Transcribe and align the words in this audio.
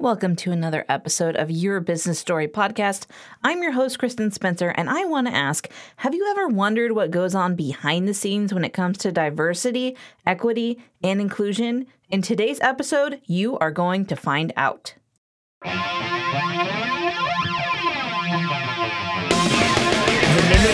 Welcome 0.00 0.36
to 0.36 0.52
another 0.52 0.84
episode 0.88 1.34
of 1.34 1.50
Your 1.50 1.80
Business 1.80 2.20
Story 2.20 2.46
podcast. 2.46 3.06
I'm 3.42 3.64
your 3.64 3.72
host, 3.72 3.98
Kristen 3.98 4.30
Spencer, 4.30 4.68
and 4.68 4.88
I 4.88 5.04
want 5.06 5.26
to 5.26 5.34
ask 5.34 5.68
Have 5.96 6.14
you 6.14 6.24
ever 6.30 6.46
wondered 6.46 6.92
what 6.92 7.10
goes 7.10 7.34
on 7.34 7.56
behind 7.56 8.06
the 8.06 8.14
scenes 8.14 8.54
when 8.54 8.64
it 8.64 8.72
comes 8.72 8.98
to 8.98 9.10
diversity, 9.10 9.96
equity, 10.24 10.80
and 11.02 11.20
inclusion? 11.20 11.88
In 12.10 12.22
today's 12.22 12.60
episode, 12.60 13.20
you 13.24 13.58
are 13.58 13.72
going 13.72 14.06
to 14.06 14.14
find 14.14 14.52
out. 14.56 14.94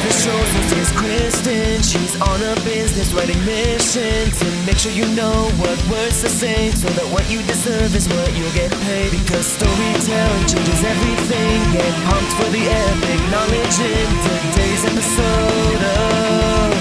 Name 0.05 0.41
of 0.41 0.71
the 0.71 0.77
is 0.80 0.93
Kristen. 0.93 1.82
She's 1.82 2.21
on 2.21 2.43
a 2.43 2.54
business 2.61 3.12
writing 3.14 3.43
mission 3.46 4.30
to 4.30 4.45
make 4.66 4.77
sure 4.77 4.93
you 4.93 5.07
know 5.16 5.48
what 5.57 5.80
words 5.89 6.21
to 6.21 6.29
say 6.29 6.71
so 6.73 6.89
that 6.89 7.07
what 7.12 7.30
you 7.30 7.41
deserve 7.43 7.95
is 7.96 8.07
what 8.09 8.36
you'll 8.36 8.53
get 8.53 8.71
paid. 8.85 9.11
Because 9.12 9.46
storytelling 9.46 10.46
changes 10.46 10.85
everything. 10.85 11.72
Get 11.72 11.95
pumped 12.04 12.32
for 12.36 12.48
the 12.53 12.68
epic 12.68 13.21
knowledge 13.32 13.79
in 13.81 14.09
today's 14.29 14.85
episode 14.93 15.82
of 15.96 16.76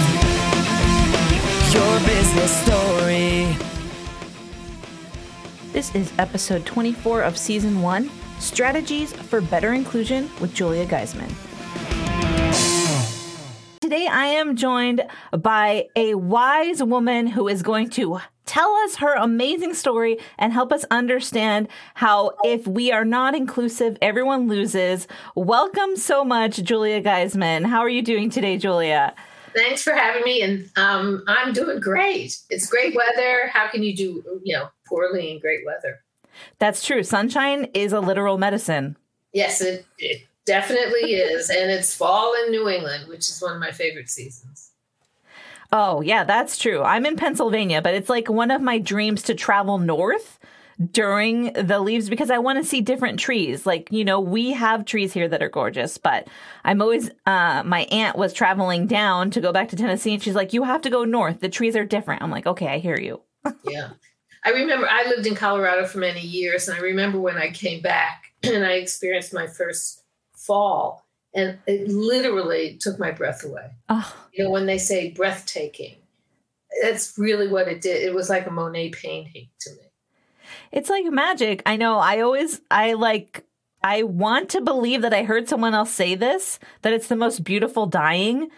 Your 1.72 1.96
Business 2.04 2.52
Story. 2.68 3.56
This 5.72 5.96
is 5.96 6.12
episode 6.20 6.66
24 6.66 7.24
of 7.24 7.38
season 7.38 7.82
one 7.82 8.12
Strategies 8.40 9.14
for 9.14 9.40
Better 9.40 9.74
Inclusion 9.74 10.30
with 10.42 10.54
Julia 10.54 10.86
Geisman. 10.86 11.34
Today, 13.84 14.08
I 14.08 14.28
am 14.28 14.56
joined 14.56 15.04
by 15.38 15.90
a 15.98 16.16
wise 16.16 16.82
woman 16.82 17.28
who 17.28 17.50
is 17.50 17.62
going 17.62 17.90
to 17.90 18.22
tell 18.46 18.74
us 18.76 18.96
her 18.96 19.14
amazing 19.14 19.74
story 19.74 20.20
and 20.40 20.54
help 20.54 20.72
us 20.72 20.86
understand 20.90 21.68
how 21.96 22.32
if 22.46 22.66
we 22.66 22.94
are 22.94 23.04
not 23.04 23.36
inclusive, 23.36 23.98
everyone 24.02 24.48
loses. 24.48 25.06
Welcome 25.36 25.98
so 25.98 26.24
much, 26.24 26.64
Julia 26.64 27.04
Geisman. 27.04 27.66
How 27.66 27.82
are 27.82 27.90
you 27.90 28.02
doing 28.02 28.30
today, 28.30 28.58
Julia? 28.58 29.14
Thanks 29.54 29.84
for 29.84 29.92
having 29.92 30.24
me, 30.24 30.42
and 30.42 30.70
um, 30.78 31.22
I'm 31.28 31.52
doing 31.52 31.82
great. 31.82 32.38
It's 32.50 32.68
great 32.68 32.96
weather. 32.96 33.50
How 33.52 33.68
can 33.68 33.84
you 33.84 33.94
do, 33.94 34.24
you 34.46 34.56
know, 34.56 34.70
poorly 34.88 35.30
in 35.30 35.42
great 35.42 35.66
weather? 35.66 36.00
That's 36.58 36.86
true. 36.86 37.04
Sunshine 37.04 37.66
is 37.74 37.92
a 37.92 38.00
literal 38.00 38.38
medicine. 38.38 38.96
Yes, 39.34 39.60
it, 39.60 39.86
it 39.98 40.22
Definitely 40.46 41.14
is. 41.14 41.50
And 41.50 41.72
it's 41.72 41.96
fall 41.96 42.34
in 42.44 42.52
New 42.52 42.68
England, 42.68 43.08
which 43.08 43.30
is 43.30 43.42
one 43.42 43.54
of 43.54 43.60
my 43.60 43.72
favorite 43.72 44.10
seasons. 44.10 44.72
Oh, 45.72 46.02
yeah, 46.02 46.24
that's 46.24 46.58
true. 46.58 46.84
I'm 46.84 47.06
in 47.06 47.16
Pennsylvania, 47.16 47.82
but 47.82 47.96
it's 47.96 48.10
like 48.10 48.30
one 48.30 48.52
of 48.52 48.62
my 48.62 48.78
dreams 48.78 49.24
to 49.24 49.34
travel 49.34 49.80
north 49.80 50.40
during 50.92 51.54
the 51.54 51.80
leaves 51.80 52.10
because 52.10 52.30
I 52.30 52.38
want 52.38 52.60
to 52.60 52.64
see 52.64 52.82
different 52.82 53.20
trees. 53.20 53.66
Like, 53.66 53.92
you 53.92 54.06
know, 54.06 54.20
we 54.20 54.52
have 54.52 54.86
trees 54.86 55.14
here 55.14 55.28
that 55.28 55.42
are 55.42 55.50
gorgeous, 55.50 55.98
but 55.98 56.28
I'm 56.64 56.82
always, 56.82 57.10
uh, 57.26 57.64
my 57.66 57.82
aunt 57.92 58.18
was 58.18 58.34
traveling 58.34 58.88
down 58.88 59.32
to 59.32 59.42
go 59.42 59.52
back 59.52 59.70
to 59.70 59.76
Tennessee 59.76 60.14
and 60.14 60.22
she's 60.22 60.36
like, 60.36 60.54
you 60.54 60.64
have 60.64 60.82
to 60.82 60.90
go 60.90 61.06
north. 61.06 61.40
The 61.40 61.50
trees 61.50 61.76
are 61.76 61.86
different. 61.86 62.22
I'm 62.22 62.32
like, 62.32 62.46
okay, 62.46 62.68
I 62.68 62.78
hear 62.80 63.00
you. 63.00 63.22
yeah. 63.64 63.92
I 64.46 64.50
remember 64.50 64.88
I 64.90 65.08
lived 65.08 65.26
in 65.26 65.36
Colorado 65.36 65.88
for 65.88 66.00
many 66.00 66.22
years 66.22 66.68
and 66.68 66.78
I 66.78 66.82
remember 66.82 67.20
when 67.20 67.38
I 67.38 67.50
came 67.50 67.82
back 67.82 68.26
and 68.44 68.66
I 68.66 68.74
experienced 68.74 69.34
my 69.34 69.48
first 69.48 70.03
fall 70.46 71.04
and 71.34 71.58
it 71.66 71.88
literally 71.88 72.78
took 72.80 73.00
my 73.00 73.12
breath 73.12 73.44
away. 73.44 73.72
Oh. 73.90 74.16
You 74.34 74.44
know, 74.44 74.50
when 74.52 74.66
they 74.66 74.78
say 74.78 75.12
breathtaking, 75.12 75.96
that's 76.82 77.18
really 77.18 77.48
what 77.48 77.68
it 77.68 77.82
did. 77.82 78.04
It 78.04 78.14
was 78.14 78.30
like 78.30 78.48
a 78.48 78.52
Monet 78.52 78.92
painting 78.92 79.50
to 79.62 79.72
me. 79.72 79.92
It's 80.72 80.90
like 80.90 81.06
magic. 81.06 81.64
I 81.66 81.76
know. 81.76 82.00
I 82.00 82.22
always, 82.22 82.62
I 82.70 82.94
like, 82.94 83.46
I 83.84 84.04
want 84.04 84.50
to 84.50 84.62
believe 84.62 85.02
that 85.02 85.14
I 85.14 85.24
heard 85.24 85.50
someone 85.50 85.74
else 85.74 85.92
say 85.92 86.16
this, 86.16 86.60
that 86.82 86.94
it's 86.94 87.08
the 87.08 87.16
most 87.16 87.44
beautiful 87.44 87.86
dying. 87.86 88.50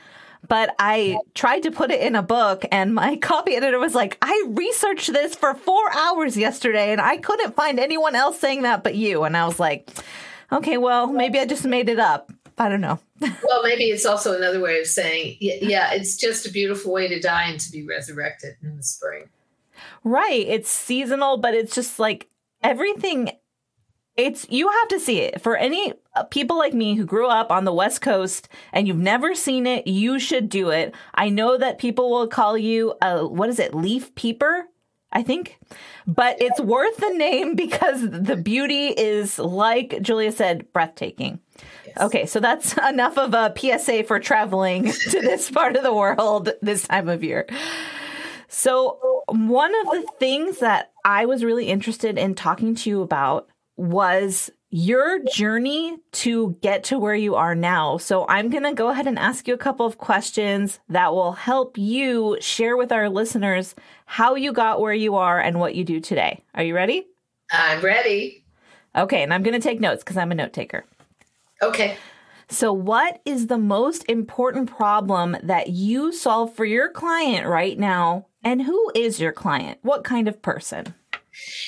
But 0.48 0.76
I 0.78 1.18
tried 1.34 1.64
to 1.64 1.72
put 1.72 1.90
it 1.90 2.02
in 2.02 2.16
a 2.16 2.22
book, 2.22 2.66
and 2.72 2.94
my 2.94 3.16
copy 3.22 3.56
editor 3.56 3.80
was 3.80 3.96
like, 3.96 4.18
I 4.22 4.46
researched 4.50 5.12
this 5.12 5.34
for 5.34 5.56
four 5.56 5.92
hours 5.96 6.38
yesterday, 6.38 6.92
and 6.92 7.02
I 7.02 7.18
couldn't 7.18 7.56
find 7.56 7.80
anyone 7.80 8.16
else 8.16 8.40
saying 8.40 8.62
that 8.62 8.84
but 8.84 8.96
you. 8.96 9.24
And 9.24 9.36
I 9.36 9.48
was 9.48 9.60
like, 9.60 9.90
okay, 10.52 10.78
well, 10.78 11.08
maybe 11.08 11.40
I 11.40 11.46
just 11.46 11.66
made 11.66 11.90
it 11.90 12.00
up. 12.00 12.32
I 12.58 12.70
don't 12.70 12.82
know. 12.82 13.00
well, 13.20 13.64
maybe 13.64 13.86
it's 13.86 14.06
also 14.06 14.36
another 14.36 14.62
way 14.62 14.80
of 14.80 14.88
saying, 14.88 15.38
yeah, 15.40 15.94
it's 15.94 16.16
just 16.18 16.46
a 16.46 16.52
beautiful 16.52 16.94
way 16.94 17.08
to 17.08 17.20
die 17.20 17.50
and 17.50 17.60
to 17.60 17.72
be 17.72 17.86
resurrected 17.86 18.56
in 18.62 18.78
the 18.78 18.84
spring. 18.84 19.30
Right. 20.04 20.46
It's 20.48 20.70
seasonal, 20.70 21.38
but 21.38 21.54
it's 21.54 21.76
just 21.76 22.00
like 22.00 22.30
everything. 22.64 23.32
It's 24.16 24.48
you 24.50 24.70
have 24.70 24.88
to 24.90 25.00
see 25.00 25.20
it 25.20 25.42
for 25.42 25.58
any 25.58 25.94
uh, 26.16 26.24
people 26.24 26.58
like 26.58 26.74
me 26.74 26.96
who 26.96 27.06
grew 27.06 27.28
up 27.28 27.52
on 27.52 27.66
the 27.66 27.74
West 27.74 28.02
Coast 28.02 28.48
and 28.72 28.88
you've 28.88 28.98
never 28.98 29.36
seen 29.36 29.68
it. 29.68 29.88
You 29.88 30.20
should 30.20 30.48
do 30.48 30.70
it. 30.70 30.96
I 31.14 31.30
know 31.30 31.58
that 31.58 31.80
people 31.80 32.10
will 32.10 32.28
call 32.28 32.58
you 32.58 32.94
a 33.02 33.28
what 33.28 33.50
is 33.50 33.60
it, 33.60 33.76
leaf 33.76 34.16
peeper? 34.16 34.68
I 35.16 35.24
think. 35.24 35.58
But 36.06 36.42
it's 36.42 36.60
worth 36.60 36.98
the 36.98 37.10
name 37.12 37.56
because 37.56 38.02
the 38.02 38.36
beauty 38.36 38.90
is, 38.90 39.40
like 39.40 40.02
Julia 40.02 40.32
said, 40.32 40.72
breathtaking. 40.74 41.40
Yes. 41.88 41.98
Okay, 41.98 42.26
so 42.26 42.40
that's 42.40 42.78
enough 42.90 43.18
of 43.18 43.34
a 43.34 43.54
PSA 43.58 44.04
for 44.04 44.20
traveling 44.20 44.92
to 45.10 45.22
this 45.22 45.50
part 45.50 45.78
of 45.78 45.84
the 45.84 45.94
world 45.94 46.50
this 46.62 46.88
time 46.88 47.08
of 47.08 47.24
year. 47.24 47.48
So, 48.50 49.24
one 49.28 49.74
of 49.74 49.88
the 49.88 50.08
things 50.20 50.60
that 50.60 50.92
I 51.04 51.26
was 51.26 51.44
really 51.44 51.68
interested 51.68 52.18
in 52.18 52.36
talking 52.36 52.76
to 52.76 52.90
you 52.90 53.02
about 53.02 53.48
was 53.78 54.52
your 54.70 55.20
journey 55.24 55.98
to 56.12 56.58
get 56.62 56.84
to 56.86 57.00
where 57.00 57.16
you 57.16 57.36
are 57.36 57.56
now. 57.56 57.98
So 57.98 58.26
I'm 58.28 58.50
going 58.50 58.64
to 58.64 58.74
go 58.74 58.90
ahead 58.90 59.08
and 59.08 59.18
ask 59.18 59.48
you 59.48 59.54
a 59.54 59.58
couple 59.58 59.86
of 59.86 59.98
questions 59.98 60.80
that 60.90 61.14
will 61.14 61.34
help 61.34 61.78
you 61.78 62.38
share 62.42 62.76
with 62.76 62.92
our 62.92 63.10
listeners 63.10 63.76
how 64.06 64.36
you 64.36 64.52
got 64.52 64.82
where 64.82 64.94
you 64.94 65.16
are 65.16 65.40
and 65.40 65.60
what 65.60 65.76
you 65.76 65.84
do 65.84 66.00
today. 66.00 66.44
Are 66.54 66.64
you 66.64 66.76
ready? 66.76 67.08
I'm 67.52 67.82
ready. 67.82 68.44
Okay, 68.96 69.24
and 69.24 69.34
I'm 69.34 69.44
going 69.44 69.60
to 69.60 69.66
take 69.66 69.80
notes 69.80 70.04
because 70.04 70.18
I'm 70.18 70.32
a 70.32 70.36
note 70.36 70.54
taker. 70.54 70.86
Okay. 71.62 71.98
So, 72.48 72.72
what 72.72 73.22
is 73.26 73.48
the 73.48 73.58
most 73.58 74.06
important 74.08 74.70
problem 74.70 75.36
that 75.44 75.70
you 75.70 76.12
solve 76.12 76.56
for 76.56 76.66
your 76.66 76.90
client 76.90 77.48
right 77.48 77.78
now? 77.78 78.28
And 78.44 78.62
who 78.62 78.92
is 78.94 79.20
your 79.20 79.32
client? 79.32 79.80
What 79.82 80.04
kind 80.04 80.28
of 80.28 80.42
person? 80.42 80.94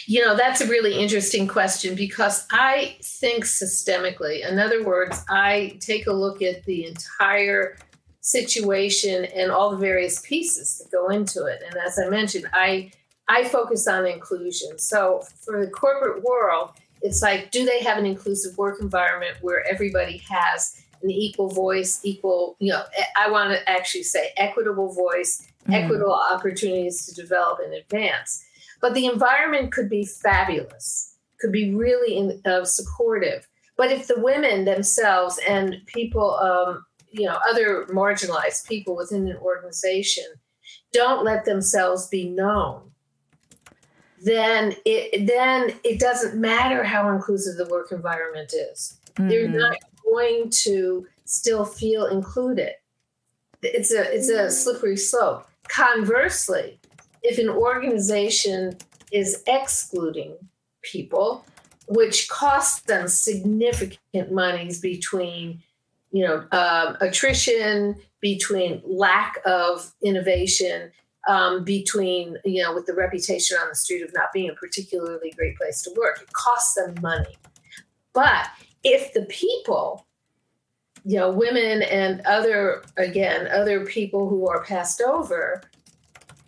You 0.06 0.24
know, 0.24 0.36
that's 0.36 0.62
a 0.62 0.68
really 0.68 1.00
interesting 1.00 1.48
question 1.48 1.96
because 1.96 2.46
I 2.52 2.98
think 3.04 3.46
systemically. 3.46 4.48
In 4.48 4.60
other 4.60 4.84
words, 4.84 5.24
I 5.30 5.78
take 5.80 6.08
a 6.08 6.14
look 6.14 6.42
at 6.42 6.64
the 6.66 6.86
entire 6.86 7.78
situation 8.22 9.26
and 9.26 9.52
all 9.52 9.72
the 9.72 9.78
various 9.78 10.20
pieces 10.22 10.78
that 10.80 10.92
go 10.92 11.10
into 11.10 11.46
it. 11.46 11.62
And 11.66 11.78
as 11.78 12.00
I 12.00 12.10
mentioned, 12.10 12.48
I 12.54 12.92
I 13.30 13.44
focus 13.44 13.88
on 13.88 14.06
inclusion. 14.06 14.80
So 14.80 15.22
for 15.44 15.60
the 15.64 15.70
corporate 15.70 16.24
world, 16.24 16.72
it's 17.02 17.22
like, 17.22 17.52
do 17.52 17.66
they 17.66 17.84
have 17.84 17.98
an 17.98 18.06
inclusive 18.06 18.58
work 18.58 18.80
environment 18.82 19.38
where 19.42 19.66
everybody 19.70 20.24
has 20.30 20.82
an 21.04 21.12
equal 21.12 21.50
voice, 21.50 22.00
equal, 22.04 22.56
you 22.60 22.72
know, 22.72 22.84
I 23.18 23.30
want 23.30 23.52
to 23.52 23.70
actually 23.70 24.04
say 24.04 24.32
equitable 24.38 24.94
voice, 24.94 25.46
mm. 25.68 25.74
equitable 25.74 26.18
opportunities 26.32 27.06
to 27.06 27.14
develop 27.14 27.60
and 27.64 27.74
advance. 27.74 28.44
But 28.80 28.94
the 28.94 29.08
environment 29.08 29.72
could 29.72 29.90
be 29.90 30.06
fabulous, 30.06 31.16
could 31.40 31.52
be 31.52 31.74
really 31.74 32.18
in, 32.18 32.42
uh, 32.46 32.64
supportive. 32.64 33.48
But 33.76 33.92
if 33.92 34.08
the 34.08 34.20
women 34.20 34.66
themselves 34.66 35.40
and 35.48 35.78
people, 35.86 36.36
um, 36.36 36.86
you 37.12 37.26
know, 37.26 37.38
other 37.48 37.86
marginalized 37.90 38.68
people 38.68 38.96
within 38.96 39.28
an 39.28 39.38
organization 39.38 40.26
don't 40.92 41.24
let 41.24 41.46
themselves 41.46 42.08
be 42.08 42.30
known, 42.30 42.92
then 44.24 44.76
it 44.86 45.28
then 45.28 45.74
it 45.84 46.00
doesn't 46.00 46.40
matter 46.40 46.84
how 46.84 47.12
inclusive 47.14 47.58
the 47.58 47.72
work 47.72 47.92
environment 47.92 48.54
is. 48.54 49.00
Mm-hmm. 49.16 49.30
They're 49.30 49.48
not 49.48 49.78
going 50.04 50.50
to 50.64 51.06
still 51.26 51.66
feel 51.66 52.08
included. 52.08 52.74
It's 53.62 53.92
a 53.92 54.14
it's 54.14 54.30
a 54.30 54.50
slippery 54.50 54.98
slope. 54.98 55.48
Conversely, 55.68 56.80
if 57.24 57.38
an 57.40 57.50
organization 57.50 58.78
is 59.12 59.44
excluding 59.48 60.36
people, 60.82 61.46
which 61.88 62.28
costs 62.30 62.82
them 62.82 63.08
significant 63.08 64.32
monies 64.32 64.80
between, 64.80 65.62
you 66.12 66.26
know, 66.26 66.46
um, 66.52 66.98
attrition, 67.02 67.96
between 68.20 68.82
lack 68.86 69.38
of 69.46 69.94
innovation, 70.04 70.92
um, 71.28 71.64
between, 71.64 72.38
you 72.46 72.64
know, 72.64 72.74
with 72.74 72.86
the 72.86 72.94
reputation 72.94 73.58
on 73.62 73.68
the 73.70 73.76
street 73.76 74.02
of 74.02 74.14
not 74.14 74.32
being 74.34 74.50
a 74.50 74.54
particularly 74.54 75.32
great 75.38 75.58
place 75.58 75.82
to 75.84 75.92
work, 75.98 76.22
it 76.22 76.32
costs 76.34 76.76
them 76.76 76.96
money. 77.02 77.38
But 78.14 78.48
if 78.84 79.14
the 79.14 79.24
people, 79.26 80.06
you 81.04 81.18
know, 81.18 81.30
women 81.30 81.84
and 81.84 82.22
other, 82.22 82.84
again, 82.98 83.48
other 83.48 83.86
people 83.86 84.30
who 84.30 84.48
are 84.48 84.64
passed 84.64 85.02
over, 85.02 85.62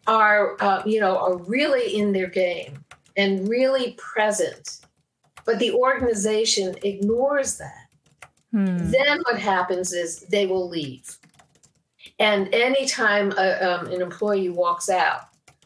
are 0.09 0.57
uh, 0.59 0.81
you 0.85 0.99
know 0.99 1.17
are 1.17 1.37
really 1.37 1.97
in 1.97 2.11
their 2.11 2.27
game 2.27 2.83
and 3.15 3.47
really 3.47 3.91
present 3.97 4.79
but 5.49 5.57
the 5.57 5.73
organization 5.73 6.75
ignores 6.83 7.57
that. 7.57 7.87
Hmm. 8.51 8.91
Then 8.91 9.19
what 9.23 9.39
happens 9.39 9.93
is 9.93 10.19
they 10.29 10.45
will 10.45 10.69
leave. 10.69 11.17
And 12.19 12.53
anytime 12.53 13.33
a, 13.35 13.53
um, 13.59 13.87
an 13.87 13.99
employee 13.99 14.49
walks 14.49 14.89
out 14.89 15.21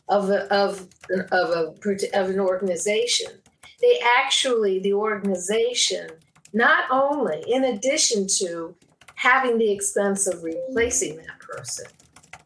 of 0.07 0.29
a, 0.29 0.45
of 0.53 0.87
of 1.31 1.49
a 1.49 1.73
of 2.13 2.29
an 2.29 2.39
organization, 2.39 3.27
they 3.81 3.99
actually 4.17 4.79
the 4.79 4.93
organization 4.93 6.07
not 6.53 6.85
only 6.89 7.43
in 7.47 7.65
addition 7.65 8.25
to 8.37 8.73
having 9.15 9.57
the 9.57 9.69
expense 9.69 10.27
of 10.27 10.45
replacing 10.45 11.17
that 11.17 11.39
person, 11.39 11.87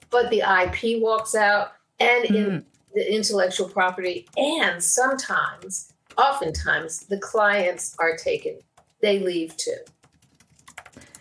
but 0.09 0.31
the 0.31 0.39
IP 0.39 0.99
walks 1.03 1.35
out 1.35 1.73
and 1.99 2.25
in 2.25 2.65
the 2.94 3.13
intellectual 3.13 3.67
property, 3.69 4.27
and 4.38 4.81
sometimes, 4.83 5.94
oftentimes, 6.17 7.01
the 7.05 7.17
clients 7.19 7.95
are 7.99 8.15
taken. 8.15 8.59
They 9.01 9.19
leave 9.19 9.55
too. 9.57 9.77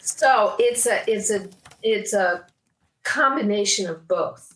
So 0.00 0.55
it's 0.58 0.87
a 0.87 1.02
it's 1.11 1.31
a 1.31 1.49
it's 1.82 2.14
a 2.14 2.46
combination 3.02 3.88
of 3.88 4.06
both. 4.08 4.55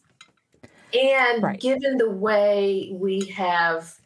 And 0.92 1.42
Right. 1.42 1.60
given 1.60 1.98
the 1.98 2.10
way 2.10 2.90
we 2.92 3.26
have 3.26 3.96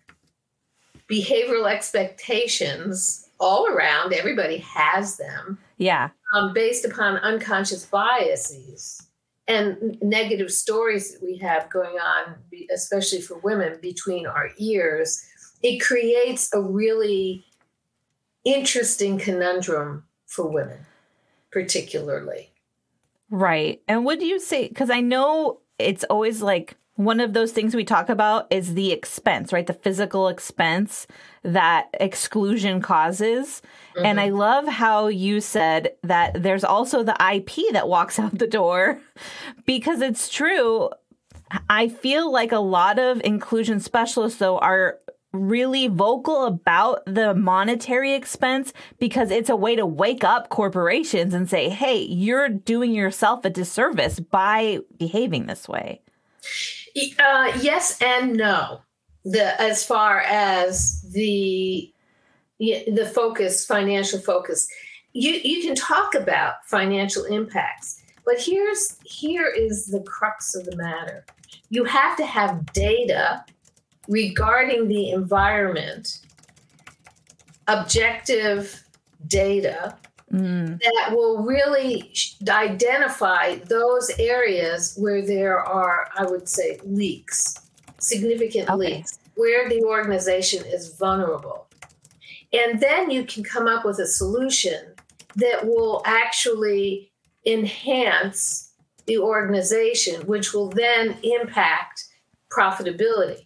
behavioral 1.08 1.70
expectations 1.70 3.28
all 3.40 3.66
around, 3.68 4.12
everybody 4.12 4.58
has 4.58 5.16
them 5.16 5.58
Yeah. 5.78 6.10
um, 6.34 6.52
based 6.52 6.84
upon 6.84 7.16
unconscious 7.18 7.86
biases 7.86 9.02
and 9.46 9.98
negative 10.00 10.50
stories 10.50 11.12
that 11.12 11.22
we 11.22 11.36
have 11.38 11.68
going 11.70 11.96
on, 11.98 12.36
especially 12.72 13.20
for 13.20 13.38
women, 13.38 13.78
between 13.82 14.26
our 14.26 14.50
ears, 14.58 15.22
it 15.62 15.78
creates 15.80 16.52
a 16.54 16.60
really 16.60 17.44
interesting 18.44 19.18
conundrum 19.18 20.04
for 20.26 20.48
women, 20.48 20.78
particularly. 21.50 22.50
Right. 23.30 23.82
And 23.88 24.04
would 24.04 24.22
you 24.22 24.38
say, 24.38 24.68
because 24.68 24.90
I 24.90 25.00
know 25.00 25.60
it's 25.78 26.04
always 26.04 26.40
like 26.42 26.76
one 26.96 27.18
of 27.18 27.32
those 27.32 27.52
things 27.52 27.74
we 27.74 27.84
talk 27.84 28.08
about 28.08 28.46
is 28.50 28.74
the 28.74 28.92
expense, 28.92 29.52
right? 29.52 29.66
The 29.66 29.72
physical 29.72 30.28
expense 30.28 31.06
that 31.42 31.88
exclusion 31.94 32.80
causes. 32.80 33.62
And 33.96 34.20
I 34.20 34.28
mm-hmm. 34.28 34.36
love 34.36 34.68
how 34.68 35.08
you 35.08 35.40
said 35.40 35.92
that 36.02 36.42
there's 36.42 36.64
also 36.64 37.02
the 37.02 37.16
IP 37.34 37.72
that 37.72 37.88
walks 37.88 38.18
out 38.20 38.38
the 38.38 38.46
door 38.46 39.00
because 39.66 40.00
it's 40.00 40.28
true. 40.28 40.90
I 41.68 41.88
feel 41.88 42.32
like 42.32 42.52
a 42.52 42.58
lot 42.58 42.98
of 42.98 43.20
inclusion 43.22 43.80
specialists, 43.80 44.38
though, 44.38 44.58
are 44.58 44.98
really 45.32 45.88
vocal 45.88 46.44
about 46.44 47.04
the 47.06 47.34
monetary 47.34 48.14
expense 48.14 48.72
because 49.00 49.32
it's 49.32 49.50
a 49.50 49.56
way 49.56 49.74
to 49.74 49.84
wake 49.84 50.22
up 50.22 50.48
corporations 50.48 51.34
and 51.34 51.50
say, 51.50 51.68
hey, 51.68 51.98
you're 51.98 52.48
doing 52.48 52.92
yourself 52.92 53.44
a 53.44 53.50
disservice 53.50 54.20
by 54.20 54.78
behaving 54.96 55.46
this 55.46 55.68
way. 55.68 56.00
Uh, 57.18 57.52
yes 57.60 58.00
and 58.00 58.36
no. 58.36 58.80
The 59.24 59.60
as 59.60 59.84
far 59.84 60.20
as 60.20 61.02
the 61.12 61.92
the 62.58 63.10
focus, 63.14 63.66
financial 63.66 64.20
focus, 64.20 64.68
you 65.12 65.32
you 65.32 65.62
can 65.62 65.74
talk 65.74 66.14
about 66.14 66.64
financial 66.66 67.24
impacts, 67.24 68.02
but 68.24 68.38
here's 68.38 68.96
here 69.04 69.48
is 69.48 69.86
the 69.86 70.02
crux 70.02 70.54
of 70.54 70.66
the 70.66 70.76
matter. 70.76 71.24
You 71.70 71.84
have 71.84 72.16
to 72.18 72.26
have 72.26 72.72
data 72.72 73.44
regarding 74.08 74.88
the 74.88 75.10
environment, 75.10 76.20
objective 77.66 78.84
data 79.26 79.96
Mm, 80.32 80.80
that 80.80 81.14
will 81.14 81.42
really 81.42 82.12
identify 82.48 83.56
those 83.66 84.10
areas 84.18 84.96
where 84.96 85.24
there 85.24 85.60
are, 85.60 86.08
I 86.16 86.24
would 86.24 86.48
say, 86.48 86.80
leaks, 86.84 87.54
significant 87.98 88.70
Okay. 88.70 88.96
leaks, 88.96 89.18
where 89.34 89.68
the 89.68 89.82
organization 89.82 90.64
is 90.64 90.94
vulnerable. 90.96 91.66
And 92.52 92.80
then 92.80 93.10
you 93.10 93.24
can 93.24 93.44
come 93.44 93.66
up 93.66 93.84
with 93.84 93.98
a 93.98 94.06
solution 94.06 94.94
that 95.36 95.66
will 95.66 96.02
actually 96.06 97.12
enhance 97.44 98.72
the 99.06 99.18
organization, 99.18 100.26
which 100.26 100.54
will 100.54 100.70
then 100.70 101.18
impact 101.22 102.04
profitability. 102.50 103.44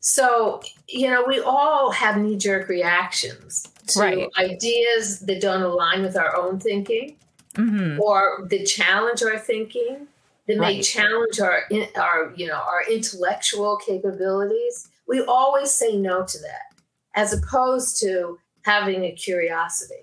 So, 0.00 0.60
you 0.88 1.08
know, 1.10 1.24
we 1.26 1.40
all 1.40 1.90
have 1.92 2.16
knee 2.16 2.36
jerk 2.36 2.68
reactions 2.68 3.71
to 3.88 4.00
Right. 4.00 4.28
ideas 4.38 5.20
that 5.20 5.40
don't 5.40 5.62
align 5.62 6.02
with 6.02 6.16
our 6.16 6.36
own 6.36 6.58
thinking 6.60 7.16
mhm. 7.54 7.98
or 7.98 8.46
that 8.48 8.64
challenge 8.66 9.22
our 9.22 9.38
thinking, 9.38 10.08
that 10.46 10.56
may 10.58 10.76
Right. 10.76 10.84
challenge 10.84 11.40
our, 11.40 11.64
in- 11.70 11.88
our, 11.96 12.32
you 12.36 12.46
know, 12.46 12.54
our 12.54 12.82
intellectual 12.90 13.76
capabilities. 13.76 14.88
We 15.06 15.20
always 15.22 15.70
say 15.70 15.96
no 15.96 16.24
to 16.24 16.38
that 16.38 16.72
as 17.14 17.32
opposed 17.32 18.00
to 18.00 18.38
having 18.62 19.04
a 19.04 19.12
curiosity. 19.12 20.02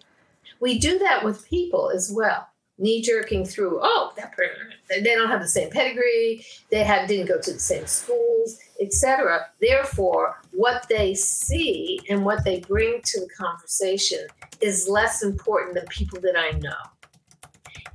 We 0.60 0.78
do 0.78 1.00
that 1.00 1.24
with 1.24 1.48
people 1.48 1.90
as 1.90 2.12
well. 2.12 2.48
Knee 2.78 3.02
jerking 3.02 3.46
through, 3.46 3.80
oh, 3.82 4.14
that 4.16 4.32
person, 4.34 4.56
they 4.90 5.02
don't 5.04 5.28
have 5.30 5.42
the 5.42 5.48
same 5.48 5.70
pedigree, 5.70 6.46
they 6.72 6.84
have 6.84 7.08
didn't 7.10 7.28
go 7.28 7.40
to 7.40 7.54
the 7.54 7.60
same 7.60 7.86
schools, 7.86 8.58
etc. 8.80 9.48
Therefore, 9.60 10.42
what 10.60 10.86
they 10.90 11.14
see 11.14 12.02
and 12.10 12.26
what 12.26 12.44
they 12.44 12.60
bring 12.60 13.00
to 13.02 13.22
the 13.22 13.30
conversation 13.30 14.28
is 14.60 14.90
less 14.90 15.24
important 15.24 15.74
than 15.74 15.86
people 15.88 16.20
that 16.20 16.36
I 16.38 16.52
know. 16.58 16.76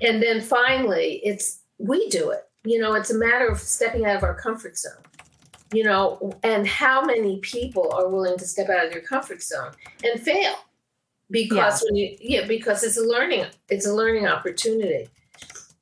And 0.00 0.22
then 0.22 0.40
finally, 0.40 1.20
it's 1.24 1.60
we 1.76 2.08
do 2.08 2.30
it. 2.30 2.48
You 2.64 2.80
know, 2.80 2.94
it's 2.94 3.10
a 3.10 3.18
matter 3.18 3.48
of 3.48 3.58
stepping 3.58 4.06
out 4.06 4.16
of 4.16 4.22
our 4.22 4.34
comfort 4.34 4.78
zone. 4.78 5.02
You 5.74 5.84
know, 5.84 6.32
and 6.42 6.66
how 6.66 7.04
many 7.04 7.38
people 7.40 7.92
are 7.92 8.08
willing 8.08 8.38
to 8.38 8.46
step 8.46 8.70
out 8.70 8.86
of 8.86 8.92
their 8.92 9.02
comfort 9.02 9.42
zone 9.42 9.72
and 10.02 10.18
fail? 10.18 10.54
Because 11.30 11.82
when 11.84 11.96
you 11.96 12.16
yeah, 12.18 12.46
because 12.46 12.82
it's 12.82 12.96
a 12.96 13.04
learning 13.04 13.44
it's 13.68 13.86
a 13.86 13.92
learning 13.92 14.26
opportunity. 14.26 15.06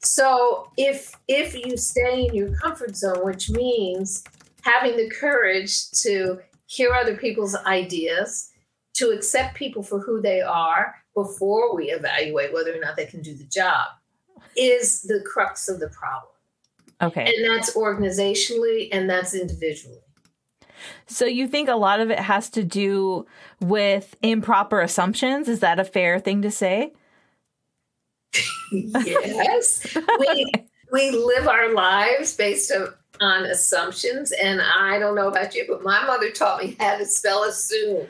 So 0.00 0.72
if 0.76 1.14
if 1.28 1.54
you 1.54 1.76
stay 1.76 2.26
in 2.26 2.34
your 2.34 2.56
comfort 2.56 2.96
zone, 2.96 3.24
which 3.24 3.50
means 3.50 4.24
having 4.62 4.96
the 4.96 5.08
courage 5.10 5.88
to 6.02 6.40
hear 6.72 6.94
other 6.94 7.16
people's 7.16 7.54
ideas, 7.66 8.50
to 8.94 9.10
accept 9.10 9.56
people 9.56 9.82
for 9.82 10.00
who 10.00 10.20
they 10.20 10.40
are 10.40 10.94
before 11.14 11.74
we 11.74 11.90
evaluate 11.90 12.52
whether 12.52 12.74
or 12.74 12.80
not 12.80 12.96
they 12.96 13.06
can 13.06 13.22
do 13.22 13.34
the 13.34 13.44
job, 13.44 13.88
is 14.56 15.02
the 15.02 15.22
crux 15.26 15.68
of 15.68 15.80
the 15.80 15.88
problem. 15.88 16.32
Okay. 17.02 17.24
And 17.24 17.44
that's 17.44 17.74
organizationally 17.74 18.88
and 18.92 19.08
that's 19.10 19.34
individually. 19.34 19.98
So 21.06 21.26
you 21.26 21.46
think 21.46 21.68
a 21.68 21.74
lot 21.74 22.00
of 22.00 22.10
it 22.10 22.18
has 22.18 22.48
to 22.50 22.64
do 22.64 23.26
with 23.60 24.16
improper 24.22 24.80
assumptions? 24.80 25.48
Is 25.48 25.60
that 25.60 25.78
a 25.78 25.84
fair 25.84 26.18
thing 26.18 26.42
to 26.42 26.50
say? 26.50 26.92
yes. 28.72 29.96
we 30.18 30.52
we 30.90 31.10
live 31.10 31.48
our 31.48 31.72
lives 31.72 32.34
based 32.34 32.72
on, 32.72 32.94
on 33.22 33.44
assumptions. 33.44 34.32
And 34.32 34.60
I 34.60 34.98
don't 34.98 35.14
know 35.14 35.28
about 35.28 35.54
you, 35.54 35.64
but 35.68 35.82
my 35.82 36.04
mother 36.04 36.30
taught 36.30 36.62
me 36.62 36.76
how 36.80 36.98
to 36.98 37.06
spell 37.06 37.44
assume. 37.44 38.06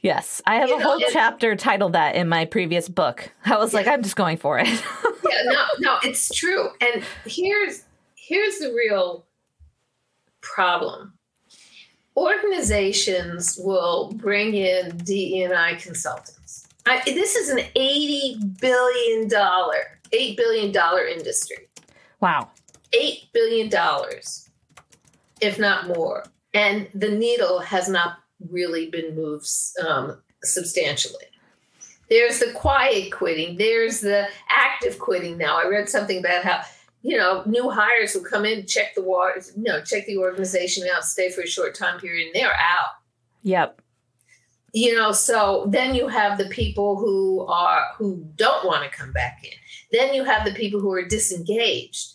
Yes. 0.00 0.42
I 0.46 0.56
have 0.56 0.68
You 0.68 0.76
a 0.76 0.78
know, 0.80 0.84
whole 0.84 0.98
it- 0.98 1.08
chapter 1.12 1.56
titled 1.56 1.94
that 1.94 2.14
in 2.14 2.28
my 2.28 2.44
previous 2.44 2.88
book. 2.88 3.30
I 3.46 3.56
was 3.56 3.72
like, 3.72 3.86
I'm 3.86 4.02
just 4.02 4.16
going 4.16 4.36
for 4.36 4.58
it. 4.58 4.66
yeah, 4.68 5.42
no, 5.44 5.64
no, 5.78 5.96
it's 6.02 6.28
true. 6.34 6.68
And 6.80 7.02
here's 7.24 7.84
here's 8.16 8.58
the 8.58 8.72
real 8.74 9.24
problem. 10.42 11.14
Organizations 12.16 13.58
will 13.62 14.12
bring 14.14 14.54
in 14.54 14.96
DEI 14.98 15.76
consultants. 15.80 16.66
I, 16.86 17.00
this 17.06 17.34
is 17.34 17.48
an 17.48 17.60
eighty 17.74 18.38
billion 18.60 19.28
dollar, 19.28 19.98
eight 20.12 20.36
billion 20.36 20.70
dollar 20.70 21.06
industry. 21.06 21.68
wow. 22.20 22.50
Eight 22.96 23.32
billion 23.32 23.68
dollars, 23.68 24.48
if 25.40 25.58
not 25.58 25.88
more, 25.88 26.24
and 26.52 26.88
the 26.94 27.10
needle 27.10 27.58
has 27.58 27.88
not 27.88 28.18
really 28.50 28.88
been 28.90 29.14
moved 29.16 29.48
um, 29.86 30.22
substantially. 30.42 31.24
There's 32.10 32.38
the 32.38 32.52
quiet 32.52 33.10
quitting. 33.12 33.56
There's 33.56 34.00
the 34.00 34.28
active 34.48 34.98
quitting 34.98 35.38
now. 35.38 35.58
I 35.58 35.66
read 35.66 35.88
something 35.88 36.18
about 36.18 36.44
how, 36.44 36.60
you 37.02 37.16
know, 37.16 37.42
new 37.46 37.70
hires 37.70 38.12
who 38.12 38.22
come 38.22 38.44
in, 38.44 38.66
check 38.66 38.94
the 38.94 39.02
water, 39.02 39.42
you 39.56 39.62
know, 39.62 39.82
check 39.82 40.06
the 40.06 40.18
organization 40.18 40.86
out, 40.94 41.04
stay 41.04 41.30
for 41.30 41.40
a 41.40 41.46
short 41.46 41.74
time 41.74 41.98
period, 41.98 42.26
and 42.26 42.34
they're 42.34 42.52
out. 42.52 42.90
Yep. 43.42 43.80
You 44.72 44.94
know, 44.96 45.12
so 45.12 45.66
then 45.68 45.94
you 45.94 46.08
have 46.08 46.36
the 46.36 46.48
people 46.48 46.96
who 46.96 47.46
are 47.46 47.86
who 47.96 48.26
don't 48.36 48.66
want 48.66 48.84
to 48.84 48.96
come 48.96 49.12
back 49.12 49.40
in. 49.44 49.52
Then 49.92 50.14
you 50.14 50.24
have 50.24 50.44
the 50.44 50.52
people 50.52 50.80
who 50.80 50.92
are 50.92 51.04
disengaged. 51.04 52.13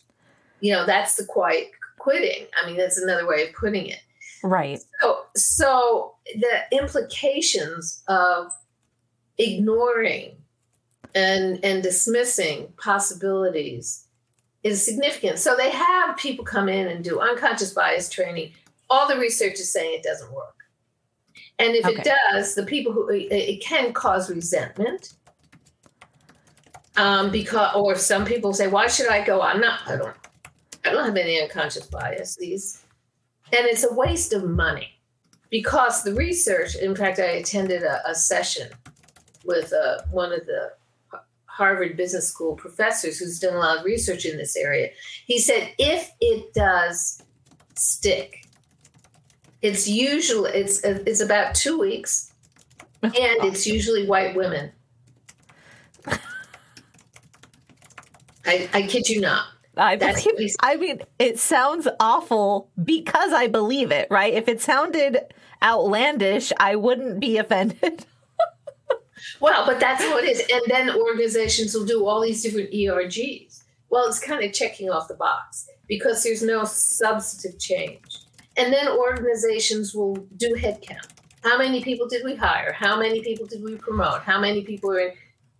You 0.61 0.73
know, 0.73 0.85
that's 0.85 1.15
the 1.15 1.25
quiet 1.25 1.71
quitting. 1.97 2.47
I 2.61 2.67
mean, 2.67 2.77
that's 2.77 2.97
another 2.97 3.27
way 3.27 3.47
of 3.47 3.53
putting 3.53 3.87
it. 3.87 3.99
Right. 4.43 4.79
So, 5.01 5.25
so 5.35 6.15
the 6.35 6.77
implications 6.77 8.03
of 8.07 8.51
ignoring 9.37 10.35
and 11.15 11.63
and 11.63 11.81
dismissing 11.81 12.71
possibilities 12.77 14.05
is 14.63 14.83
significant. 14.83 15.39
So 15.39 15.55
they 15.55 15.69
have 15.71 16.17
people 16.17 16.45
come 16.45 16.69
in 16.69 16.87
and 16.87 17.03
do 17.03 17.19
unconscious 17.19 17.73
bias 17.73 18.09
training. 18.09 18.53
All 18.89 19.07
the 19.07 19.17
research 19.17 19.53
is 19.53 19.71
saying 19.71 19.99
it 19.99 20.03
doesn't 20.03 20.31
work. 20.33 20.55
And 21.59 21.75
if 21.75 21.85
Okay. 21.85 22.01
it 22.01 22.15
does, 22.31 22.55
the 22.55 22.65
people 22.65 22.91
who 22.91 23.07
it, 23.09 23.31
it 23.31 23.61
can 23.61 23.93
cause 23.93 24.29
resentment. 24.29 25.13
Um, 26.97 27.31
because 27.31 27.75
or 27.75 27.95
some 27.95 28.25
people 28.25 28.53
say, 28.53 28.67
why 28.67 28.87
should 28.87 29.07
I 29.07 29.23
go? 29.23 29.41
I'm 29.41 29.61
not 29.61 29.81
I 29.87 29.95
don't 29.95 30.15
I 30.89 30.93
don't 30.93 31.05
have 31.05 31.17
any 31.17 31.39
unconscious 31.39 31.85
biases. 31.85 32.83
And 33.53 33.67
it's 33.67 33.83
a 33.83 33.93
waste 33.93 34.33
of 34.33 34.43
money 34.43 34.99
because 35.51 36.03
the 36.03 36.15
research, 36.15 36.75
in 36.75 36.95
fact, 36.95 37.19
I 37.19 37.25
attended 37.25 37.83
a, 37.83 38.01
a 38.09 38.15
session 38.15 38.69
with 39.45 39.71
uh, 39.71 39.99
one 40.11 40.33
of 40.33 40.45
the 40.47 40.71
Harvard 41.45 41.95
Business 41.95 42.27
School 42.27 42.55
professors 42.55 43.19
who's 43.19 43.39
done 43.39 43.53
a 43.53 43.59
lot 43.59 43.77
of 43.79 43.85
research 43.85 44.25
in 44.25 44.37
this 44.37 44.55
area. 44.55 44.89
He 45.25 45.39
said 45.39 45.73
if 45.77 46.11
it 46.19 46.53
does 46.53 47.21
stick, 47.75 48.47
it's 49.61 49.87
usually 49.87 50.51
it's 50.51 50.83
it's 50.83 51.21
about 51.21 51.53
two 51.53 51.77
weeks, 51.77 52.33
and 53.03 53.13
it's 53.13 53.67
usually 53.67 54.07
white 54.07 54.35
women. 54.35 54.71
I, 58.45 58.69
I 58.73 58.83
kid 58.83 59.09
you 59.09 59.21
not. 59.21 59.45
I 59.79 59.95
believe, 59.95 60.55
I 60.59 60.75
mean, 60.75 61.01
it 61.17 61.39
sounds 61.39 61.87
awful 61.99 62.69
because 62.83 63.33
I 63.33 63.47
believe 63.47 63.91
it, 63.91 64.07
right? 64.09 64.33
If 64.33 64.47
it 64.47 64.61
sounded 64.61 65.19
outlandish, 65.63 66.51
I 66.59 66.75
wouldn't 66.75 67.19
be 67.19 67.37
offended. 67.37 68.05
Well, 69.41 69.65
but 69.65 69.79
that's 69.79 70.03
what 70.03 70.23
it 70.23 70.31
is. 70.31 70.43
And 70.51 70.61
then 70.67 70.95
organizations 70.95 71.73
will 71.73 71.85
do 71.85 72.05
all 72.05 72.21
these 72.21 72.41
different 72.41 72.71
ERGs. 72.71 73.63
Well, 73.89 74.07
it's 74.07 74.19
kind 74.19 74.43
of 74.43 74.53
checking 74.53 74.89
off 74.89 75.07
the 75.07 75.15
box 75.15 75.67
because 75.87 76.23
there's 76.23 76.43
no 76.43 76.63
substantive 76.63 77.59
change. 77.59 78.19
And 78.57 78.73
then 78.73 78.87
organizations 78.87 79.93
will 79.93 80.15
do 80.37 80.55
headcount. 80.55 81.07
How 81.43 81.57
many 81.57 81.81
people 81.81 82.07
did 82.07 82.23
we 82.25 82.35
hire? 82.35 82.73
How 82.73 82.99
many 82.99 83.21
people 83.21 83.45
did 83.45 83.63
we 83.63 83.75
promote? 83.75 84.21
How 84.21 84.39
many 84.39 84.63
people 84.63 84.91
are 84.91 84.99
in, 84.99 85.13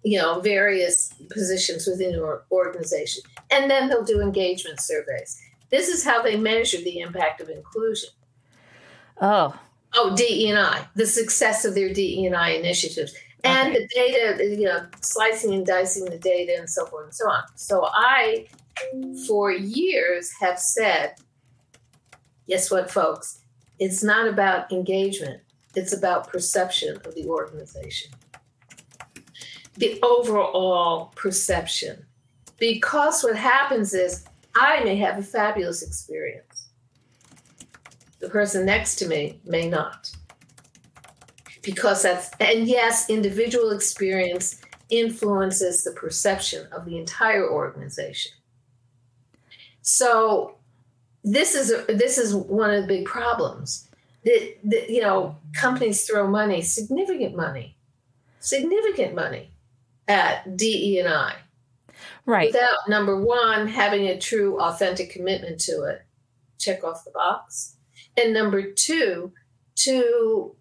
you 0.03 0.17
know, 0.17 0.39
various 0.39 1.13
positions 1.31 1.87
within 1.87 2.11
your 2.11 2.45
organization? 2.51 3.23
And 3.51 3.69
then 3.69 3.89
they'll 3.89 4.03
do 4.03 4.21
engagement 4.21 4.79
surveys. 4.79 5.41
This 5.69 5.87
is 5.87 6.03
how 6.03 6.21
they 6.21 6.35
measure 6.37 6.77
the 6.77 6.99
impact 6.99 7.41
of 7.41 7.49
inclusion. 7.49 8.09
Oh, 9.21 9.57
Oh, 9.95 10.15
DE&I, 10.15 10.85
the 10.95 11.07
success 11.07 11.65
of 11.65 11.73
their 11.73 11.91
DE&I 11.91 12.49
initiatives. 12.51 13.15
And 13.43 13.69
Okay. 13.69 13.79
the 13.79 13.87
data, 13.87 14.45
you 14.45 14.65
know, 14.65 14.85
slicing 15.01 15.53
and 15.53 15.65
dicing 15.65 16.05
the 16.05 16.17
data 16.17 16.55
and 16.57 16.69
so 16.69 16.85
forth 16.85 17.05
and 17.05 17.13
so 17.13 17.29
on. 17.29 17.43
So 17.55 17.89
I, 17.91 18.47
for 19.27 19.51
years, 19.51 20.31
have 20.39 20.59
said, 20.59 21.15
guess 22.47 22.69
what, 22.69 22.91
folks? 22.91 23.39
It's 23.79 24.03
not 24.03 24.27
about 24.27 24.71
engagement, 24.71 25.41
it's 25.75 25.93
about 25.93 26.27
perception 26.29 26.97
of 26.97 27.15
the 27.15 27.27
organization. 27.27 28.11
The 29.79 29.99
overall 30.01 31.11
perception. 31.15 32.05
Because 32.59 33.23
what 33.23 33.35
happens 33.35 33.93
is 33.93 34.25
I 34.55 34.83
may 34.83 34.95
have 34.97 35.17
a 35.17 35.23
fabulous 35.23 35.81
experience 35.81 36.49
the 38.19 38.29
person 38.29 38.65
next 38.65 38.95
to 38.97 39.07
me 39.07 39.39
may 39.45 39.67
not. 39.67 40.11
Because 41.61 42.03
that's, 42.03 42.29
and 42.39 42.67
yes, 42.67 43.09
individual 43.09 43.71
experience 43.71 44.61
influences 44.89 45.83
the 45.83 45.91
perception 45.91 46.67
of 46.71 46.85
the 46.85 46.97
entire 46.97 47.49
organization. 47.49 48.31
So 49.81 50.55
this 51.23 51.55
is 51.55 51.71
a, 51.71 51.93
this 51.93 52.17
is 52.17 52.35
one 52.35 52.71
of 52.71 52.81
the 52.81 52.87
big 52.87 53.05
problems. 53.05 53.87
That, 54.25 54.57
that 54.65 54.89
you 54.89 55.01
know, 55.01 55.37
companies 55.53 56.05
throw 56.05 56.27
money, 56.27 56.61
significant 56.61 57.35
money, 57.35 57.77
significant 58.39 59.15
money 59.15 59.51
at 60.09 60.57
DE 60.57 60.99
and 60.99 61.07
I 61.07 61.35
right. 62.25 62.47
without 62.51 62.89
number 62.89 63.19
one 63.23 63.67
having 63.67 64.07
a 64.07 64.19
true 64.19 64.59
authentic 64.59 65.11
commitment 65.11 65.59
to 65.61 65.83
it 65.83 66.01
check 66.57 66.83
off 66.83 67.05
the 67.05 67.11
box 67.11 67.77
and 68.17 68.33
number 68.33 68.71
two 68.73 69.31
to 69.75 70.55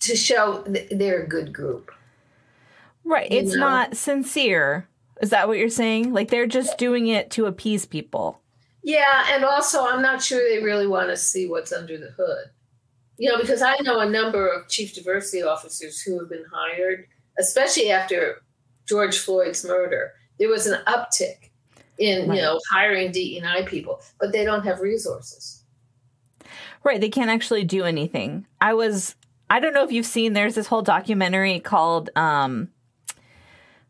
to 0.00 0.14
show 0.14 0.62
th- 0.62 0.88
they're 0.92 1.22
a 1.24 1.28
good 1.28 1.52
group 1.52 1.90
Right. 3.06 3.30
you 3.30 3.38
It's 3.40 3.52
know? 3.54 3.60
not 3.60 3.96
sincere. 3.98 4.88
Is 5.20 5.28
that 5.28 5.46
what 5.46 5.58
you're 5.58 5.68
saying? 5.68 6.14
Like 6.14 6.30
they're 6.30 6.46
just 6.46 6.78
doing 6.78 7.06
it 7.08 7.30
to 7.32 7.44
appease 7.46 7.84
people. 7.84 8.40
yeah 8.82 9.26
and 9.32 9.44
also 9.44 9.84
i'm 9.86 10.02
not 10.02 10.22
sure 10.22 10.40
they 10.48 10.62
really 10.62 10.86
want 10.86 11.08
to 11.08 11.16
see 11.16 11.48
what's 11.48 11.72
under 11.72 11.96
the 11.96 12.10
hood 12.18 12.46
you 13.16 13.30
know 13.30 13.38
because 13.38 13.62
i 13.62 13.74
know 13.80 14.00
a 14.00 14.08
number 14.10 14.46
of 14.46 14.68
chief 14.68 14.94
diversity 14.94 15.42
officers 15.42 16.02
who 16.02 16.18
have 16.18 16.28
been 16.28 16.44
hired 16.52 17.06
especially 17.38 17.90
after 17.90 18.42
george 18.86 19.18
floyd's 19.18 19.64
murder 19.64 20.12
there 20.38 20.48
was 20.48 20.66
an 20.66 20.80
uptick 20.86 21.50
in 21.98 22.28
Right. 22.28 22.36
you 22.36 22.42
know 22.42 22.60
hiring 22.72 23.12
de&i 23.12 23.62
people 23.62 24.00
but 24.20 24.32
they 24.32 24.44
don't 24.44 24.64
have 24.64 24.80
resources 24.80 25.62
Right. 26.84 27.00
They 27.00 27.08
can't 27.08 27.30
actually 27.30 27.64
do 27.64 27.84
anything. 27.84 28.46
I 28.60 28.74
was, 28.74 29.14
I 29.48 29.58
don't 29.58 29.72
know 29.72 29.84
if 29.84 29.90
you've 29.90 30.04
seen, 30.04 30.34
there's 30.34 30.54
this 30.54 30.66
whole 30.66 30.82
documentary 30.82 31.58
called, 31.58 32.10
um, 32.14 32.68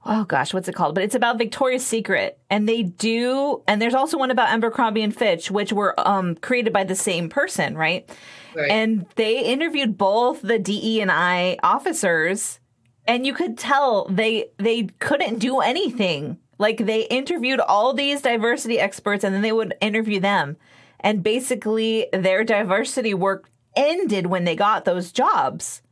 oh 0.07 0.23
gosh, 0.23 0.55
what's 0.55 0.69
it 0.69 0.77
called? 0.77 0.95
But 0.95 1.03
it's 1.03 1.17
about 1.17 1.37
Victoria's 1.37 1.85
Secret. 1.85 2.39
And 2.51 2.69
they 2.69 2.85
do, 2.85 3.65
and 3.67 3.83
there's 3.83 3.95
also 3.95 4.17
one 4.17 4.31
about 4.31 4.51
Abercrombie 4.51 5.03
and 5.03 5.15
Fitch, 5.15 5.51
which 5.51 5.73
were 5.73 5.99
um, 6.09 6.37
created 6.37 6.73
by 6.73 6.85
the 6.85 6.95
same 6.95 7.29
person, 7.29 7.77
right? 7.77 8.09
right 8.55 8.71
And 8.71 9.07
they 9.17 9.41
interviewed 9.41 9.99
both 9.99 10.41
the 10.43 10.61
DE 10.61 11.01
and 11.01 11.11
I 11.11 11.59
officers, 11.65 12.61
and 13.07 13.27
you 13.27 13.35
could 13.35 13.59
tell 13.59 14.07
they 14.07 14.51
they 14.59 14.85
couldn't 14.99 15.39
do 15.39 15.61
anything. 15.61 16.39
Like 16.59 16.79
they 16.79 17.07
interviewed 17.07 17.61
all 17.61 17.93
these 17.93 18.23
diversity 18.23 18.79
experts, 18.79 19.25
and 19.25 19.35
then 19.35 19.43
they 19.43 19.53
would 19.53 19.75
interview 19.81 20.21
them, 20.21 20.57
and 21.01 21.23
basically 21.23 22.07
their 22.13 22.45
diversity 22.45 23.15
work 23.15 23.51
ended 23.77 24.27
when 24.27 24.45
they 24.45 24.57
got 24.57 24.85
those 24.85 25.13
jobs. 25.13 25.83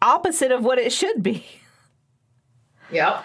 Opposite 0.00 0.50
of 0.52 0.64
what 0.64 0.78
it 0.78 0.92
should 0.92 1.22
be. 1.22 1.44
Yep. 2.90 3.24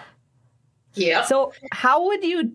Yeah. 0.94 1.24
So, 1.24 1.52
how 1.72 2.06
would 2.06 2.24
you? 2.24 2.54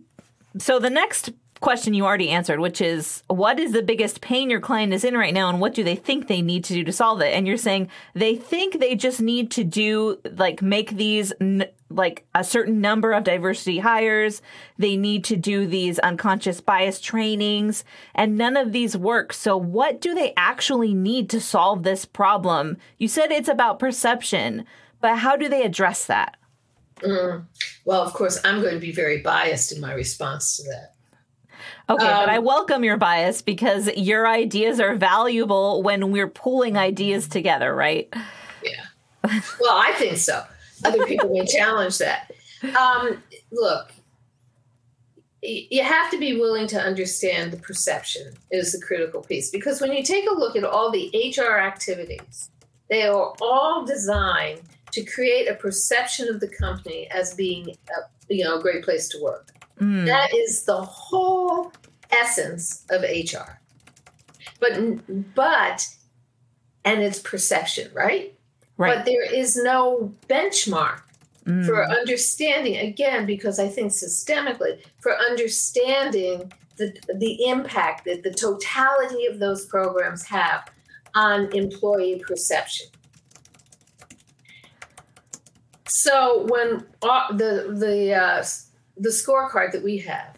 So, 0.58 0.80
the 0.80 0.90
next 0.90 1.32
question 1.64 1.94
you 1.94 2.06
already 2.06 2.30
answered, 2.30 2.60
which 2.60 2.82
is 2.82 3.24
what 3.28 3.58
is 3.58 3.72
the 3.72 3.82
biggest 3.82 4.20
pain 4.20 4.50
your 4.50 4.60
client 4.60 4.94
is 4.94 5.06
in 5.06 5.16
right 5.16 5.34
now, 5.34 5.50
and 5.50 5.62
what 5.62 5.74
do 5.74 5.82
they 5.82 5.96
think 5.96 6.28
they 6.28 6.42
need 6.42 6.64
to 6.66 6.74
do 6.74 6.84
to 6.84 6.92
solve 6.92 7.22
it? 7.22 7.34
And 7.34 7.48
you're 7.48 7.56
saying 7.56 7.90
they 8.14 8.36
think 8.36 8.80
they 8.80 8.96
just 8.96 9.22
need 9.22 9.50
to 9.52 9.64
do 9.64 10.20
like 10.38 10.62
make 10.62 10.92
these 10.92 11.32
n- 11.40 11.66
like 11.90 12.26
a 12.36 12.44
certain 12.44 12.82
number 12.82 13.14
of 13.14 13.24
diversity 13.24 13.80
hires. 13.80 14.42
They 14.78 14.98
need 14.98 15.24
to 15.26 15.38
do 15.38 15.66
these 15.66 16.00
unconscious 16.00 16.60
bias 16.60 17.00
trainings, 17.00 17.86
and 18.14 18.38
none 18.38 18.58
of 18.58 18.74
these 18.74 18.98
work. 18.98 19.32
So, 19.32 19.56
what 19.56 20.02
do 20.02 20.14
they 20.14 20.34
actually 20.36 20.94
need 20.94 21.30
to 21.30 21.40
solve 21.40 21.84
this 21.84 22.04
problem? 22.04 22.78
You 22.98 23.08
said 23.08 23.32
it's 23.32 23.48
about 23.48 23.80
perception, 23.80 24.66
but 25.00 25.18
how 25.18 25.38
do 25.38 25.48
they 25.48 25.64
address 25.64 26.06
that? 26.08 26.36
Mm. 26.98 27.46
Well, 27.86 28.02
of 28.02 28.14
course, 28.14 28.40
I'm 28.44 28.62
going 28.62 28.74
to 28.74 28.80
be 28.82 28.92
very 28.92 29.22
biased 29.22 29.72
in 29.72 29.80
my 29.80 29.94
response 29.94 30.58
to 30.58 30.64
that. 30.64 30.93
Okay, 31.90 32.06
but 32.06 32.24
Um, 32.24 32.30
I 32.30 32.40
welcome 32.40 32.84
your 32.84 32.98
bias 32.98 33.42
because 33.42 33.88
your 33.98 34.28
ideas 34.28 34.80
are 34.80 34.96
valuable 34.96 35.84
when 35.84 36.12
we're 36.12 36.30
pulling 36.30 36.78
ideas 36.78 37.28
together, 37.28 37.76
right? 37.76 38.12
Yeah. 38.64 38.86
well, 39.60 39.78
I 39.78 39.94
think 39.98 40.18
so. 40.18 40.44
Other 40.86 41.06
people 41.06 41.30
may 41.30 41.46
challenge 41.58 41.98
that. 41.98 42.32
Um, 42.78 43.22
look, 43.52 43.92
you 45.42 45.84
have 45.84 46.10
to 46.12 46.18
be 46.18 46.40
willing 46.40 46.68
to 46.68 46.80
understand 46.80 47.52
the 47.52 47.58
perception 47.58 48.34
is 48.52 48.72
the 48.72 48.86
critical 48.86 49.22
piece 49.22 49.50
because 49.50 49.82
when 49.82 49.92
you 49.92 50.02
take 50.02 50.26
a 50.30 50.34
look 50.34 50.56
at 50.56 50.64
all 50.64 50.90
the 50.90 51.12
HR 51.38 51.60
activities, 51.60 52.50
they 52.90 53.04
are 53.04 53.34
all 53.42 53.86
designed 53.86 54.62
to 54.92 55.04
create 55.04 55.50
a 55.50 55.56
perception 55.56 56.30
of 56.30 56.40
the 56.40 56.48
company 56.48 57.10
as 57.12 57.34
being 57.34 57.70
a 57.70 58.34
you 58.34 58.44
know 58.44 58.58
a 58.58 58.62
great 58.62 58.84
place 58.84 59.10
to 59.10 59.22
work. 59.22 59.50
Mm, 59.84 60.06
That 60.06 60.34
is 60.34 60.64
the 60.64 60.82
whole 60.82 61.72
essence 62.12 62.86
of 62.90 63.02
HR. 63.02 63.60
But 64.60 65.34
but 65.36 65.88
and 66.86 67.02
it's 67.02 67.20
perception, 67.20 67.92
right? 67.94 68.38
Right. 68.78 68.98
But 68.98 69.06
there 69.06 69.24
is 69.24 69.56
no 69.56 70.14
benchmark 70.28 71.02
Mm, 71.46 71.66
for 71.66 71.84
understanding 71.84 72.78
again 72.78 73.26
because 73.26 73.60
I 73.60 73.68
think 73.68 73.92
systemically 73.92 74.80
for 75.02 75.14
understanding 75.30 76.54
the, 76.78 76.96
the 77.16 77.46
impact 77.48 78.06
that 78.06 78.24
the 78.24 78.32
totality 78.32 79.26
of 79.26 79.40
those 79.40 79.66
programs 79.66 80.24
have 80.24 80.64
on 81.16 81.54
employee 81.54 82.24
perception. 82.26 82.88
So 85.86 86.46
when 86.50 86.86
uh, 87.02 87.36
the 87.36 87.76
the 87.78 88.14
uh, 88.14 88.44
the 88.98 89.10
scorecard 89.10 89.72
that 89.72 89.84
we 89.84 89.98
have 89.98 90.38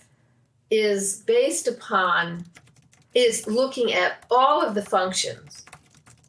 is 0.72 1.24
based 1.24 1.68
upon 1.68 2.46
is 3.14 3.48
looking 3.48 3.94
at 3.94 4.26
all 4.32 4.62
of 4.62 4.76
the 4.76 4.82
functions 4.82 5.66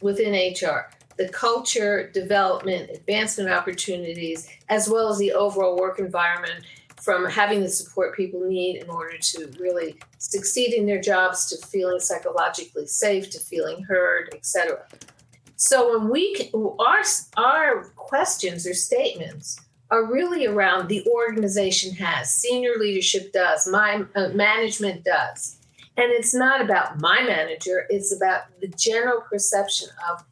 within 0.01 0.33
HR, 0.33 0.91
the 1.17 1.29
culture, 1.31 2.11
development, 2.13 2.91
advancement 2.91 3.51
opportunities, 3.51 4.49
as 4.69 4.89
well 4.89 5.09
as 5.09 5.19
the 5.19 5.33
overall 5.33 5.77
work 5.77 5.99
environment 5.99 6.65
from 7.07 7.25
having 7.27 7.61
the 7.61 7.69
support 7.69 8.17
people 8.17 8.41
need 8.41 8.83
in 8.83 8.91
order 8.91 9.17
to 9.19 9.53
really 9.61 9.97
succeed 10.19 10.75
in 10.75 10.87
their 10.87 11.01
jobs 11.01 11.47
to 11.47 11.67
feeling 11.67 12.01
psychologically 12.01 12.87
safe 12.87 13.31
to 13.31 13.39
feeling 13.39 13.83
heard 13.85 14.29
etc 14.33 14.83
so 15.57 15.97
when 15.97 16.09
we 16.09 16.51
our 16.81 17.03
our 17.37 17.85
questions 17.97 18.67
or 18.67 18.75
statements 18.75 19.61
are 19.91 20.05
really 20.05 20.47
around 20.47 20.89
the 20.89 21.07
organization 21.07 21.95
has 21.95 22.35
senior 22.35 22.77
leadership 22.79 23.33
does 23.33 23.69
my 23.69 24.05
uh, 24.15 24.29
management 24.31 25.05
does. 25.05 25.59
And 25.97 26.11
it's 26.11 26.35
not 26.35 26.61
about 26.61 27.01
my 27.01 27.23
manager 27.23 27.87
it's 27.89 28.15
about 28.15 28.45
the 28.61 28.69
general 28.69 29.23
perception 29.23 29.89
of 30.11 30.25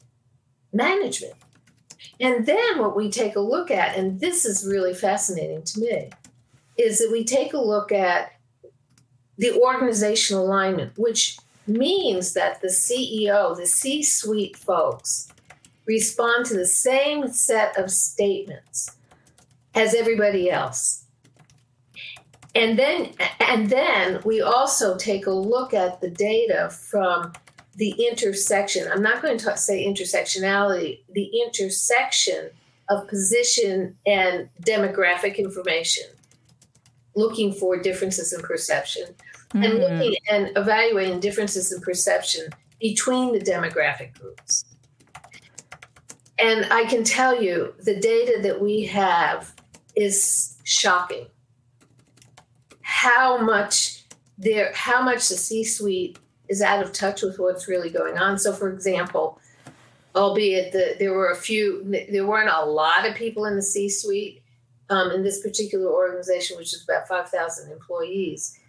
management. 0.73 1.33
And 2.19 2.45
then 2.45 2.79
what 2.79 2.95
we 2.95 3.09
take 3.09 3.35
a 3.35 3.41
look 3.41 3.71
at 3.71 3.97
and 3.97 4.19
this 4.19 4.45
is 4.45 4.67
really 4.67 4.93
fascinating 4.93 5.63
to 5.63 5.79
me 5.79 6.09
is 6.77 6.99
that 6.99 7.09
we 7.11 7.23
take 7.23 7.53
a 7.53 7.57
look 7.57 7.91
at 7.91 8.33
the 9.37 9.53
organizational 9.53 10.45
alignment, 10.45 10.97
which 10.97 11.37
means 11.67 12.33
that 12.33 12.61
the 12.61 12.67
CEO, 12.67 13.55
the 13.55 13.65
C 13.65 14.03
suite 14.03 14.55
folks, 14.55 15.31
respond 15.85 16.45
to 16.45 16.55
the 16.55 16.65
same 16.65 17.27
set 17.27 17.77
of 17.77 17.91
statements 17.91 18.95
as 19.75 19.93
everybody 19.93 20.49
else. 20.49 21.05
And 22.55 22.79
then, 22.79 23.11
and 23.41 23.69
then 23.69 24.21
we 24.23 24.41
also 24.41 24.97
take 24.97 25.27
a 25.27 25.31
look 25.31 25.73
at 25.73 25.99
the 25.99 26.09
data 26.09 26.69
from 26.69 27.33
the 27.75 27.91
intersection. 27.91 28.89
I'm 28.89 29.01
not 29.01 29.21
going 29.21 29.37
to 29.39 29.57
say 29.57 29.85
intersectionality, 29.85 31.01
the 31.11 31.29
intersection 31.45 32.49
of 32.89 33.07
position 33.09 33.97
and 34.05 34.49
demographic 34.61 35.37
information 35.37 36.05
looking 37.15 37.51
for 37.51 37.77
differences 37.77 38.31
in 38.31 38.41
perception 38.41 39.15
mm-hmm. 39.49 39.63
and 39.63 39.79
looking 39.79 40.15
and 40.29 40.51
evaluating 40.55 41.19
differences 41.19 41.71
in 41.73 41.81
perception 41.81 42.49
between 42.79 43.33
the 43.33 43.39
demographic 43.39 44.17
groups. 44.19 44.65
And 46.37 46.71
I 46.71 46.85
can 46.85 47.03
tell 47.03 47.41
you 47.41 47.73
the 47.79 47.99
data 47.99 48.39
that 48.43 48.61
we 48.61 48.83
have 48.85 49.54
is 49.95 50.57
shocking. 50.63 51.27
How 52.81 53.37
much 53.37 54.05
there 54.37 54.71
how 54.73 55.01
much 55.01 55.29
the 55.29 55.35
C-suite 55.35 56.19
is 56.47 56.61
out 56.61 56.83
of 56.83 56.91
touch 56.91 57.21
with 57.21 57.39
what's 57.39 57.67
really 57.67 57.89
going 57.89 58.17
on. 58.17 58.37
So 58.37 58.53
for 58.53 58.69
example, 58.69 59.39
albeit 60.15 60.73
that 60.73 60.99
there 60.99 61.13
were 61.13 61.31
a 61.31 61.35
few 61.35 61.83
there 62.09 62.27
weren't 62.27 62.49
a 62.49 62.65
lot 62.65 63.07
of 63.07 63.15
people 63.15 63.45
in 63.45 63.55
the 63.55 63.61
C-suite, 63.61 64.41
um, 64.89 65.11
in 65.11 65.23
this 65.23 65.41
particular 65.41 65.87
organization, 65.91 66.57
which 66.57 66.73
is 66.73 66.83
about 66.83 67.07
5,000 67.07 67.71
employees. 67.71 68.59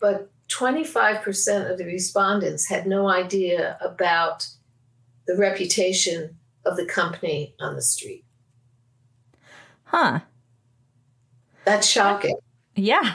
But 0.00 0.30
25% 0.48 1.70
of 1.70 1.76
the 1.76 1.84
respondents 1.84 2.68
had 2.68 2.86
no 2.86 3.08
idea 3.08 3.76
about 3.82 4.48
the 5.26 5.36
reputation 5.36 6.38
of 6.64 6.76
the 6.76 6.86
company 6.86 7.54
on 7.60 7.76
the 7.76 7.82
street. 7.82 8.24
Huh. 9.84 10.20
That's 11.68 11.86
shocking. 11.86 12.38
Yeah. 12.76 13.14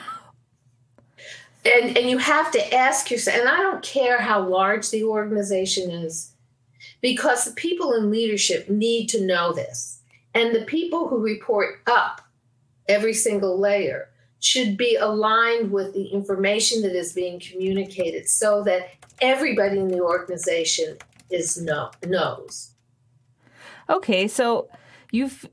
And 1.66 1.98
and 1.98 2.08
you 2.08 2.20
have 2.20 2.52
to 2.52 2.76
ask 2.76 3.10
yourself, 3.10 3.40
and 3.40 3.50
I 3.50 3.58
don't 3.58 3.82
care 3.82 4.22
how 4.22 4.48
large 4.48 4.92
the 4.92 5.06
organization 5.06 5.90
is, 5.90 6.34
because 7.02 7.46
the 7.46 7.54
people 7.54 7.94
in 7.94 8.12
leadership 8.12 8.70
need 8.70 9.08
to 9.10 9.26
know 9.26 9.54
this. 9.54 10.02
And 10.36 10.54
the 10.54 10.66
people 10.66 11.08
who 11.08 11.18
report 11.18 11.80
up 11.88 12.22
every 12.88 13.14
single 13.14 13.60
layer 13.60 14.10
should 14.40 14.78
be 14.78 14.98
aligned 14.98 15.72
with 15.72 15.96
the 15.96 16.06
information 16.08 16.84
that 16.84 16.96
is 16.96 17.14
being 17.14 17.40
communicated 17.40 18.30
so 18.30 18.62
that 18.66 18.90
everybody 19.20 19.80
in 19.80 19.88
the 19.88 20.02
organization 20.02 20.98
is 21.32 21.60
know, 21.60 21.90
knows. 22.06 22.72
Okay, 23.90 24.28
so 24.28 24.70
you've 25.12 25.50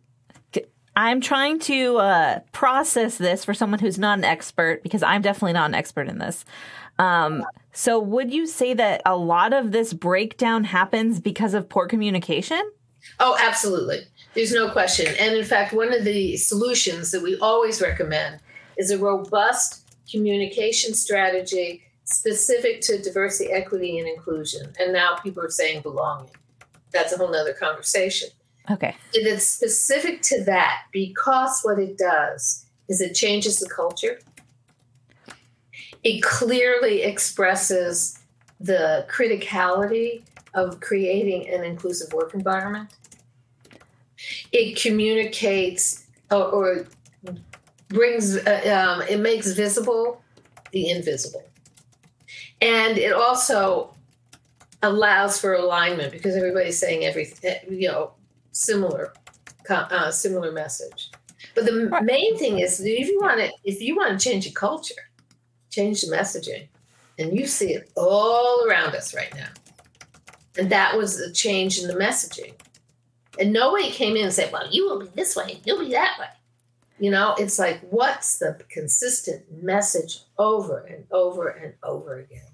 I'm 0.97 1.21
trying 1.21 1.59
to 1.61 1.99
uh, 1.99 2.41
process 2.53 3.19
this 3.19 3.45
for 3.45 3.55
someone 3.55 3.79
who's 3.79 3.99
not 3.99 4.19
an 4.19 4.25
expert 4.25 4.83
because 4.83 5.03
I'm 5.03 5.23
definitely 5.23 5.53
not 5.53 5.71
an 5.71 5.75
expert 5.75 6.09
in 6.09 6.19
this. 6.19 6.45
Um, 6.99 7.45
so, 7.73 7.99
would 7.99 8.33
you 8.33 8.47
say 8.47 8.75
that 8.75 9.01
a 9.07 9.17
lot 9.17 9.53
of 9.53 9.73
this 9.73 9.93
breakdown 9.93 10.65
happens 10.65 11.21
because 11.21 11.55
of 11.55 11.69
poor 11.69 11.87
communication? 11.87 12.61
Oh, 13.19 13.37
absolutely. 13.41 14.01
There's 14.35 14.53
no 14.53 14.71
question. 14.71 15.15
And 15.19 15.35
in 15.35 15.45
fact, 15.45 15.73
one 15.73 15.93
of 15.93 16.05
the 16.05 16.37
solutions 16.37 17.11
that 17.13 17.23
we 17.23 17.39
always 17.39 17.81
recommend 17.81 18.41
is 18.77 18.91
a 18.91 18.99
robust 18.99 19.89
communication 20.11 20.95
strategy 20.95 21.83
specific 22.05 22.81
to 22.83 23.01
diversity, 23.01 23.53
equity, 23.53 23.99
and 23.99 24.09
inclusion. 24.09 24.73
And 24.79 24.93
now 24.93 25.17
people 25.17 25.43
are 25.43 25.51
saying 25.51 25.83
belonging. 25.83 26.31
That's 26.93 27.13
a 27.13 27.17
whole 27.17 27.31
nother 27.31 27.53
conversation. 27.53 28.31
Okay. 28.69 28.95
It 29.13 29.27
is 29.27 29.49
specific 29.49 30.23
to 30.23 30.45
that 30.45 30.83
because 30.93 31.61
what 31.63 31.79
it 31.79 31.97
does 31.97 32.67
is 32.89 33.01
it 33.01 33.15
changes 33.15 33.59
the 33.59 33.69
culture. 33.69 34.19
It 36.03 36.23
clearly 36.23 37.03
expresses 37.03 38.19
the 38.59 39.07
criticality 39.11 40.23
of 40.55 40.81
creating 40.81 41.49
an 41.49 41.65
inclusive 41.65 42.13
work 42.13 42.35
environment. 42.35 42.91
It 44.53 44.81
communicates 44.81 46.07
or, 46.31 46.45
or 46.45 46.87
brings, 47.89 48.37
uh, 48.37 48.99
um, 49.01 49.03
it 49.09 49.21
makes 49.21 49.53
visible 49.53 50.23
the 50.73 50.91
invisible. 50.91 51.45
And 52.61 52.99
it 52.99 53.13
also 53.13 53.95
allows 54.83 55.41
for 55.41 55.55
alignment 55.55 56.13
because 56.13 56.37
everybody's 56.37 56.79
saying 56.79 57.05
everything, 57.05 57.57
you 57.71 57.89
know, 57.89 58.13
similar, 58.53 59.13
uh, 59.69 60.11
similar 60.11 60.53
message. 60.53 61.11
But 61.55 61.67
the 61.67 61.89
right. 61.89 62.05
main 62.05 62.37
thing 62.37 62.59
is 62.59 62.81
if 62.81 63.09
you 63.09 63.19
want 63.21 63.41
to, 63.41 63.51
if 63.65 63.81
you 63.81 63.97
want 63.97 64.19
to 64.19 64.29
change 64.29 64.47
a 64.47 64.53
culture, 64.53 64.95
change 65.71 66.03
the 66.03 66.15
messaging, 66.15 66.69
and 67.19 67.37
you 67.37 67.47
see 67.47 67.73
it 67.73 67.91
all 67.97 68.67
around 68.67 68.95
us 68.95 69.15
right 69.15 69.35
now. 69.35 69.49
And 70.59 70.71
that 70.71 70.97
was 70.97 71.19
a 71.21 71.33
change 71.33 71.79
in 71.79 71.89
the 71.89 71.95
messaging. 71.95 72.55
And 73.39 73.53
nobody 73.53 73.91
came 73.91 74.17
in 74.17 74.25
and 74.25 74.33
said, 74.33 74.53
well, 74.53 74.69
you 74.71 74.89
will 74.89 75.01
be 75.01 75.07
this 75.15 75.37
way, 75.37 75.61
you'll 75.65 75.81
be 75.81 75.93
that 75.93 76.17
way. 76.19 76.27
You 76.99 77.11
know, 77.11 77.35
it's 77.39 77.59
like, 77.59 77.81
what's 77.89 78.39
the 78.39 78.61
consistent 78.69 79.45
message 79.63 80.21
over 80.37 80.81
and 80.81 81.07
over 81.11 81.49
and 81.49 81.73
over 81.83 82.19
again? 82.19 82.50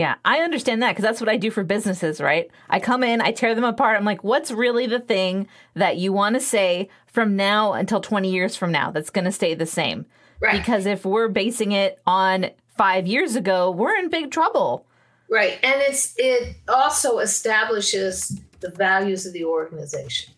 Yeah, 0.00 0.14
I 0.24 0.38
understand 0.38 0.82
that 0.82 0.92
because 0.92 1.02
that's 1.02 1.20
what 1.20 1.28
I 1.28 1.36
do 1.36 1.50
for 1.50 1.62
businesses, 1.62 2.22
right? 2.22 2.50
I 2.70 2.80
come 2.80 3.02
in, 3.02 3.20
I 3.20 3.32
tear 3.32 3.54
them 3.54 3.64
apart. 3.64 3.98
I'm 3.98 4.04
like, 4.06 4.24
what's 4.24 4.50
really 4.50 4.86
the 4.86 4.98
thing 4.98 5.46
that 5.74 5.98
you 5.98 6.10
want 6.10 6.36
to 6.36 6.40
say 6.40 6.88
from 7.06 7.36
now 7.36 7.74
until 7.74 8.00
20 8.00 8.30
years 8.30 8.56
from 8.56 8.72
now 8.72 8.90
that's 8.90 9.10
going 9.10 9.26
to 9.26 9.30
stay 9.30 9.52
the 9.52 9.66
same? 9.66 10.06
Right. 10.40 10.56
Because 10.56 10.86
if 10.86 11.04
we're 11.04 11.28
basing 11.28 11.72
it 11.72 12.00
on 12.06 12.46
five 12.78 13.06
years 13.06 13.36
ago, 13.36 13.70
we're 13.70 13.94
in 13.94 14.08
big 14.08 14.30
trouble. 14.30 14.86
Right. 15.28 15.58
And 15.62 15.82
it's 15.82 16.14
it 16.16 16.56
also 16.66 17.18
establishes 17.18 18.40
the 18.60 18.70
values 18.70 19.26
of 19.26 19.34
the 19.34 19.44
organization. 19.44 20.32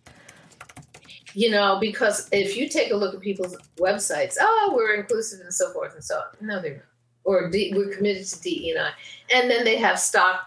You 1.34 1.52
know, 1.52 1.78
because 1.80 2.28
if 2.32 2.56
you 2.56 2.68
take 2.68 2.90
a 2.90 2.96
look 2.96 3.14
at 3.14 3.20
people's 3.20 3.56
websites, 3.78 4.34
oh, 4.40 4.72
we're 4.74 4.94
inclusive 4.94 5.38
and 5.38 5.54
so 5.54 5.72
forth 5.72 5.94
and 5.94 6.02
so 6.02 6.16
on. 6.16 6.46
No, 6.48 6.60
they're 6.60 6.74
not. 6.74 6.91
Or 7.24 7.48
D, 7.50 7.72
we're 7.74 7.94
committed 7.94 8.26
to 8.26 8.40
DE&I. 8.40 8.90
And 9.34 9.50
then 9.50 9.64
they 9.64 9.76
have 9.76 9.98
stock 9.98 10.46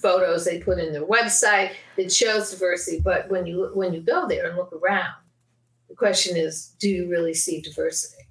photos 0.00 0.44
they 0.44 0.60
put 0.60 0.78
in 0.78 0.92
their 0.92 1.06
website 1.06 1.72
that 1.96 2.12
shows 2.12 2.50
diversity. 2.50 3.00
But 3.00 3.30
when 3.30 3.46
you 3.46 3.70
when 3.74 3.92
you 3.92 4.00
go 4.00 4.26
there 4.26 4.48
and 4.48 4.56
look 4.56 4.72
around, 4.72 5.14
the 5.88 5.94
question 5.94 6.36
is, 6.36 6.74
do 6.78 6.88
you 6.88 7.08
really 7.08 7.34
see 7.34 7.60
diversity? 7.60 8.22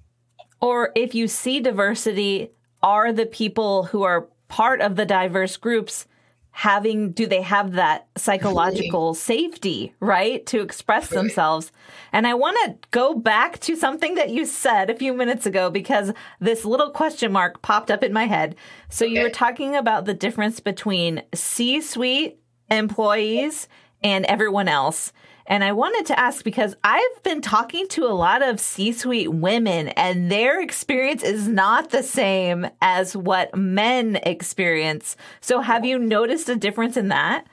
Or 0.60 0.92
if 0.94 1.14
you 1.14 1.26
see 1.26 1.60
diversity, 1.60 2.50
are 2.82 3.12
the 3.12 3.26
people 3.26 3.84
who 3.84 4.02
are 4.02 4.28
part 4.48 4.80
of 4.80 4.96
the 4.96 5.06
diverse 5.06 5.56
groups 5.56 6.06
having 6.54 7.12
do 7.12 7.26
they 7.26 7.40
have 7.42 7.72
that 7.72 8.06
psychological 8.16 9.14
safety 9.14 9.94
right 10.00 10.44
to 10.46 10.60
express 10.60 11.10
Right. 11.10 11.18
themselves? 11.22 11.72
And 12.12 12.26
i 12.26 12.34
want 12.34 12.56
to 12.64 12.88
go 12.90 13.14
back 13.14 13.58
to 13.60 13.74
something 13.74 14.14
that 14.16 14.30
you 14.30 14.44
said 14.44 14.90
a 14.90 14.94
few 14.94 15.12
minutes 15.14 15.46
ago 15.46 15.70
because 15.70 16.12
this 16.40 16.64
little 16.64 16.90
question 16.90 17.32
mark 17.32 17.62
popped 17.62 17.90
up 17.90 18.02
in 18.04 18.12
my 18.12 18.26
head. 18.26 18.54
So 18.90 19.04
you 19.04 19.22
were 19.22 19.30
talking 19.30 19.74
about 19.74 20.04
the 20.04 20.14
difference 20.14 20.60
between 20.60 21.22
c-suite 21.34 22.38
employees 22.70 23.68
and 24.02 24.24
everyone 24.26 24.68
else 24.68 25.12
and 25.46 25.64
I 25.64 25.72
wanted 25.72 26.06
to 26.06 26.18
ask 26.18 26.44
because 26.44 26.76
I've 26.84 27.22
been 27.22 27.40
talking 27.40 27.88
to 27.88 28.04
a 28.04 28.14
lot 28.14 28.42
of 28.42 28.60
C 28.60 28.92
suite 28.92 29.32
women, 29.32 29.88
and 29.88 30.30
their 30.30 30.60
experience 30.60 31.22
is 31.22 31.48
not 31.48 31.90
the 31.90 32.02
same 32.02 32.68
as 32.80 33.16
what 33.16 33.54
men 33.56 34.16
experience. 34.22 35.16
So, 35.40 35.60
have 35.60 35.84
you 35.84 35.98
noticed 35.98 36.48
a 36.48 36.56
difference 36.56 36.96
in 36.96 37.08
that? 37.08 37.46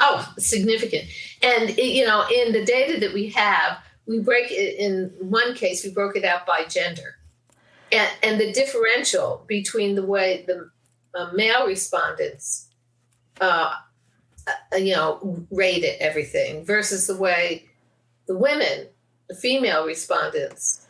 Oh, 0.00 0.32
significant. 0.38 1.04
And 1.42 1.76
you 1.76 2.04
know, 2.04 2.26
in 2.28 2.52
the 2.52 2.64
data 2.64 3.00
that 3.00 3.14
we 3.14 3.28
have, 3.30 3.78
we 4.06 4.18
break 4.18 4.50
it 4.50 4.76
in 4.78 5.12
one 5.20 5.54
case, 5.54 5.84
we 5.84 5.90
broke 5.90 6.16
it 6.16 6.24
out 6.24 6.46
by 6.46 6.64
gender. 6.68 7.16
And 7.92 8.10
and 8.22 8.40
the 8.40 8.52
differential 8.52 9.44
between 9.46 9.94
the 9.94 10.04
way 10.04 10.44
the 10.46 10.70
uh, 11.14 11.30
male 11.32 11.66
respondents 11.66 12.66
uh, 13.40 13.74
you 14.76 14.94
know, 14.94 15.46
rated 15.50 15.96
everything 16.00 16.64
versus 16.64 17.06
the 17.06 17.16
way 17.16 17.66
the 18.26 18.36
women, 18.36 18.86
the 19.28 19.34
female 19.34 19.86
respondents 19.86 20.86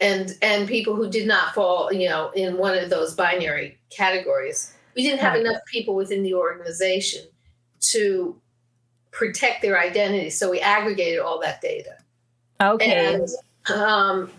and 0.00 0.36
and 0.42 0.68
people 0.68 0.94
who 0.94 1.08
did 1.08 1.26
not 1.26 1.54
fall, 1.54 1.92
you 1.92 2.08
know, 2.08 2.30
in 2.30 2.58
one 2.58 2.76
of 2.76 2.90
those 2.90 3.14
binary 3.14 3.78
categories. 3.90 4.72
We 4.94 5.02
didn't 5.02 5.20
have 5.20 5.36
enough 5.36 5.60
people 5.70 5.94
within 5.94 6.22
the 6.22 6.34
organization 6.34 7.22
to 7.90 8.40
protect 9.12 9.62
their 9.62 9.78
identity. 9.78 10.30
So 10.30 10.50
we 10.50 10.60
aggregated 10.60 11.20
all 11.20 11.40
that 11.40 11.60
data. 11.60 11.96
Okay. 12.60 13.14
And 13.14 13.28
um, 13.74 14.30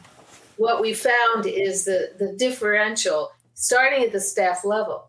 what 0.58 0.82
we 0.82 0.94
found 0.94 1.46
is 1.46 1.86
the, 1.86 2.12
the 2.18 2.34
differential 2.34 3.32
starting 3.54 4.04
at 4.04 4.12
the 4.12 4.20
staff 4.20 4.66
level. 4.66 5.07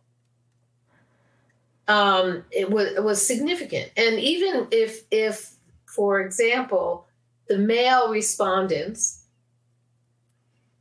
Um, 1.89 2.45
it 2.51 2.71
was 2.71 2.93
it 2.93 3.03
was 3.03 3.27
significant, 3.27 3.91
and 3.97 4.21
even 4.21 4.69
if 4.71 5.05
if, 5.11 5.55
for 5.87 6.21
example, 6.21 7.07
the 7.49 7.57
male 7.57 8.11
respondents 8.11 9.25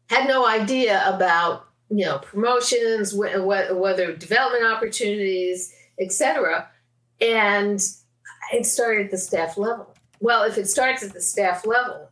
had 0.10 0.28
no 0.28 0.46
idea 0.46 1.02
about 1.08 1.66
you 1.90 2.06
know 2.06 2.20
promotions, 2.20 3.12
wh- 3.14 3.36
wh- 3.36 3.80
whether 3.80 4.14
development 4.16 4.66
opportunities, 4.66 5.74
etc., 6.00 6.68
and 7.22 7.80
it 8.54 8.66
started 8.66 9.06
at 9.06 9.12
the 9.12 9.18
staff 9.18 9.58
level. 9.58 9.94
Well, 10.20 10.44
if 10.44 10.58
it 10.58 10.68
starts 10.68 11.04
at 11.04 11.14
the 11.14 11.22
staff 11.22 11.66
level, 11.66 12.10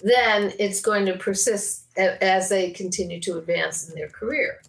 then 0.00 0.52
it's 0.58 0.80
going 0.80 1.06
to 1.06 1.16
persist 1.16 1.86
as 1.96 2.48
they 2.48 2.70
continue 2.70 3.20
to 3.20 3.38
advance 3.38 3.88
in 3.88 3.94
their 3.94 4.08
career. 4.08 4.60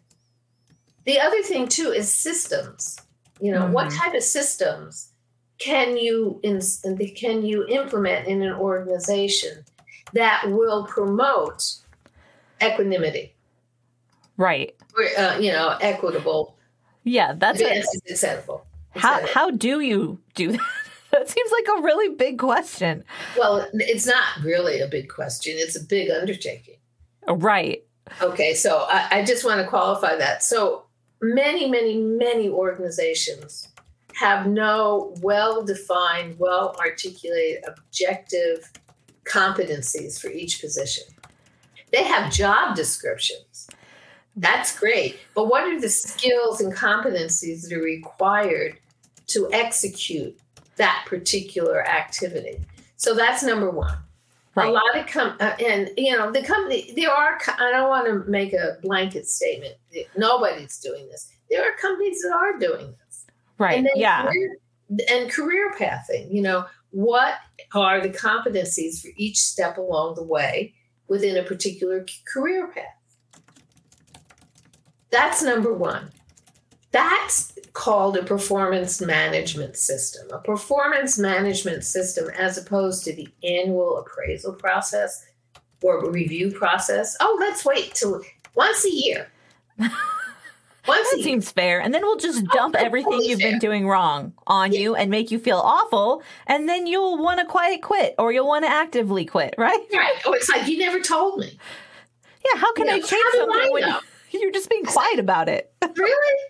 The 1.05 1.19
other 1.19 1.41
thing 1.43 1.67
too 1.67 1.91
is 1.91 2.11
systems. 2.11 2.97
You 3.41 3.51
know, 3.53 3.67
what 3.67 3.87
Mhm. 3.87 3.97
type 3.97 4.13
of 4.15 4.23
systems 4.23 5.09
can 5.59 5.97
you 5.97 6.39
can 7.15 7.45
you 7.45 7.65
implement 7.67 8.27
in 8.27 8.41
an 8.41 8.53
organization 8.53 9.63
that 10.13 10.43
will 10.49 10.85
promote 10.85 11.63
equanimity, 12.61 13.33
right. 14.37 14.75
uh, 15.17 15.37
you 15.39 15.51
know, 15.51 15.77
equitable, 15.81 16.55
Yeah, 17.03 17.33
that's 17.37 17.59
it. 17.61 17.85
acceptable. 18.09 18.65
How, 18.95 19.25
how 19.27 19.51
do 19.51 19.79
you 19.81 20.19
do 20.35 20.51
that? 20.53 20.59
That 21.11 21.27
seems 21.27 21.51
like 21.51 21.65
a 21.79 21.81
really 21.81 22.15
big 22.15 22.37
question. 22.37 23.03
Well, 23.35 23.67
it's 23.73 24.05
not 24.05 24.23
really 24.43 24.79
a 24.79 24.85
big 24.87 25.09
question. 25.09 25.53
It's 25.57 25.75
a 25.75 25.83
big 25.83 26.11
undertaking. 26.11 26.77
Right. 27.27 27.83
Okay, 28.21 28.53
so 28.53 28.85
I, 28.87 29.07
I 29.09 29.25
just 29.25 29.43
want 29.43 29.59
to 29.59 29.65
qualify 29.67 30.15
that. 30.17 30.43
So 30.43 30.83
many, 31.21 31.69
many, 31.69 31.97
many 31.97 32.49
organizations 32.49 33.67
have 34.15 34.47
no 34.47 35.15
well 35.21 35.63
defined, 35.63 36.37
well 36.39 36.75
articulated, 36.79 37.63
objective 37.67 38.71
competencies 39.23 40.19
for 40.19 40.29
each 40.29 40.59
position. 40.59 41.05
They 41.91 42.03
have 42.03 42.31
job 42.31 42.75
descriptions. 42.75 43.69
That's 44.35 44.77
great. 44.77 45.19
But 45.35 45.47
what 45.47 45.63
are 45.63 45.79
the 45.79 45.89
skills 45.89 46.61
and 46.61 46.73
competencies 46.73 47.63
that 47.63 47.73
are 47.73 47.81
required 47.81 48.77
to 49.27 49.49
execute 49.51 50.37
that 50.77 51.05
particular 51.07 51.85
activity? 51.85 52.59
So 52.95 53.15
that's 53.15 53.43
number 53.43 53.69
one. 53.69 53.97
A 54.67 54.71
lot 54.71 54.97
of 54.97 55.07
com- 55.07 55.37
uh, 55.39 55.55
and 55.63 55.89
you 55.97 56.15
know 56.15 56.31
the 56.31 56.43
company. 56.43 56.93
There 56.95 57.11
are. 57.11 57.39
I 57.59 57.71
don't 57.71 57.89
want 57.89 58.07
to 58.07 58.29
make 58.29 58.53
a 58.53 58.77
blanket 58.81 59.27
statement. 59.27 59.75
Nobody's 60.17 60.79
doing 60.79 61.07
this. 61.07 61.29
There 61.49 61.63
are 61.63 61.75
companies 61.77 62.21
that 62.21 62.33
are 62.33 62.57
doing 62.57 62.95
this. 63.05 63.25
Right. 63.57 63.79
And 63.79 63.89
yeah. 63.95 64.25
career, 64.25 64.57
and 65.11 65.31
career 65.31 65.73
pathing. 65.77 66.33
You 66.35 66.41
know 66.41 66.65
what 66.91 67.35
are 67.73 68.01
the 68.01 68.09
competencies 68.09 69.01
for 69.01 69.09
each 69.15 69.37
step 69.37 69.77
along 69.77 70.15
the 70.15 70.23
way 70.23 70.73
within 71.07 71.37
a 71.37 71.43
particular 71.43 72.05
career 72.31 72.67
path. 72.67 72.85
That's 75.11 75.41
number 75.41 75.73
one. 75.73 76.11
That's 76.91 77.53
called 77.79 78.17
a 78.17 78.23
performance 78.23 78.99
management 78.99 79.77
system. 79.77 80.27
A 80.33 80.39
performance 80.39 81.17
management 81.17 81.85
system, 81.85 82.29
as 82.37 82.57
opposed 82.57 83.05
to 83.05 83.13
the 83.15 83.29
annual 83.41 83.97
appraisal 83.99 84.51
process 84.53 85.25
or 85.81 86.11
review 86.11 86.51
process. 86.51 87.15
Oh, 87.21 87.37
let's 87.39 87.63
wait 87.63 87.95
till 87.95 88.21
once 88.53 88.85
a 88.85 88.91
year. 88.93 89.29
Once 90.87 91.07
That 91.09 91.15
a 91.15 91.17
year. 91.17 91.23
seems 91.25 91.51
fair. 91.51 91.79
And 91.81 91.93
then 91.93 92.01
we'll 92.01 92.17
just 92.17 92.43
oh, 92.43 92.47
dump 92.57 92.73
that's 92.73 92.85
everything 92.85 93.11
totally 93.11 93.29
you've 93.29 93.39
fair. 93.41 93.51
been 93.51 93.59
doing 93.59 93.87
wrong 93.87 94.33
on 94.47 94.73
you 94.73 94.95
and 94.95 95.11
make 95.11 95.29
you 95.29 95.37
feel 95.37 95.57
awful. 95.59 96.23
And 96.47 96.67
then 96.67 96.87
you'll 96.87 97.17
want 97.21 97.39
to 97.39 97.45
quiet 97.45 97.81
quit 97.83 98.15
or 98.17 98.31
you'll 98.33 98.47
want 98.47 98.65
to 98.65 98.71
actively 98.71 99.23
quit, 99.23 99.53
right? 99.57 99.77
Right. 99.93 100.15
Oh, 100.25 100.33
it's 100.33 100.49
like 100.49 100.67
you 100.67 100.79
never 100.79 100.99
told 100.99 101.39
me. 101.39 101.59
Yeah. 102.43 102.59
How 102.59 102.73
can 102.73 102.87
Yeah, 102.87 102.93
I 102.93 102.99
change 103.01 103.25
something 103.35 103.61
I 103.61 103.69
when 103.71 103.83
you're 104.41 104.51
just 104.51 104.69
being 104.69 104.85
quiet 104.85 105.19
about 105.19 105.47
it? 105.47 105.71
really? 105.95 106.43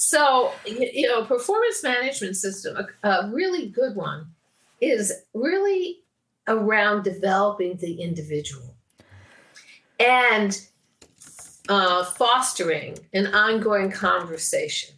So, 0.00 0.52
you 0.64 1.06
know, 1.06 1.26
performance 1.26 1.82
management 1.82 2.34
system, 2.34 2.74
a, 2.74 3.06
a 3.06 3.30
really 3.30 3.66
good 3.66 3.94
one, 3.94 4.28
is 4.80 5.12
really 5.34 5.98
around 6.48 7.04
developing 7.04 7.76
the 7.76 8.00
individual 8.00 8.74
and 9.98 10.58
uh, 11.68 12.02
fostering 12.04 12.96
an 13.12 13.26
ongoing 13.34 13.90
conversation 13.90 14.94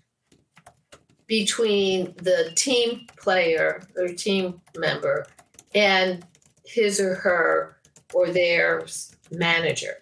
between 1.26 2.14
the 2.18 2.52
team 2.54 3.08
player 3.16 3.82
or 3.96 4.06
team 4.06 4.60
member 4.76 5.26
and 5.74 6.24
his 6.64 7.00
or 7.00 7.16
her 7.16 7.76
or 8.14 8.28
their 8.28 8.86
manager 9.32 9.96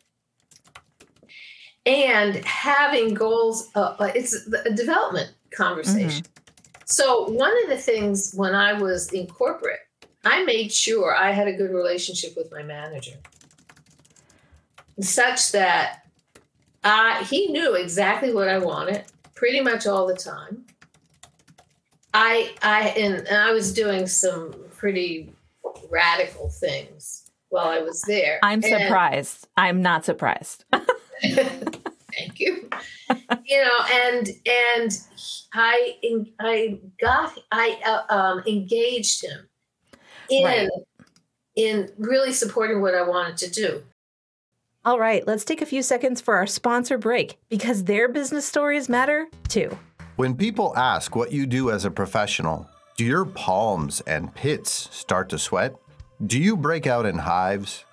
and 1.90 2.36
having 2.44 3.14
goals 3.14 3.68
uh, 3.74 3.94
it's 4.14 4.46
a 4.64 4.70
development 4.74 5.32
conversation. 5.50 6.24
So 6.84 7.28
one 7.30 7.52
of 7.64 7.68
the 7.70 7.76
things 7.76 8.32
when 8.34 8.54
i 8.54 8.72
was 8.72 9.12
in 9.12 9.26
corporate 9.26 9.80
i 10.24 10.44
made 10.44 10.72
sure 10.72 11.14
i 11.16 11.30
had 11.32 11.48
a 11.48 11.52
good 11.52 11.70
relationship 11.72 12.32
with 12.36 12.50
my 12.52 12.62
manager. 12.62 13.16
Such 15.00 15.52
that 15.52 16.02
I, 16.84 17.24
he 17.24 17.48
knew 17.48 17.74
exactly 17.74 18.32
what 18.32 18.48
i 18.48 18.58
wanted 18.58 19.04
pretty 19.34 19.60
much 19.60 19.86
all 19.86 20.06
the 20.06 20.14
time. 20.16 20.64
I 22.14 22.52
i 22.62 22.88
and, 22.96 23.14
and 23.26 23.36
i 23.36 23.50
was 23.52 23.72
doing 23.72 24.06
some 24.06 24.54
pretty 24.76 25.32
radical 25.90 26.48
things 26.50 27.30
while 27.48 27.68
i 27.68 27.78
was 27.80 28.02
there. 28.02 28.38
I'm 28.42 28.62
And- 28.62 28.82
surprised. 28.82 29.48
I'm 29.56 29.82
not 29.82 30.04
surprised. 30.04 30.64
Thank 31.22 32.38
you. 32.40 32.68
you 33.44 33.62
know, 33.62 33.80
and 33.92 34.28
and 34.46 34.98
I 35.54 35.96
en- 36.02 36.32
I 36.40 36.78
got 37.00 37.38
I 37.52 37.78
uh, 37.84 38.14
um, 38.14 38.42
engaged 38.46 39.24
him 39.24 39.48
in 40.28 40.44
Right. 40.44 40.68
in 41.56 41.90
really 41.98 42.32
supporting 42.32 42.80
what 42.80 42.94
I 42.94 43.02
wanted 43.02 43.36
to 43.38 43.50
do. 43.50 43.82
All 44.84 44.98
right, 44.98 45.26
let's 45.26 45.44
take 45.44 45.60
a 45.60 45.66
few 45.66 45.82
seconds 45.82 46.20
for 46.20 46.36
our 46.36 46.46
sponsor 46.46 46.96
break 46.98 47.38
because 47.50 47.84
their 47.84 48.08
business 48.08 48.46
stories 48.46 48.88
matter 48.88 49.28
too. 49.48 49.76
When 50.16 50.34
people 50.34 50.76
ask 50.76 51.14
what 51.14 51.32
you 51.32 51.46
do 51.46 51.70
as 51.70 51.84
a 51.84 51.90
professional, 51.90 52.68
do 52.96 53.04
your 53.04 53.24
palms 53.24 54.00
and 54.02 54.34
pits 54.34 54.88
start 54.90 55.28
to 55.30 55.38
sweat? 55.38 55.74
Do 56.26 56.38
you 56.38 56.56
break 56.56 56.86
out 56.86 57.06
in 57.06 57.18
hives? 57.18 57.84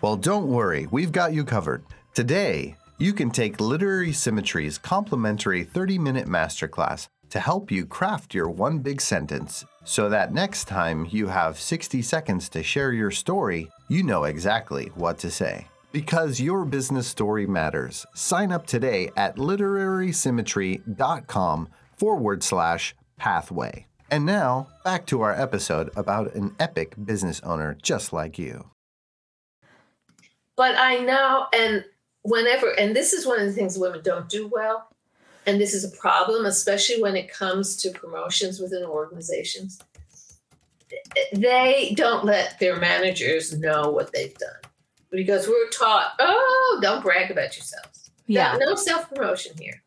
Well, 0.00 0.16
don't 0.16 0.48
worry, 0.48 0.86
we've 0.90 1.12
got 1.12 1.32
you 1.32 1.44
covered. 1.44 1.82
Today, 2.14 2.76
you 2.98 3.12
can 3.12 3.28
take 3.28 3.60
Literary 3.60 4.12
Symmetry's 4.12 4.78
complimentary 4.78 5.64
30 5.64 5.98
minute 5.98 6.28
masterclass 6.28 7.08
to 7.30 7.40
help 7.40 7.72
you 7.72 7.84
craft 7.84 8.32
your 8.32 8.48
one 8.48 8.78
big 8.78 9.00
sentence 9.00 9.64
so 9.82 10.08
that 10.08 10.32
next 10.32 10.68
time 10.68 11.08
you 11.10 11.26
have 11.26 11.58
60 11.58 12.00
seconds 12.02 12.48
to 12.50 12.62
share 12.62 12.92
your 12.92 13.10
story, 13.10 13.68
you 13.88 14.04
know 14.04 14.22
exactly 14.22 14.92
what 14.94 15.18
to 15.18 15.28
say. 15.28 15.66
Because 15.90 16.40
your 16.40 16.64
business 16.64 17.08
story 17.08 17.48
matters. 17.48 18.06
Sign 18.14 18.52
up 18.52 18.64
today 18.64 19.10
at 19.16 19.34
literarysymmetry.com 19.34 21.68
forward 21.98 22.44
slash 22.44 22.94
pathway. 23.16 23.88
And 24.08 24.24
now, 24.24 24.68
back 24.84 25.04
to 25.06 25.22
our 25.22 25.32
episode 25.32 25.90
about 25.96 26.32
an 26.36 26.54
epic 26.60 26.94
business 27.04 27.40
owner 27.40 27.76
just 27.82 28.12
like 28.12 28.38
you. 28.38 28.70
But 30.56 30.76
I 30.76 30.98
know, 30.98 31.48
and 31.52 31.84
whenever, 32.24 32.70
and 32.78 32.96
this 32.96 33.12
is 33.12 33.26
one 33.26 33.38
of 33.38 33.46
the 33.46 33.52
things 33.52 33.78
women 33.78 34.00
don't 34.02 34.28
do 34.28 34.48
well, 34.48 34.88
and 35.46 35.60
this 35.60 35.74
is 35.74 35.84
a 35.84 35.96
problem, 35.96 36.46
especially 36.46 37.00
when 37.00 37.16
it 37.16 37.32
comes 37.32 37.76
to 37.76 37.90
promotions 37.90 38.58
within 38.58 38.82
organizations. 38.82 39.78
They 41.32 41.94
don't 41.96 42.24
let 42.24 42.58
their 42.58 42.76
managers 42.76 43.58
know 43.58 43.90
what 43.90 44.12
they've 44.12 44.36
done 44.36 44.72
because 45.10 45.46
we're 45.46 45.68
taught, 45.68 46.12
oh, 46.18 46.78
don't 46.82 47.02
brag 47.02 47.30
about 47.30 47.56
yourselves. 47.56 48.10
Yeah. 48.26 48.56
No, 48.58 48.70
no 48.70 48.74
self 48.74 49.10
promotion 49.10 49.52
here. 49.58 49.82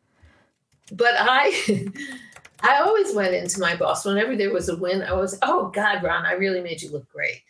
But 0.92 1.14
I, 1.18 1.88
I 2.60 2.80
always 2.80 3.14
went 3.14 3.34
into 3.34 3.60
my 3.60 3.74
boss 3.74 4.04
whenever 4.04 4.36
there 4.36 4.52
was 4.52 4.68
a 4.68 4.76
win. 4.76 5.02
I 5.02 5.12
was, 5.12 5.38
oh 5.42 5.70
God, 5.70 6.02
Ron, 6.02 6.24
I 6.24 6.32
really 6.32 6.60
made 6.60 6.82
you 6.82 6.90
look 6.90 7.08
great. 7.10 7.42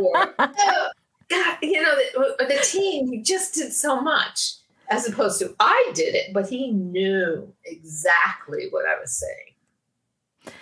or, 0.00 0.34
oh, 0.38 0.88
God, 1.32 1.58
you 1.62 1.80
know, 1.80 1.94
the, 1.96 2.46
the 2.46 2.60
team 2.62 3.24
just 3.24 3.54
did 3.54 3.72
so 3.72 4.00
much 4.00 4.54
as 4.90 5.08
opposed 5.08 5.38
to 5.38 5.54
I 5.58 5.90
did 5.94 6.14
it, 6.14 6.32
but 6.32 6.48
he 6.48 6.70
knew 6.70 7.52
exactly 7.64 8.68
what 8.70 8.84
I 8.86 9.00
was 9.00 9.12
saying. 9.12 10.56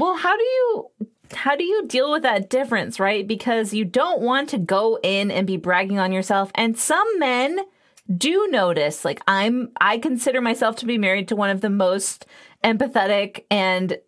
Well, 0.00 0.16
how 0.16 0.36
do 0.36 0.42
you 0.42 0.90
how 1.32 1.56
do 1.56 1.64
you 1.64 1.86
deal 1.86 2.10
with 2.10 2.22
that 2.22 2.50
difference, 2.50 3.00
right? 3.00 3.26
Because 3.26 3.74
you 3.74 3.84
don't 3.84 4.20
want 4.20 4.48
to 4.50 4.58
go 4.58 4.98
in 5.02 5.30
and 5.30 5.46
be 5.46 5.56
bragging 5.56 5.98
on 5.98 6.12
yourself. 6.12 6.50
And 6.54 6.78
some 6.78 7.18
men 7.18 7.60
do 8.16 8.48
notice 8.50 9.04
like 9.04 9.20
I'm 9.26 9.70
I 9.80 9.98
consider 9.98 10.40
myself 10.40 10.76
to 10.76 10.86
be 10.86 10.98
married 10.98 11.28
to 11.28 11.36
one 11.36 11.50
of 11.50 11.60
the 11.60 11.70
most 11.70 12.26
empathetic 12.62 13.44
and 13.50 13.98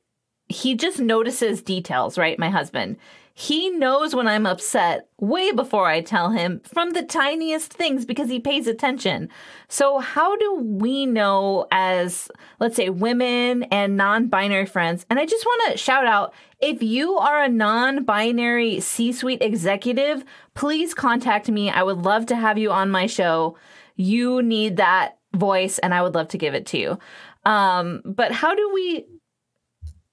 he 0.49 0.75
just 0.75 1.01
notices 1.01 1.63
details, 1.63 2.17
right? 2.17 2.39
My 2.39 2.51
husband. 2.51 2.97
He 3.39 3.69
knows 3.69 4.15
when 4.15 4.27
I'm 4.27 4.47
upset 4.47 5.11
way 5.21 5.53
before 5.53 5.89
I 5.89 6.01
tell 6.01 6.31
him 6.31 6.63
from 6.65 6.93
the 6.93 7.03
tiniest 7.03 7.71
things 7.71 8.07
because 8.07 8.31
he 8.31 8.41
pays 8.41 8.67
attention. 8.67 9.29
So, 9.69 9.99
how 9.99 10.39
do 10.39 10.55
we 10.55 11.05
know, 11.05 11.67
as 11.71 12.31
let's 12.61 12.77
say 12.77 12.89
women 12.89 13.65
and 13.65 13.95
non 13.95 14.29
binary 14.29 14.65
friends? 14.65 15.05
And 15.11 15.19
I 15.19 15.27
just 15.27 15.45
want 15.45 15.71
to 15.71 15.77
shout 15.77 16.07
out 16.07 16.33
if 16.61 16.83
you 16.83 17.19
are 17.19 17.43
a 17.43 17.49
non 17.51 18.05
binary 18.05 18.81
C 18.81 19.13
suite 19.13 19.43
executive, 19.43 20.25
please 20.55 20.95
contact 20.95 21.51
me. 21.51 21.69
I 21.69 21.83
would 21.83 21.99
love 21.99 22.25
to 22.27 22.37
have 22.37 22.57
you 22.57 22.73
on 22.73 22.91
my 22.91 23.05
show. 23.05 23.59
You 23.97 24.41
need 24.41 24.79
that 24.79 25.19
voice, 25.35 25.79
and 25.81 25.93
I 25.93 26.01
would 26.01 26.15
love 26.15 26.29
to 26.29 26.39
give 26.39 26.55
it 26.55 26.65
to 26.69 26.79
you. 26.79 26.99
Um, 27.45 28.01
but 28.07 28.33
how 28.33 28.55
do 28.55 28.71
we 28.73 29.05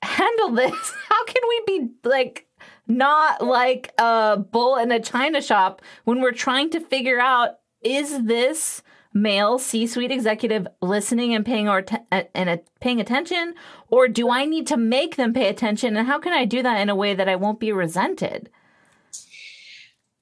handle 0.02 0.52
this? 0.52 0.94
How 1.10 1.26
can 1.26 1.42
we 1.48 1.64
be 1.66 1.90
like 2.04 2.48
not 2.88 3.44
like 3.44 3.94
a 3.98 4.38
bull 4.38 4.78
in 4.78 4.92
a 4.92 5.00
china 5.00 5.42
shop 5.42 5.82
when 6.04 6.22
we're 6.22 6.32
trying 6.32 6.70
to 6.70 6.80
figure 6.80 7.20
out 7.20 7.60
is 7.82 8.24
this 8.26 8.82
male 9.14 9.60
C-suite 9.60 10.12
executive 10.12 10.68
listening 10.82 11.34
and 11.34 11.46
paying 11.46 11.70
or 11.70 11.86
and 12.12 12.62
paying 12.80 13.00
attention 13.00 13.54
or 13.90 14.08
do 14.08 14.30
I 14.30 14.46
need 14.46 14.68
to 14.68 14.78
make 14.78 15.16
them 15.16 15.34
pay 15.34 15.48
attention 15.48 15.96
and 15.96 16.08
how 16.08 16.20
can 16.20 16.34
I 16.34 16.46
do 16.46 16.64
that 16.64 16.82
in 16.82 16.90
a 16.90 16.96
way 16.96 17.14
that 17.14 17.30
I 17.30 17.36
won't 17.36 17.60
be 17.60 17.72
resented? 17.72 18.50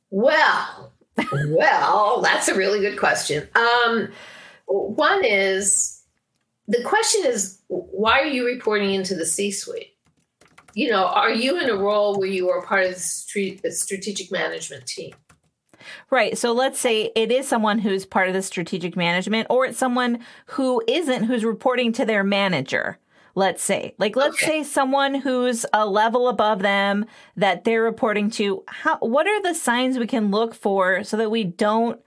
Well, 0.09 0.91
well, 1.47 2.21
that's 2.21 2.49
a 2.49 2.55
really 2.55 2.81
good 2.81 2.99
question. 2.99 3.47
Um, 3.55 4.09
one 4.65 5.23
is 5.23 6.03
the 6.67 6.83
question 6.83 7.25
is 7.25 7.59
why 7.67 8.19
are 8.19 8.25
you 8.25 8.45
reporting 8.45 8.93
into 8.93 9.15
the 9.15 9.25
C-suite? 9.25 9.90
You 10.73 10.89
know, 10.89 11.05
are 11.05 11.31
you 11.31 11.59
in 11.59 11.69
a 11.69 11.75
role 11.75 12.17
where 12.17 12.29
you 12.29 12.49
are 12.49 12.61
part 12.61 12.85
of 12.85 12.93
the 12.93 13.71
strategic 13.71 14.31
management 14.31 14.85
team? 14.85 15.13
Right. 16.09 16.37
So 16.37 16.51
let's 16.51 16.79
say 16.79 17.11
it 17.15 17.31
is 17.31 17.47
someone 17.47 17.79
who's 17.79 18.05
part 18.05 18.27
of 18.27 18.33
the 18.33 18.41
strategic 18.41 18.95
management, 18.95 19.47
or 19.49 19.65
it's 19.65 19.77
someone 19.77 20.19
who 20.47 20.81
isn't, 20.87 21.23
who's 21.23 21.43
reporting 21.43 21.91
to 21.93 22.05
their 22.05 22.23
manager. 22.23 22.99
Let's 23.33 23.63
say, 23.63 23.95
like, 23.97 24.17
let's 24.17 24.35
okay. 24.35 24.45
say 24.45 24.63
someone 24.63 25.15
who's 25.15 25.65
a 25.71 25.87
level 25.87 26.27
above 26.27 26.59
them 26.59 27.05
that 27.37 27.63
they're 27.63 27.81
reporting 27.81 28.29
to. 28.31 28.61
How? 28.67 28.97
What 28.97 29.25
are 29.25 29.41
the 29.41 29.53
signs 29.53 29.97
we 29.97 30.05
can 30.05 30.31
look 30.31 30.53
for 30.53 31.05
so 31.05 31.15
that 31.15 31.31
we 31.31 31.45
don't? 31.45 31.97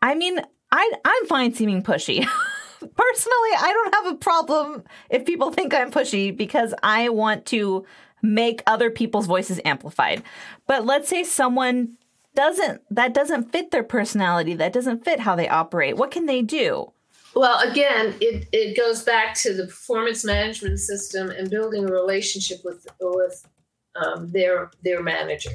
I 0.00 0.14
mean, 0.14 0.40
I 0.70 0.92
I'm 1.04 1.26
fine 1.26 1.54
seeming 1.54 1.82
pushy. 1.82 2.24
personally, 2.80 3.50
I 3.58 3.72
don't 3.72 3.94
have 3.94 4.14
a 4.14 4.16
problem 4.16 4.84
if 5.10 5.24
people 5.24 5.50
think 5.50 5.74
I'm 5.74 5.90
pushy 5.90 6.36
because 6.36 6.74
I 6.82 7.08
want 7.08 7.46
to 7.46 7.84
make 8.22 8.62
other 8.66 8.90
people's 8.90 9.26
voices 9.26 9.60
amplified. 9.64 10.22
But 10.66 10.84
let's 10.84 11.08
say 11.08 11.24
someone 11.24 11.96
doesn't 12.34 12.82
that 12.90 13.14
doesn't 13.14 13.50
fit 13.52 13.70
their 13.70 13.82
personality, 13.82 14.54
that 14.54 14.72
doesn't 14.72 15.04
fit 15.04 15.20
how 15.20 15.34
they 15.36 15.48
operate. 15.48 15.96
What 15.96 16.10
can 16.10 16.26
they 16.26 16.42
do? 16.42 16.92
Well, 17.34 17.58
again, 17.70 18.14
it, 18.20 18.48
it 18.52 18.76
goes 18.78 19.02
back 19.02 19.34
to 19.36 19.52
the 19.52 19.64
performance 19.64 20.24
management 20.24 20.80
system 20.80 21.28
and 21.28 21.50
building 21.50 21.88
a 21.88 21.92
relationship 21.92 22.64
with 22.64 22.86
with 23.00 23.46
um, 23.94 24.30
their 24.30 24.70
their 24.82 25.02
manager. 25.02 25.50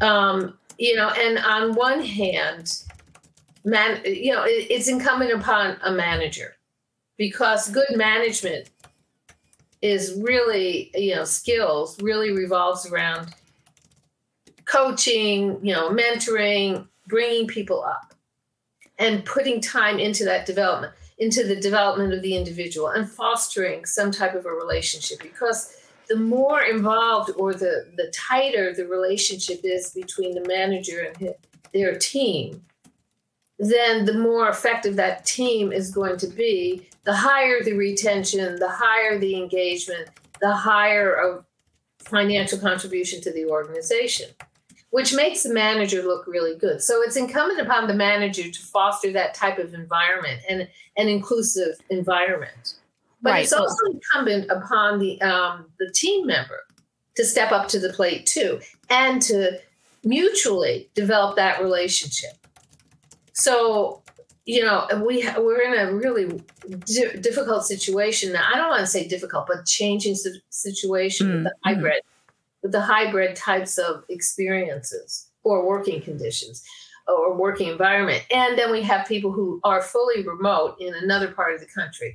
Um, 0.00 0.58
you 0.78 0.96
know, 0.96 1.10
and 1.10 1.38
on 1.38 1.74
one 1.74 2.02
hand, 2.02 2.82
man, 3.64 4.00
you 4.04 4.32
know, 4.32 4.44
it, 4.44 4.66
it's 4.70 4.88
incumbent 4.88 5.32
upon 5.32 5.76
a 5.82 5.92
manager 5.92 6.56
because 7.16 7.68
good 7.70 7.96
management 7.96 8.70
is 9.82 10.18
really, 10.22 10.90
you 10.94 11.14
know, 11.14 11.24
skills 11.24 12.00
really 12.02 12.32
revolves 12.32 12.86
around 12.86 13.34
coaching, 14.64 15.58
you 15.64 15.72
know, 15.72 15.90
mentoring, 15.90 16.86
bringing 17.08 17.46
people 17.46 17.82
up 17.82 18.14
and 18.98 19.24
putting 19.24 19.60
time 19.60 19.98
into 19.98 20.24
that 20.24 20.46
development, 20.46 20.92
into 21.18 21.46
the 21.46 21.56
development 21.56 22.12
of 22.12 22.22
the 22.22 22.36
individual 22.36 22.88
and 22.88 23.10
fostering 23.10 23.84
some 23.84 24.10
type 24.10 24.34
of 24.34 24.46
a 24.46 24.50
relationship 24.50 25.20
because 25.22 25.76
the 26.08 26.16
more 26.16 26.62
involved 26.62 27.30
or 27.36 27.54
the 27.54 27.86
the 27.96 28.12
tighter 28.12 28.74
the 28.74 28.86
relationship 28.86 29.60
is 29.62 29.90
between 29.90 30.34
the 30.34 30.46
manager 30.48 31.00
and 31.06 31.16
his, 31.16 31.32
their 31.72 31.96
team 31.96 32.60
then 33.60 34.06
the 34.06 34.14
more 34.14 34.48
effective 34.48 34.96
that 34.96 35.26
team 35.26 35.70
is 35.70 35.90
going 35.90 36.16
to 36.16 36.26
be. 36.26 36.88
The 37.04 37.14
higher 37.14 37.62
the 37.62 37.74
retention, 37.74 38.56
the 38.58 38.68
higher 38.68 39.18
the 39.18 39.36
engagement, 39.36 40.08
the 40.40 40.52
higher 40.52 41.12
of 41.12 41.44
financial 41.98 42.58
contribution 42.58 43.20
to 43.20 43.32
the 43.32 43.44
organization, 43.46 44.30
which 44.90 45.14
makes 45.14 45.42
the 45.42 45.52
manager 45.52 46.02
look 46.02 46.26
really 46.26 46.56
good. 46.56 46.82
So 46.82 47.02
it's 47.02 47.16
incumbent 47.16 47.60
upon 47.60 47.86
the 47.86 47.94
manager 47.94 48.50
to 48.50 48.62
foster 48.62 49.12
that 49.12 49.34
type 49.34 49.58
of 49.58 49.74
environment 49.74 50.40
and 50.48 50.66
an 50.96 51.08
inclusive 51.08 51.76
environment. 51.90 52.76
But 53.22 53.30
right. 53.30 53.42
it's 53.42 53.52
also 53.52 53.76
incumbent 53.92 54.50
upon 54.50 54.98
the 54.98 55.20
um, 55.20 55.66
the 55.78 55.90
team 55.94 56.26
member 56.26 56.60
to 57.16 57.24
step 57.26 57.52
up 57.52 57.68
to 57.68 57.78
the 57.78 57.92
plate 57.92 58.24
too, 58.24 58.60
and 58.88 59.20
to 59.22 59.60
mutually 60.02 60.88
develop 60.94 61.36
that 61.36 61.60
relationship. 61.62 62.39
So, 63.32 64.02
you 64.44 64.64
know, 64.64 64.86
we 65.04 65.28
we're 65.38 65.62
in 65.62 65.78
a 65.78 65.92
really 65.92 66.42
di- 66.84 67.16
difficult 67.20 67.64
situation 67.64 68.32
now. 68.32 68.46
I 68.52 68.56
don't 68.56 68.70
want 68.70 68.80
to 68.80 68.86
say 68.86 69.06
difficult, 69.06 69.46
but 69.46 69.66
changing 69.66 70.16
situation 70.48 71.26
mm. 71.26 71.32
with 71.34 71.44
the 71.44 71.50
mm-hmm. 71.50 71.68
hybrid, 71.68 72.02
with 72.62 72.72
the 72.72 72.80
hybrid 72.80 73.36
types 73.36 73.78
of 73.78 74.04
experiences 74.08 75.28
or 75.42 75.66
working 75.66 76.00
conditions 76.02 76.62
or 77.08 77.34
working 77.34 77.68
environment. 77.68 78.24
And 78.30 78.58
then 78.58 78.70
we 78.70 78.82
have 78.82 79.06
people 79.06 79.32
who 79.32 79.60
are 79.64 79.82
fully 79.82 80.22
remote 80.26 80.76
in 80.80 80.94
another 80.94 81.32
part 81.32 81.54
of 81.54 81.60
the 81.60 81.66
country. 81.66 82.14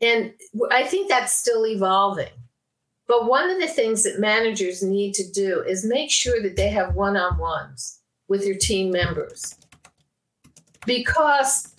And 0.00 0.32
I 0.70 0.84
think 0.84 1.08
that's 1.08 1.32
still 1.32 1.66
evolving. 1.66 2.30
But 3.06 3.28
one 3.28 3.50
of 3.50 3.60
the 3.60 3.68
things 3.68 4.02
that 4.04 4.18
managers 4.18 4.82
need 4.82 5.14
to 5.14 5.30
do 5.30 5.62
is 5.62 5.84
make 5.84 6.10
sure 6.10 6.42
that 6.42 6.56
they 6.56 6.68
have 6.70 6.94
one 6.94 7.16
on 7.16 7.38
ones 7.38 8.00
with 8.28 8.46
your 8.46 8.56
team 8.56 8.90
members 8.90 9.56
because 10.86 11.74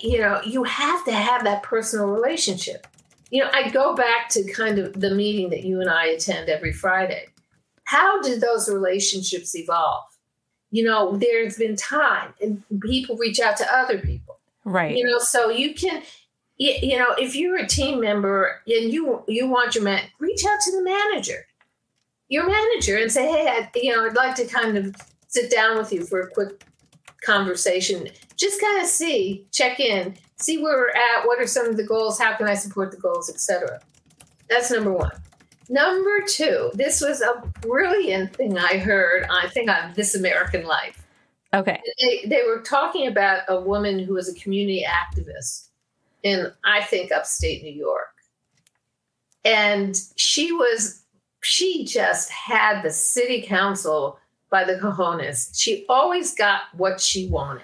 you 0.00 0.18
know 0.18 0.40
you 0.44 0.64
have 0.64 1.04
to 1.04 1.12
have 1.12 1.44
that 1.44 1.62
personal 1.62 2.06
relationship. 2.06 2.86
You 3.30 3.42
know 3.42 3.50
i 3.52 3.70
go 3.70 3.94
back 3.94 4.28
to 4.30 4.44
kind 4.52 4.78
of 4.78 5.00
the 5.00 5.14
meeting 5.14 5.48
that 5.50 5.64
you 5.64 5.80
and 5.80 5.88
i 5.88 6.06
attend 6.06 6.48
every 6.48 6.72
friday. 6.72 7.28
How 7.84 8.20
did 8.22 8.40
those 8.40 8.68
relationships 8.68 9.56
evolve? 9.56 10.04
You 10.70 10.84
know 10.84 11.16
there's 11.16 11.56
been 11.56 11.76
time 11.76 12.34
and 12.40 12.62
people 12.80 13.16
reach 13.16 13.40
out 13.40 13.56
to 13.58 13.74
other 13.74 13.98
people. 13.98 14.38
Right. 14.64 14.96
You 14.96 15.04
know 15.04 15.18
so 15.18 15.48
you 15.48 15.74
can 15.74 16.02
you, 16.62 16.74
you 16.80 16.98
know, 16.98 17.14
if 17.18 17.34
you're 17.34 17.56
a 17.56 17.66
team 17.66 18.00
member 18.00 18.60
and 18.66 18.92
you 18.92 19.24
you 19.26 19.48
want 19.48 19.74
your 19.74 19.84
man, 19.84 20.02
reach 20.18 20.44
out 20.44 20.60
to 20.60 20.70
the 20.72 20.82
manager, 20.82 21.46
your 22.28 22.46
manager, 22.48 22.96
and 22.98 23.10
say, 23.10 23.30
hey, 23.30 23.48
I, 23.48 23.70
you 23.74 23.94
know, 23.94 24.06
I'd 24.06 24.14
like 24.14 24.36
to 24.36 24.46
kind 24.46 24.76
of 24.76 24.94
sit 25.26 25.50
down 25.50 25.76
with 25.76 25.92
you 25.92 26.04
for 26.04 26.20
a 26.20 26.30
quick 26.30 26.64
conversation. 27.24 28.08
Just 28.36 28.60
kind 28.60 28.82
of 28.82 28.86
see, 28.86 29.46
check 29.52 29.80
in, 29.80 30.16
see 30.36 30.62
where 30.62 30.76
we're 30.76 30.88
at. 30.90 31.26
What 31.26 31.40
are 31.40 31.46
some 31.46 31.66
of 31.66 31.76
the 31.76 31.84
goals? 31.84 32.18
How 32.18 32.34
can 32.36 32.48
I 32.48 32.54
support 32.54 32.90
the 32.90 32.96
goals, 32.96 33.30
etc. 33.30 33.80
That's 34.48 34.70
number 34.70 34.92
one. 34.92 35.12
Number 35.68 36.20
two, 36.26 36.70
this 36.74 37.00
was 37.00 37.22
a 37.22 37.42
brilliant 37.60 38.36
thing 38.36 38.58
I 38.58 38.78
heard. 38.78 39.26
I 39.30 39.48
think 39.48 39.70
on 39.70 39.92
This 39.94 40.14
American 40.14 40.66
Life. 40.66 41.02
Okay. 41.54 41.80
They, 42.00 42.26
they 42.26 42.42
were 42.46 42.60
talking 42.62 43.06
about 43.06 43.42
a 43.48 43.60
woman 43.60 43.98
who 43.98 44.14
was 44.14 44.28
a 44.28 44.34
community 44.40 44.84
activist 44.86 45.68
in, 46.22 46.50
I 46.64 46.82
think, 46.82 47.12
upstate 47.12 47.62
New 47.62 47.72
York. 47.72 48.08
And 49.44 49.98
she 50.16 50.52
was, 50.52 51.04
she 51.42 51.84
just 51.84 52.30
had 52.30 52.82
the 52.82 52.90
city 52.90 53.42
council 53.42 54.18
by 54.52 54.62
the 54.62 54.74
cojones. 54.74 55.58
She 55.58 55.84
always 55.88 56.34
got 56.34 56.60
what 56.74 57.00
she 57.00 57.26
wanted. 57.26 57.62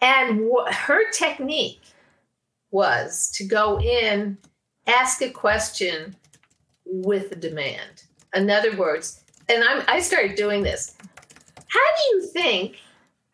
And 0.00 0.46
what, 0.46 0.72
her 0.72 1.10
technique 1.10 1.80
was 2.70 3.30
to 3.36 3.44
go 3.44 3.80
in, 3.80 4.36
ask 4.86 5.22
a 5.22 5.30
question 5.30 6.14
with 6.84 7.32
a 7.32 7.36
demand. 7.36 8.04
In 8.34 8.50
other 8.50 8.76
words, 8.76 9.24
and 9.48 9.64
I'm, 9.64 9.82
I 9.88 10.00
started 10.00 10.36
doing 10.36 10.62
this. 10.62 10.96
How 11.68 11.80
do 11.96 12.16
you 12.16 12.26
think, 12.26 12.76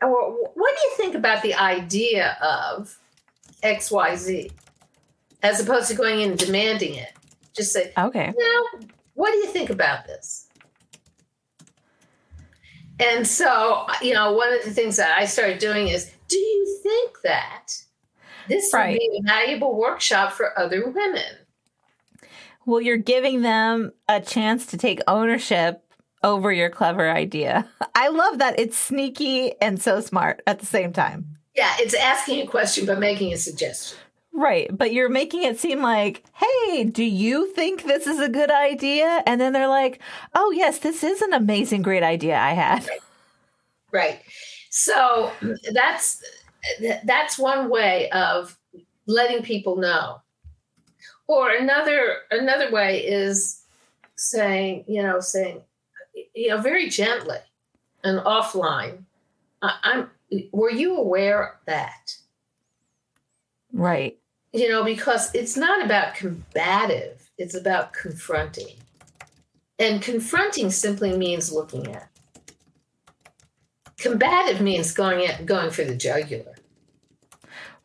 or 0.01 0.33
what 0.55 0.77
do 0.77 0.83
you 0.83 0.93
think 0.97 1.17
about 1.17 1.43
the 1.43 1.55
idea 1.55 2.39
of 2.41 2.97
XYZ 3.65 4.53
as 5.43 5.61
opposed 5.61 5.89
to 5.89 5.95
going 5.97 6.21
in 6.21 6.31
and 6.31 6.39
demanding 6.39 6.95
it? 6.95 7.13
Just 7.57 7.73
say, 7.73 7.93
Okay. 7.99 8.33
now, 8.39 8.81
what 9.15 9.33
do 9.33 9.39
you 9.39 9.47
think 9.49 9.71
about 9.71 10.07
this? 10.07 10.47
And 13.01 13.27
so, 13.27 13.87
you 14.03 14.13
know, 14.13 14.33
one 14.33 14.53
of 14.53 14.63
the 14.65 14.71
things 14.71 14.97
that 14.97 15.17
I 15.19 15.25
started 15.25 15.59
doing 15.59 15.89
is, 15.89 16.11
do 16.29 16.39
you 16.39 16.81
think 16.83 17.17
that 17.25 17.69
this 18.49 18.73
Right. 18.73 18.93
would 18.93 18.99
be 18.99 19.19
a 19.19 19.23
valuable 19.27 19.77
workshop 19.79 20.33
for 20.33 20.59
other 20.59 20.89
women? 20.89 21.39
Well, 22.67 22.81
you're 22.81 22.99
giving 22.99 23.43
them 23.43 23.93
a 24.09 24.21
chance 24.21 24.67
to 24.67 24.77
take 24.77 25.01
ownership 25.09 25.83
over 26.23 26.53
your 26.53 26.69
clever 26.69 27.11
idea. 27.11 27.67
I 27.95 28.09
love 28.09 28.39
that 28.39 28.61
it's 28.61 28.77
sneaky 28.77 29.55
and 29.61 29.81
so 29.81 30.01
smart 30.01 30.43
at 30.47 30.59
the 30.59 30.67
same 30.67 30.93
time. 30.93 31.39
Yeah, 31.57 31.75
it's 31.79 31.95
asking 31.95 32.43
a 32.43 32.47
question 32.47 32.87
but 32.87 32.99
making 32.99 33.33
a 33.33 33.39
suggestion. 33.39 33.99
Right. 34.33 34.69
But 34.77 34.93
you're 34.93 35.09
making 35.09 35.43
it 35.43 35.59
seem 35.59 35.83
like, 35.83 36.25
hey, 36.35 36.85
do 36.85 37.05
you 37.05 37.53
think 37.53 37.85
this 37.85 38.07
is 38.07 38.21
a 38.21 38.29
good 38.29 38.51
idea? 38.51 39.23
And 39.27 39.41
then 39.41 39.53
they're 39.53 39.69
like, 39.69 40.01
oh, 40.35 40.51
yes, 40.53 40.79
this 40.79 41.03
is 41.05 41.21
an 41.21 41.33
amazing, 41.33 41.83
great 41.83 42.03
idea 42.03 42.39
I 42.39 42.53
had. 42.53 42.89
Right. 43.93 44.21
So 44.71 45.33
that's 45.73 46.23
that's 47.03 47.37
one 47.37 47.69
way 47.69 48.09
of 48.11 48.57
letting 49.07 49.43
people 49.43 49.77
know. 49.77 50.21
Or 51.27 51.51
another 51.51 52.19
another 52.31 52.71
way 52.71 53.05
is 53.05 53.65
saying, 54.15 54.85
you 54.87 55.03
know, 55.03 55.19
saying, 55.19 55.63
you 56.37 56.51
know, 56.51 56.59
very 56.59 56.89
gently 56.89 57.39
and 58.05 58.21
offline. 58.21 59.03
I, 59.61 59.77
I'm. 59.83 60.11
Were 60.53 60.71
you 60.71 60.97
aware 60.97 61.59
that? 61.67 62.17
Right. 63.73 64.20
You 64.53 64.69
know, 64.69 64.83
because 64.83 65.33
it's 65.35 65.57
not 65.57 65.85
about 65.85 66.15
combative; 66.15 67.31
it's 67.39 67.55
about 67.55 67.93
confronting. 67.93 68.77
And 69.79 70.03
confronting 70.03 70.71
simply 70.71 71.17
means 71.17 71.53
looking 71.53 71.87
at. 71.95 72.11
Combative 73.97 74.61
means 74.61 74.93
going 74.93 75.27
at, 75.27 75.47
going 75.47 75.71
for 75.71 75.85
the 75.85 75.95
jugular. 75.95 76.55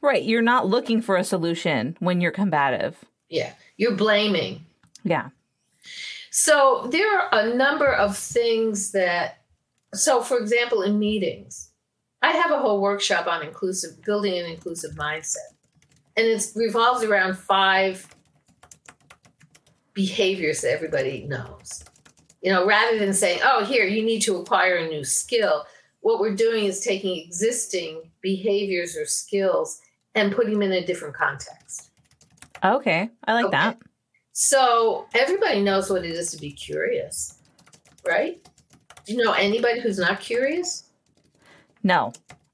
Right. 0.01 0.23
You're 0.23 0.41
not 0.41 0.67
looking 0.67 1.01
for 1.01 1.17
a 1.17 1.23
solution 1.23 1.97
when 1.99 2.21
you're 2.21 2.32
combative. 2.32 3.04
Yeah, 3.30 3.54
you're 3.78 3.95
blaming. 3.95 4.65
Yeah. 5.04 5.30
So 6.32 6.88
there 6.91 7.17
are 7.17 7.30
a 7.34 7.56
number 7.56 7.91
of 7.91 8.17
things 8.17 8.91
that, 8.91 9.41
so 9.93 10.21
for 10.21 10.38
example, 10.38 10.82
in 10.82 10.99
meetings, 10.99 11.71
I 12.21 12.32
have 12.32 12.51
a 12.51 12.60
whole 12.60 12.82
workshop 12.82 13.25
on 13.25 13.41
inclusive, 13.41 14.04
building 14.04 14.38
an 14.38 14.45
inclusive 14.45 14.91
mindset. 14.95 15.54
And 16.17 16.25
it 16.28 16.45
revolves 16.56 17.04
around 17.04 17.38
five 17.38 18.08
behaviors 19.93 20.62
that 20.62 20.71
everybody 20.71 21.25
knows. 21.28 21.84
You 22.41 22.51
know, 22.51 22.65
rather 22.65 22.97
than 22.99 23.13
saying, 23.13 23.39
oh, 23.43 23.65
here, 23.65 23.86
you 23.86 24.04
need 24.04 24.21
to 24.21 24.38
acquire 24.38 24.75
a 24.78 24.88
new 24.88 25.04
skill, 25.04 25.65
what 26.01 26.19
we're 26.19 26.36
doing 26.36 26.65
is 26.65 26.80
taking 26.82 27.17
existing 27.17 28.04
behaviors 28.21 28.95
or 28.95 29.06
skills 29.06 29.82
and 30.13 30.34
putting 30.34 30.54
them 30.54 30.62
in 30.62 30.71
a 30.73 30.86
different 30.86 31.15
context. 31.15 31.89
Okay. 32.63 33.10
I 33.25 33.34
like 33.34 33.45
Okay. 33.45 33.51
that. 33.58 33.78
So 34.34 35.08
everybody 35.15 35.62
knows 35.62 35.89
what 35.89 36.06
it 36.06 36.12
is 36.12 36.32
to 36.32 36.38
be 36.38 36.51
curious, 36.51 37.39
right? 38.08 38.45
Do 39.06 39.13
you 39.13 39.23
know 39.23 39.32
anybody 39.34 39.80
who's 39.80 39.97
not 39.97 40.19
curious? 40.19 40.84
No, 41.84 42.12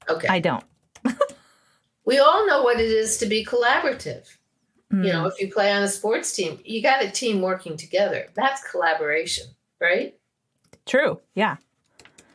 Okay. 0.08 0.28
I 0.28 0.38
don't. 0.40 0.64
we 2.12 2.18
all 2.18 2.46
know 2.46 2.62
what 2.62 2.78
it 2.78 2.90
is 2.90 3.16
to 3.16 3.24
be 3.24 3.42
collaborative. 3.42 4.28
Mm. 4.92 5.06
You 5.06 5.12
know, 5.14 5.24
if 5.24 5.40
you 5.40 5.50
play 5.50 5.72
on 5.72 5.82
a 5.82 5.88
sports 5.88 6.36
team, 6.36 6.58
you 6.62 6.82
got 6.82 7.02
a 7.02 7.10
team 7.10 7.40
working 7.40 7.74
together. 7.74 8.26
That's 8.34 8.62
collaboration, 8.70 9.46
right? 9.80 10.14
True. 10.84 11.22
Yeah. 11.34 11.56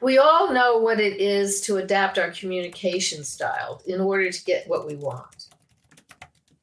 We 0.02 0.18
all 0.18 0.52
know 0.52 0.80
what 0.80 1.00
it 1.00 1.22
is 1.22 1.62
to 1.62 1.78
adapt 1.78 2.18
our 2.18 2.32
communication 2.32 3.24
style 3.24 3.84
in 3.86 4.02
order 4.02 4.32
to 4.32 4.44
get 4.46 4.68
what 4.68 4.88
we 4.88 4.96
want 4.96 5.50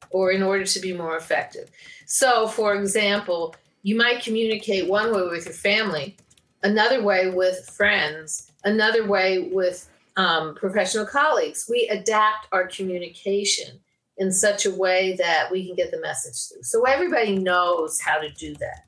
or 0.09 0.31
in 0.31 0.43
order 0.43 0.65
to 0.65 0.79
be 0.81 0.91
more 0.91 1.15
effective. 1.15 1.71
So, 2.07 2.49
for 2.49 2.75
example, 2.75 3.55
you 3.83 3.95
might 3.95 4.21
communicate 4.21 4.89
one 4.89 5.15
way 5.15 5.21
with 5.21 5.45
your 5.45 5.53
family, 5.53 6.17
another 6.63 7.01
way 7.01 7.29
with 7.29 7.69
friends, 7.77 8.51
another 8.65 9.07
way 9.07 9.49
with 9.53 9.89
um, 10.17 10.55
professional 10.55 11.05
colleagues. 11.05 11.67
We 11.69 11.87
adapt 11.89 12.47
our 12.51 12.67
communication 12.67 13.79
in 14.17 14.31
such 14.31 14.65
a 14.65 14.73
way 14.73 15.15
that 15.17 15.51
we 15.51 15.65
can 15.65 15.75
get 15.75 15.91
the 15.91 15.99
message 15.99 16.47
through. 16.47 16.63
So, 16.63 16.83
everybody 16.83 17.37
knows 17.37 17.99
how 17.99 18.19
to 18.19 18.29
do 18.31 18.55
that. 18.55 18.85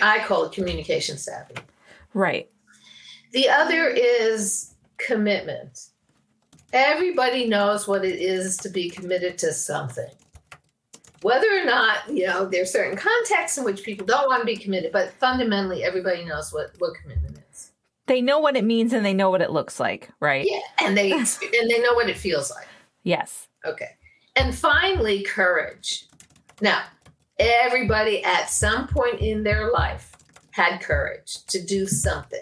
I 0.00 0.24
call 0.26 0.44
it 0.44 0.52
communication 0.52 1.18
savvy. 1.18 1.56
Right. 2.14 2.50
The 3.32 3.48
other 3.48 3.86
is 3.88 4.74
commitment. 4.96 5.88
Everybody 6.72 7.48
knows 7.48 7.86
what 7.86 8.04
it 8.04 8.20
is 8.20 8.56
to 8.58 8.68
be 8.68 8.88
committed 8.90 9.38
to 9.38 9.52
something. 9.52 10.08
Whether 11.22 11.48
or 11.60 11.64
not, 11.64 12.08
you 12.08 12.26
know, 12.26 12.46
there's 12.46 12.72
certain 12.72 12.96
contexts 12.96 13.58
in 13.58 13.64
which 13.64 13.82
people 13.82 14.06
don't 14.06 14.28
want 14.28 14.40
to 14.40 14.46
be 14.46 14.56
committed, 14.56 14.92
but 14.92 15.12
fundamentally 15.14 15.84
everybody 15.84 16.24
knows 16.24 16.52
what, 16.52 16.70
what 16.78 16.94
commitment. 17.02 17.29
They 18.10 18.20
know 18.20 18.40
what 18.40 18.56
it 18.56 18.64
means 18.64 18.92
and 18.92 19.06
they 19.06 19.14
know 19.14 19.30
what 19.30 19.40
it 19.40 19.52
looks 19.52 19.78
like. 19.78 20.10
Right. 20.18 20.44
Yeah. 20.44 20.58
And 20.80 20.96
they 20.96 21.12
and 21.12 21.70
they 21.70 21.78
know 21.78 21.94
what 21.94 22.10
it 22.10 22.16
feels 22.18 22.50
like. 22.50 22.66
Yes. 23.04 23.46
Okay. 23.64 23.90
And 24.34 24.52
finally, 24.52 25.22
courage. 25.22 26.06
Now, 26.60 26.82
everybody 27.38 28.24
at 28.24 28.50
some 28.50 28.88
point 28.88 29.20
in 29.20 29.44
their 29.44 29.70
life 29.70 30.16
had 30.50 30.80
courage 30.80 31.44
to 31.46 31.64
do 31.64 31.86
something, 31.86 32.40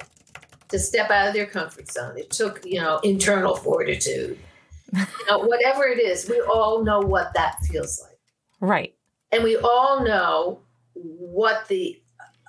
to 0.69 0.79
step 0.79 1.11
out 1.11 1.29
of 1.29 1.35
their 1.35 1.45
comfort 1.45 1.93
zone. 1.93 2.17
It 2.17 2.31
took, 2.31 2.65
you 2.65 2.81
know, 2.81 2.99
internal 3.05 3.55
fortitude. 3.55 4.39
You 4.95 5.05
know, 5.29 5.41
whatever 5.41 5.85
it 5.85 6.01
is, 6.01 6.31
we 6.31 6.41
all 6.41 6.83
know 6.83 7.01
what 7.01 7.35
that 7.35 7.57
feels 7.65 8.01
like. 8.03 8.19
Right. 8.59 8.95
And 9.31 9.45
we 9.45 9.59
all 9.59 10.03
know 10.03 10.61
what 10.95 11.69
the 11.69 12.01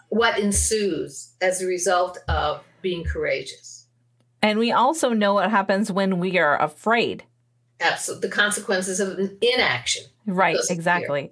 what 0.08 0.40
ensues 0.40 1.34
as 1.42 1.62
a 1.62 1.66
result 1.66 2.18
of 2.30 2.64
being 2.82 3.04
courageous. 3.04 3.88
And 4.42 4.58
we 4.60 4.72
also 4.72 5.10
know 5.10 5.34
what 5.34 5.52
happens 5.52 5.92
when 5.92 6.20
we 6.20 6.38
are 6.38 6.62
afraid. 6.62 7.24
Absolutely. 7.82 8.30
The 8.30 8.36
consequences 8.36 9.00
of 9.00 9.20
inaction. 9.42 10.04
Right. 10.26 10.56
exactly. 10.56 10.76
Exactly. 10.76 11.32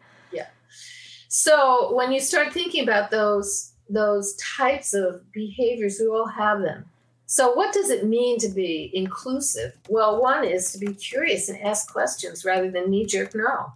So 1.28 1.94
when 1.94 2.12
you 2.12 2.20
start 2.20 2.54
thinking 2.54 2.84
about 2.84 3.12
those 3.12 3.74
those 3.90 4.36
types 4.36 4.94
of 4.94 5.32
behaviors, 5.32 5.98
we 6.00 6.08
all 6.08 6.28
have 6.28 6.62
them. 6.62 6.86
So 7.26 7.54
what 7.54 7.74
does 7.74 7.90
it 7.90 8.06
mean 8.06 8.38
to 8.40 8.50
be 8.50 8.90
inclusive? 8.94 9.74
Well, 9.88 10.22
one 10.22 10.44
is 10.44 10.72
to 10.72 10.78
be 10.78 10.94
curious 10.94 11.48
and 11.48 11.62
ask 11.62 11.92
questions 11.92 12.44
rather 12.44 12.70
than 12.70 12.90
knee 12.90 13.06
jerk 13.06 13.36
no. 13.36 13.72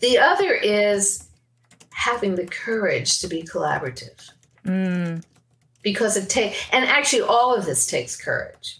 The 0.00 0.18
other 0.18 0.52
is 0.54 1.28
having 1.92 2.36
the 2.36 2.46
courage 2.46 3.20
to 3.20 3.28
be 3.28 3.42
collaborative 3.42 4.30
Mm, 4.64 5.22
because 5.90 6.18
it 6.18 6.28
takes 6.28 6.58
and 6.70 6.84
actually 6.84 7.22
all 7.22 7.54
of 7.54 7.64
this 7.64 7.86
takes 7.86 8.14
courage 8.14 8.78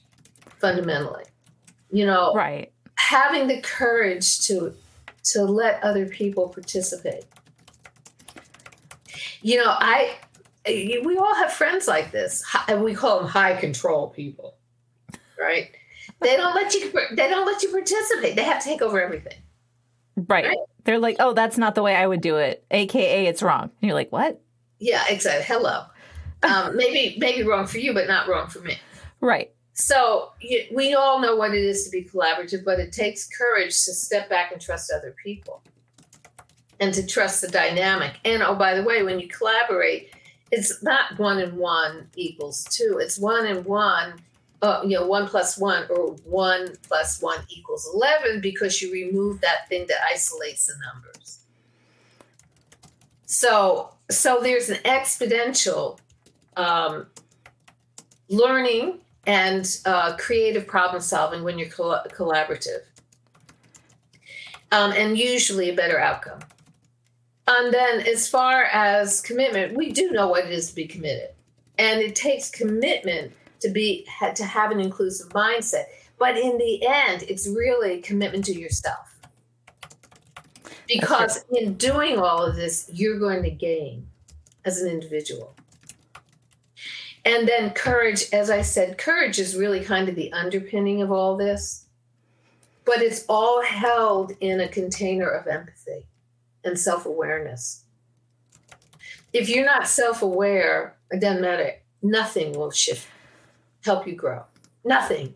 fundamentally. 0.60 1.24
You 1.90 2.04
know, 2.04 2.34
right. 2.34 2.70
having 2.96 3.48
the 3.48 3.62
courage 3.62 4.40
to 4.40 4.74
to 5.32 5.44
let 5.44 5.82
other 5.82 6.04
people 6.04 6.50
participate. 6.50 7.24
You 9.40 9.56
know, 9.56 9.74
I 9.78 10.16
we 10.66 11.16
all 11.16 11.34
have 11.34 11.50
friends 11.50 11.88
like 11.88 12.12
this, 12.12 12.44
and 12.68 12.84
we 12.84 12.94
call 12.94 13.20
them 13.20 13.28
high 13.28 13.56
control 13.56 14.08
people, 14.10 14.56
right? 15.38 15.70
They 16.20 16.36
don't 16.36 16.54
let 16.54 16.74
you. 16.74 16.92
They 17.12 17.30
don't 17.30 17.46
let 17.46 17.62
you 17.62 17.70
participate. 17.70 18.36
They 18.36 18.42
have 18.42 18.62
to 18.62 18.68
take 18.68 18.82
over 18.82 19.00
everything. 19.00 19.38
Right. 20.16 20.44
right. 20.44 20.56
They're 20.84 20.98
like, 20.98 21.16
oh, 21.20 21.32
that's 21.32 21.56
not 21.56 21.74
the 21.74 21.82
way 21.82 21.94
I 21.94 22.06
would 22.06 22.20
do 22.20 22.36
it. 22.36 22.64
AKA, 22.70 23.26
it's 23.26 23.40
wrong. 23.40 23.62
And 23.62 23.88
you're 23.88 23.94
like, 23.94 24.10
what? 24.10 24.42
Yeah, 24.80 25.04
exactly. 25.08 25.44
Hello. 25.44 25.84
Um, 26.42 26.76
maybe 26.76 27.16
maybe 27.18 27.42
wrong 27.42 27.66
for 27.66 27.78
you, 27.78 27.92
but 27.92 28.06
not 28.06 28.28
wrong 28.28 28.48
for 28.48 28.60
me. 28.60 28.78
Right. 29.20 29.52
So 29.72 30.32
we 30.74 30.94
all 30.94 31.20
know 31.20 31.36
what 31.36 31.54
it 31.54 31.62
is 31.62 31.84
to 31.84 31.90
be 31.90 32.02
collaborative, 32.02 32.64
but 32.64 32.80
it 32.80 32.92
takes 32.92 33.28
courage 33.28 33.84
to 33.84 33.94
step 33.94 34.28
back 34.28 34.50
and 34.50 34.60
trust 34.60 34.92
other 34.92 35.14
people 35.22 35.62
and 36.80 36.92
to 36.94 37.06
trust 37.06 37.40
the 37.40 37.48
dynamic. 37.48 38.14
And 38.24 38.42
oh, 38.42 38.56
by 38.56 38.74
the 38.74 38.82
way, 38.82 39.04
when 39.04 39.20
you 39.20 39.28
collaborate, 39.28 40.12
it's 40.50 40.82
not 40.82 41.18
one 41.18 41.38
and 41.38 41.56
one 41.56 42.08
equals 42.16 42.64
two. 42.64 42.98
It's 43.00 43.18
one 43.18 43.46
and 43.46 43.64
one, 43.64 44.14
uh, 44.62 44.82
you 44.84 44.98
know, 44.98 45.06
one 45.06 45.28
plus 45.28 45.56
one 45.56 45.86
or 45.90 46.12
one 46.24 46.74
plus 46.82 47.22
one 47.22 47.38
equals 47.48 47.88
11 47.94 48.40
because 48.40 48.82
you 48.82 48.92
remove 48.92 49.40
that 49.42 49.68
thing 49.68 49.86
that 49.88 49.98
isolates 50.10 50.66
the 50.66 50.74
numbers. 50.92 51.40
So, 53.26 53.90
so 54.10 54.40
there's 54.42 54.70
an 54.70 54.78
exponential 54.84 55.98
um, 56.58 57.06
learning 58.28 58.98
and 59.26 59.80
uh, 59.86 60.16
creative 60.16 60.66
problem 60.66 61.00
solving 61.00 61.44
when 61.44 61.58
you're 61.58 61.68
col- 61.68 62.04
collaborative. 62.08 62.80
Um, 64.70 64.92
and 64.92 65.16
usually 65.16 65.70
a 65.70 65.74
better 65.74 65.98
outcome. 65.98 66.40
And 67.46 67.72
then, 67.72 68.06
as 68.06 68.28
far 68.28 68.64
as 68.64 69.22
commitment, 69.22 69.74
we 69.74 69.90
do 69.90 70.10
know 70.10 70.28
what 70.28 70.44
it 70.44 70.52
is 70.52 70.68
to 70.68 70.74
be 70.74 70.86
committed, 70.86 71.30
and 71.78 72.02
it 72.02 72.14
takes 72.14 72.50
commitment 72.50 73.32
to 73.60 73.70
be 73.70 74.06
to 74.34 74.44
have 74.44 74.70
an 74.70 74.80
inclusive 74.80 75.30
mindset. 75.30 75.84
But 76.18 76.36
in 76.36 76.58
the 76.58 76.86
end, 76.86 77.22
it's 77.22 77.48
really 77.48 78.02
commitment 78.02 78.44
to 78.46 78.52
yourself, 78.52 79.18
because 80.86 81.46
in 81.50 81.74
doing 81.74 82.18
all 82.18 82.44
of 82.44 82.54
this, 82.54 82.90
you're 82.92 83.18
going 83.18 83.42
to 83.44 83.50
gain 83.50 84.06
as 84.66 84.82
an 84.82 84.90
individual. 84.90 85.54
And 87.28 87.46
then 87.46 87.72
courage, 87.72 88.24
as 88.32 88.48
I 88.48 88.62
said, 88.62 88.96
courage 88.96 89.38
is 89.38 89.54
really 89.54 89.84
kind 89.84 90.08
of 90.08 90.14
the 90.14 90.32
underpinning 90.32 91.02
of 91.02 91.12
all 91.12 91.36
this, 91.36 91.84
but 92.86 93.02
it's 93.02 93.26
all 93.28 93.62
held 93.62 94.32
in 94.40 94.60
a 94.60 94.68
container 94.68 95.28
of 95.28 95.46
empathy 95.46 96.06
and 96.64 96.78
self 96.78 97.04
awareness. 97.04 97.84
If 99.34 99.50
you're 99.50 99.66
not 99.66 99.88
self 99.88 100.22
aware, 100.22 100.96
it 101.10 101.20
doesn't 101.20 101.42
matter. 101.42 101.74
Nothing 102.00 102.52
will 102.52 102.70
shift, 102.70 103.06
help 103.84 104.06
you 104.06 104.14
grow. 104.14 104.44
Nothing. 104.82 105.34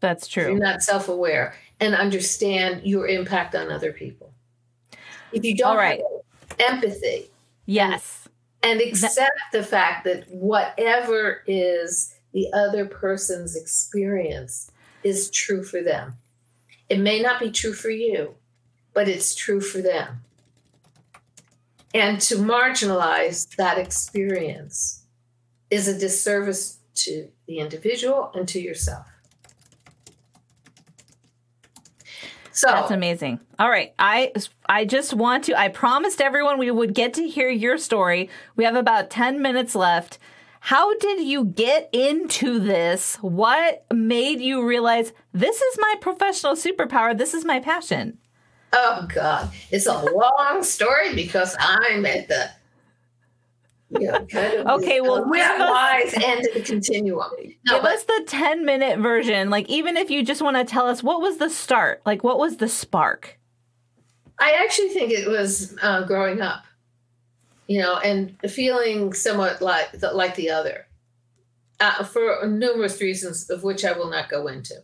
That's 0.00 0.28
true. 0.28 0.42
If 0.42 0.48
you're 0.50 0.58
not 0.58 0.82
self 0.82 1.08
aware 1.08 1.54
and 1.80 1.94
understand 1.94 2.82
your 2.84 3.08
impact 3.08 3.54
on 3.54 3.72
other 3.72 3.94
people. 3.94 4.34
If 5.32 5.42
you 5.42 5.56
don't 5.56 5.78
have 5.78 6.00
empathy. 6.58 7.30
Yes 7.64 8.27
and 8.62 8.80
accept 8.80 9.38
the 9.52 9.62
fact 9.62 10.04
that 10.04 10.28
whatever 10.30 11.42
is 11.46 12.14
the 12.32 12.52
other 12.52 12.84
person's 12.86 13.56
experience 13.56 14.70
is 15.02 15.30
true 15.30 15.62
for 15.62 15.82
them. 15.82 16.14
It 16.88 16.98
may 16.98 17.20
not 17.20 17.40
be 17.40 17.50
true 17.50 17.72
for 17.72 17.90
you, 17.90 18.34
but 18.92 19.08
it's 19.08 19.34
true 19.34 19.60
for 19.60 19.80
them. 19.80 20.22
And 21.94 22.20
to 22.22 22.36
marginalize 22.36 23.54
that 23.56 23.78
experience 23.78 25.04
is 25.70 25.88
a 25.88 25.98
disservice 25.98 26.78
to 26.94 27.28
the 27.46 27.58
individual 27.58 28.30
and 28.34 28.46
to 28.48 28.60
yourself. 28.60 29.06
So 32.58 32.66
that's 32.66 32.90
amazing. 32.90 33.38
All 33.60 33.70
right, 33.70 33.94
I 34.00 34.32
I 34.68 34.84
just 34.84 35.14
want 35.14 35.44
to. 35.44 35.56
I 35.56 35.68
promised 35.68 36.20
everyone 36.20 36.58
we 36.58 36.72
would 36.72 36.92
get 36.92 37.14
to 37.14 37.28
hear 37.28 37.48
your 37.48 37.78
story. 37.78 38.28
We 38.56 38.64
have 38.64 38.74
about 38.74 39.10
ten 39.10 39.40
minutes 39.40 39.76
left. 39.76 40.18
How 40.58 40.92
did 40.98 41.20
you 41.24 41.44
get 41.44 41.88
into 41.92 42.58
this? 42.58 43.14
What 43.20 43.84
made 43.94 44.40
you 44.40 44.66
realize 44.66 45.12
this 45.32 45.62
is 45.62 45.78
my 45.78 45.94
professional 46.00 46.54
superpower? 46.54 47.16
This 47.16 47.32
is 47.32 47.44
my 47.44 47.60
passion. 47.60 48.18
Oh 48.72 49.06
God, 49.14 49.50
it's 49.70 49.86
a 49.86 49.96
long 49.96 50.64
story 50.64 51.14
because 51.14 51.54
I'm 51.60 52.04
at 52.06 52.26
the 52.26 52.50
yeah, 53.90 54.18
kind 54.30 54.54
of 54.54 54.66
okay, 54.80 55.00
well, 55.00 55.24
wise 55.28 56.12
end 56.14 56.46
of 56.46 56.54
the 56.54 56.62
continuum. 56.64 57.30
No, 57.64 57.74
give 57.74 57.82
but, 57.82 57.92
us 57.92 58.04
the 58.04 58.24
10 58.26 58.64
minute 58.64 58.98
version. 58.98 59.48
Like, 59.48 59.68
even 59.68 59.96
if 59.96 60.10
you 60.10 60.22
just 60.22 60.42
want 60.42 60.56
to 60.56 60.64
tell 60.64 60.86
us 60.86 61.02
what 61.02 61.22
was 61.22 61.38
the 61.38 61.48
start, 61.48 62.02
like, 62.04 62.22
what 62.22 62.38
was 62.38 62.58
the 62.58 62.68
spark? 62.68 63.38
I 64.38 64.52
actually 64.62 64.90
think 64.90 65.10
it 65.10 65.28
was 65.28 65.74
uh, 65.82 66.04
growing 66.04 66.40
up, 66.40 66.64
you 67.66 67.80
know, 67.80 67.96
and 67.98 68.36
feeling 68.50 69.12
somewhat 69.14 69.62
like 69.62 69.92
the, 69.92 70.12
like 70.12 70.34
the 70.34 70.50
other 70.50 70.86
uh, 71.80 72.04
for 72.04 72.46
numerous 72.46 73.00
reasons, 73.00 73.48
of 73.48 73.62
which 73.62 73.84
I 73.84 73.92
will 73.92 74.10
not 74.10 74.28
go 74.28 74.48
into. 74.48 74.74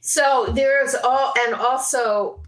So 0.00 0.46
there's 0.54 0.94
all, 0.94 1.34
and 1.40 1.54
also, 1.54 2.42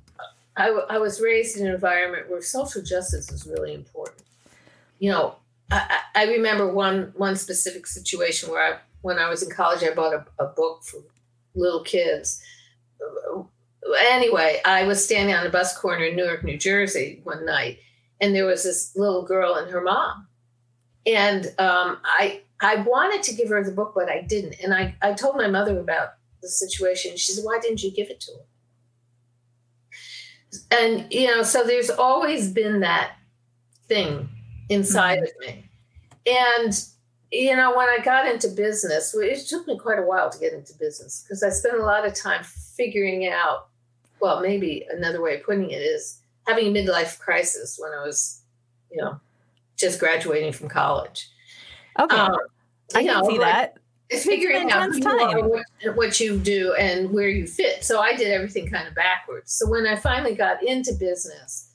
I, 0.56 0.68
I 0.88 0.98
was 0.98 1.20
raised 1.20 1.58
in 1.58 1.66
an 1.66 1.74
environment 1.74 2.30
where 2.30 2.40
social 2.40 2.82
justice 2.82 3.30
is 3.30 3.46
really 3.46 3.74
important 3.74 4.22
you 5.00 5.10
know, 5.10 5.34
I, 5.72 6.00
I, 6.14 6.24
remember 6.26 6.72
one 6.72 7.12
one 7.16 7.34
specific 7.34 7.86
situation 7.86 8.50
where 8.50 8.62
I, 8.62 8.78
when 9.00 9.18
I 9.18 9.28
was 9.28 9.42
in 9.42 9.50
college, 9.50 9.82
I 9.82 9.92
bought 9.94 10.14
a, 10.14 10.24
a 10.38 10.46
book 10.46 10.84
for 10.84 10.98
little 11.54 11.82
kids. 11.82 12.40
Anyway, 14.10 14.60
I 14.64 14.84
was 14.84 15.04
standing 15.04 15.34
on 15.34 15.46
a 15.46 15.50
bus 15.50 15.76
corner 15.76 16.04
in 16.04 16.16
Newark, 16.16 16.44
New 16.44 16.58
Jersey, 16.58 17.20
one 17.24 17.46
night, 17.46 17.78
and 18.20 18.34
there 18.34 18.44
was 18.44 18.62
this 18.62 18.94
little 18.94 19.24
girl 19.24 19.54
and 19.54 19.70
her 19.70 19.80
mom, 19.80 20.28
and 21.06 21.46
um, 21.58 21.98
I 22.04 22.42
I 22.60 22.76
wanted 22.76 23.22
to 23.24 23.34
give 23.34 23.48
her 23.48 23.64
the 23.64 23.72
book, 23.72 23.92
but 23.94 24.10
I 24.10 24.20
didn't, 24.20 24.56
and 24.62 24.74
I 24.74 24.94
I 25.00 25.14
told 25.14 25.36
my 25.36 25.48
mother 25.48 25.80
about 25.80 26.10
the 26.42 26.48
situation. 26.48 27.16
She 27.16 27.32
said, 27.32 27.44
"Why 27.44 27.58
didn't 27.58 27.82
you 27.82 27.90
give 27.90 28.10
it 28.10 28.20
to 28.20 28.32
her?" 28.32 28.44
And 30.70 31.10
you 31.10 31.26
know, 31.26 31.42
so 31.42 31.64
there's 31.64 31.90
always 31.90 32.52
been 32.52 32.80
that 32.80 33.12
thing 33.88 34.28
inside 34.70 35.18
mm-hmm. 35.18 35.50
of 35.50 35.56
me. 35.56 35.70
And, 36.26 36.84
you 37.30 37.54
know, 37.54 37.76
when 37.76 37.88
I 37.88 37.98
got 38.02 38.26
into 38.26 38.48
business, 38.48 39.14
it 39.14 39.46
took 39.46 39.66
me 39.66 39.78
quite 39.78 39.98
a 39.98 40.02
while 40.02 40.30
to 40.30 40.38
get 40.38 40.52
into 40.52 40.72
business 40.74 41.22
because 41.22 41.42
I 41.42 41.50
spent 41.50 41.78
a 41.78 41.84
lot 41.84 42.06
of 42.06 42.14
time 42.14 42.42
figuring 42.44 43.26
out, 43.26 43.68
well, 44.20 44.40
maybe 44.40 44.86
another 44.90 45.20
way 45.20 45.36
of 45.36 45.44
putting 45.44 45.70
it 45.70 45.82
is 45.82 46.20
having 46.46 46.74
a 46.74 46.80
midlife 46.80 47.18
crisis 47.18 47.78
when 47.78 47.92
I 47.92 48.04
was, 48.04 48.42
you 48.90 49.00
know, 49.02 49.20
just 49.76 49.98
graduating 50.00 50.52
from 50.52 50.68
college. 50.68 51.28
Okay. 51.98 52.16
Um, 52.16 52.36
I 52.94 53.04
can 53.04 53.06
know, 53.06 53.28
see 53.28 53.38
like, 53.38 53.52
that. 53.52 53.76
Figuring 54.22 54.72
out 54.72 54.90
what, 55.44 55.96
what 55.96 56.20
you 56.20 56.36
do 56.36 56.74
and 56.74 57.10
where 57.12 57.28
you 57.28 57.46
fit. 57.46 57.84
So 57.84 58.00
I 58.00 58.14
did 58.14 58.28
everything 58.32 58.68
kind 58.68 58.88
of 58.88 58.94
backwards. 58.94 59.52
So 59.52 59.68
when 59.70 59.86
I 59.86 59.94
finally 59.94 60.34
got 60.34 60.62
into 60.64 60.92
business, 60.94 61.69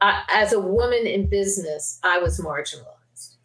I, 0.00 0.22
as 0.30 0.52
a 0.52 0.60
woman 0.60 1.06
in 1.06 1.28
business, 1.28 1.98
I 2.02 2.18
was 2.18 2.40
marginalized. 2.40 3.36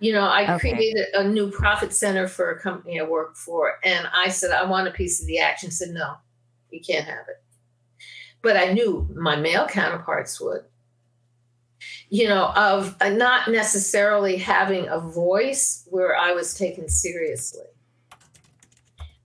You 0.00 0.12
know, 0.12 0.26
I 0.26 0.54
okay. 0.56 0.72
created 0.72 1.06
a 1.14 1.24
new 1.24 1.50
profit 1.50 1.92
center 1.92 2.26
for 2.26 2.50
a 2.50 2.58
company 2.58 2.98
I 3.00 3.04
worked 3.04 3.36
for, 3.36 3.78
and 3.84 4.08
I 4.12 4.28
said, 4.28 4.50
I 4.50 4.64
want 4.64 4.88
a 4.88 4.90
piece 4.90 5.20
of 5.20 5.26
the 5.26 5.38
action. 5.38 5.70
Said, 5.70 5.90
no, 5.90 6.14
you 6.70 6.80
can't 6.80 7.04
have 7.04 7.28
it. 7.28 7.42
But 8.42 8.56
I 8.56 8.72
knew 8.72 9.08
my 9.14 9.36
male 9.36 9.66
counterparts 9.66 10.40
would. 10.40 10.64
You 12.10 12.28
know, 12.28 12.52
of 12.56 12.96
not 13.00 13.50
necessarily 13.50 14.36
having 14.36 14.88
a 14.88 14.98
voice 15.00 15.86
where 15.88 16.16
I 16.16 16.32
was 16.32 16.54
taken 16.54 16.88
seriously. 16.88 17.64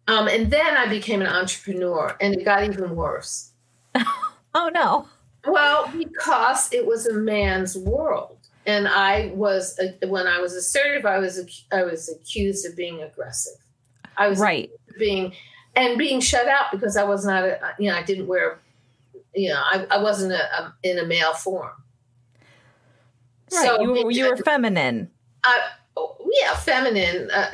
Um, 0.07 0.27
and 0.27 0.49
then 0.49 0.77
I 0.77 0.87
became 0.87 1.21
an 1.21 1.27
entrepreneur, 1.27 2.15
and 2.21 2.33
it 2.33 2.45
got 2.45 2.63
even 2.63 2.95
worse. 2.95 3.51
oh 4.55 4.69
no! 4.73 5.07
Well, 5.47 5.91
because 5.97 6.71
it 6.73 6.85
was 6.85 7.07
a 7.07 7.13
man's 7.13 7.77
world, 7.77 8.37
and 8.65 8.87
I 8.87 9.31
was 9.33 9.79
when 10.05 10.27
I 10.27 10.39
was 10.39 10.53
assertive, 10.53 11.05
I 11.05 11.19
was 11.19 11.65
I 11.71 11.83
was 11.83 12.09
accused 12.09 12.65
of 12.65 12.75
being 12.75 13.01
aggressive. 13.01 13.59
I 14.17 14.27
was 14.27 14.39
right 14.39 14.69
being 14.97 15.33
and 15.75 15.97
being 15.97 16.19
shut 16.19 16.47
out 16.47 16.71
because 16.71 16.97
I 16.97 17.03
was 17.03 17.25
not 17.25 17.43
a, 17.43 17.59
you 17.79 17.89
know 17.89 17.95
I 17.95 18.03
didn't 18.03 18.27
wear 18.27 18.59
you 19.35 19.49
know 19.49 19.61
I, 19.63 19.85
I 19.91 20.01
wasn't 20.01 20.33
a, 20.33 20.43
a, 20.61 20.75
in 20.83 20.99
a 20.99 21.05
male 21.05 21.33
form. 21.33 21.71
Right, 23.53 23.65
so 23.65 23.81
you, 23.81 24.09
you 24.09 24.29
were 24.29 24.37
feminine. 24.37 25.09
I, 25.43 25.69
yeah, 26.41 26.55
feminine. 26.55 27.29
Uh, 27.31 27.51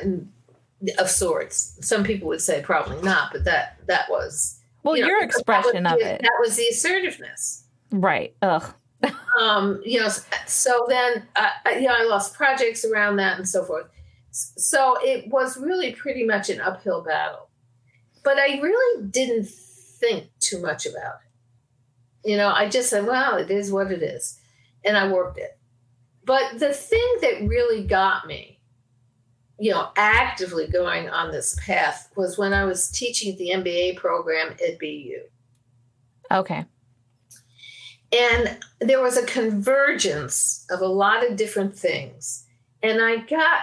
of 0.98 1.10
sorts. 1.10 1.78
Some 1.80 2.04
people 2.04 2.28
would 2.28 2.40
say 2.40 2.62
probably 2.62 3.00
not, 3.02 3.32
but 3.32 3.44
that 3.44 3.78
that 3.86 4.10
was 4.10 4.60
Well, 4.82 4.96
you 4.96 5.02
know, 5.02 5.08
your 5.08 5.22
expression 5.22 5.84
that 5.84 5.94
of 5.94 6.00
it. 6.00 6.20
That 6.22 6.36
was 6.40 6.56
the 6.56 6.64
assertiveness. 6.64 7.63
Right. 8.00 8.34
Ugh. 8.42 8.74
Um, 9.40 9.80
you 9.84 10.00
know, 10.00 10.08
so 10.46 10.86
then 10.88 11.26
uh, 11.36 11.48
I- 11.64 11.76
you 11.76 11.86
know 11.86 11.94
I 11.96 12.04
lost 12.04 12.34
projects 12.34 12.84
around 12.84 13.16
that 13.16 13.38
and 13.38 13.48
so 13.48 13.64
forth. 13.64 13.86
So 14.30 14.96
it 15.00 15.28
was 15.28 15.56
really 15.56 15.92
pretty 15.92 16.24
much 16.24 16.50
an 16.50 16.60
uphill 16.60 17.02
battle, 17.02 17.48
but 18.24 18.36
I 18.38 18.58
really 18.60 19.06
didn't 19.06 19.46
think 19.48 20.26
too 20.40 20.60
much 20.60 20.86
about 20.86 21.16
it. 22.24 22.30
You 22.30 22.36
know, 22.36 22.48
I 22.50 22.68
just 22.68 22.90
said, 22.90 23.06
"Well, 23.06 23.36
it 23.36 23.50
is 23.50 23.70
what 23.70 23.92
it 23.92 24.02
is," 24.02 24.40
and 24.84 24.96
I 24.96 25.06
worked 25.12 25.38
it. 25.38 25.56
But 26.24 26.58
the 26.58 26.72
thing 26.72 27.16
that 27.20 27.46
really 27.46 27.84
got 27.84 28.26
me, 28.26 28.58
you 29.58 29.70
know, 29.70 29.90
actively 29.96 30.66
going 30.66 31.08
on 31.10 31.30
this 31.30 31.56
path 31.64 32.10
was 32.16 32.38
when 32.38 32.52
I 32.52 32.64
was 32.64 32.88
teaching 32.90 33.36
the 33.36 33.50
MBA 33.50 33.96
program 33.96 34.56
at 34.66 34.78
BU. 34.80 35.20
Okay. 36.32 36.64
And 38.14 38.58
there 38.80 39.02
was 39.02 39.16
a 39.16 39.26
convergence 39.26 40.66
of 40.70 40.80
a 40.80 40.86
lot 40.86 41.28
of 41.28 41.36
different 41.36 41.76
things. 41.76 42.44
And 42.82 43.02
I 43.02 43.16
got, 43.16 43.62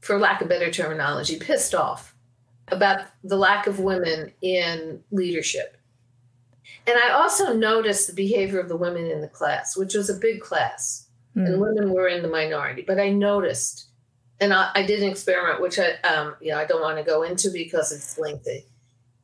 for 0.00 0.18
lack 0.18 0.42
of 0.42 0.48
better 0.48 0.70
terminology, 0.70 1.38
pissed 1.38 1.74
off 1.74 2.14
about 2.68 3.06
the 3.22 3.36
lack 3.36 3.66
of 3.66 3.78
women 3.78 4.32
in 4.42 5.02
leadership. 5.10 5.76
And 6.86 6.98
I 6.98 7.10
also 7.10 7.54
noticed 7.54 8.06
the 8.08 8.14
behavior 8.14 8.60
of 8.60 8.68
the 8.68 8.76
women 8.76 9.06
in 9.06 9.20
the 9.22 9.28
class, 9.28 9.76
which 9.76 9.94
was 9.94 10.10
a 10.10 10.14
big 10.18 10.40
class, 10.40 11.08
and 11.34 11.48
Mm. 11.48 11.58
women 11.58 11.90
were 11.92 12.08
in 12.08 12.22
the 12.22 12.28
minority. 12.28 12.82
But 12.86 13.00
I 13.00 13.08
noticed, 13.10 13.86
and 14.40 14.52
I, 14.52 14.70
I 14.74 14.84
did 14.84 15.02
an 15.02 15.08
experiment, 15.08 15.60
which 15.62 15.78
I, 15.78 15.92
um, 16.06 16.36
you 16.40 16.52
know, 16.52 16.58
I 16.58 16.64
don't 16.66 16.82
want 16.82 16.98
to 16.98 17.04
go 17.04 17.22
into 17.22 17.50
because 17.50 17.92
it's 17.92 18.18
lengthy. 18.18 18.66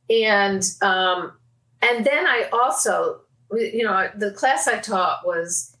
And 0.09 0.67
um, 0.81 1.33
and 1.81 2.05
then 2.05 2.27
I 2.27 2.49
also, 2.51 3.21
you 3.51 3.83
know, 3.83 4.09
the 4.15 4.31
class 4.31 4.67
I 4.67 4.79
taught 4.79 5.25
was 5.25 5.75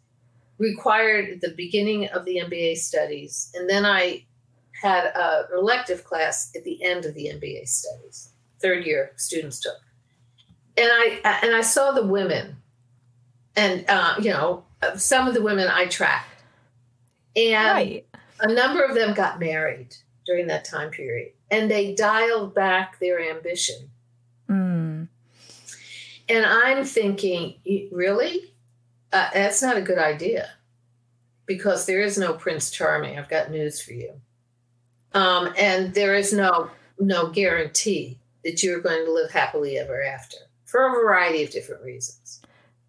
required 0.57 1.29
at 1.29 1.41
the 1.41 1.53
beginning 1.55 2.07
of 2.09 2.25
the 2.25 2.37
MBA 2.37 2.77
studies, 2.77 3.51
and 3.53 3.69
then 3.69 3.85
I 3.85 4.25
had 4.81 5.05
a 5.05 5.47
elective 5.53 6.03
class 6.03 6.51
at 6.55 6.63
the 6.63 6.83
end 6.83 7.05
of 7.05 7.13
the 7.13 7.25
MBA 7.25 7.67
studies. 7.67 8.29
Third 8.61 8.85
year 8.85 9.11
students 9.15 9.59
took, 9.59 9.77
and 10.77 10.89
I 10.91 11.39
and 11.43 11.55
I 11.55 11.61
saw 11.61 11.91
the 11.91 12.05
women, 12.05 12.57
and 13.55 13.85
uh, 13.87 14.15
you 14.19 14.31
know, 14.31 14.63
some 14.95 15.27
of 15.27 15.33
the 15.33 15.41
women 15.41 15.67
I 15.67 15.85
tracked, 15.85 16.43
and 17.35 17.75
right. 17.75 18.07
a 18.39 18.51
number 18.51 18.83
of 18.83 18.95
them 18.95 19.13
got 19.13 19.39
married 19.39 19.95
during 20.25 20.47
that 20.47 20.65
time 20.65 20.91
period, 20.91 21.33
and 21.49 21.69
they 21.71 21.95
dialed 21.95 22.53
back 22.53 22.99
their 22.99 23.19
ambition 23.19 23.91
Mm. 24.51 24.90
And 26.31 26.45
I'm 26.45 26.85
thinking, 26.85 27.55
really? 27.91 28.53
Uh, 29.11 29.27
that's 29.33 29.61
not 29.61 29.75
a 29.75 29.81
good 29.81 29.97
idea 29.97 30.49
because 31.45 31.85
there 31.85 32.01
is 32.01 32.17
no 32.17 32.33
Prince 32.33 32.71
Charming. 32.71 33.19
I've 33.19 33.27
got 33.27 33.51
news 33.51 33.81
for 33.81 33.91
you. 33.91 34.13
Um, 35.13 35.53
and 35.57 35.93
there 35.93 36.15
is 36.15 36.31
no 36.31 36.71
no 36.97 37.27
guarantee 37.27 38.17
that 38.45 38.63
you're 38.63 38.79
going 38.79 39.03
to 39.05 39.11
live 39.11 39.29
happily 39.31 39.77
ever 39.77 40.01
after 40.01 40.37
for 40.63 40.87
a 40.87 40.91
variety 40.91 41.43
of 41.43 41.49
different 41.49 41.83
reasons. 41.83 42.41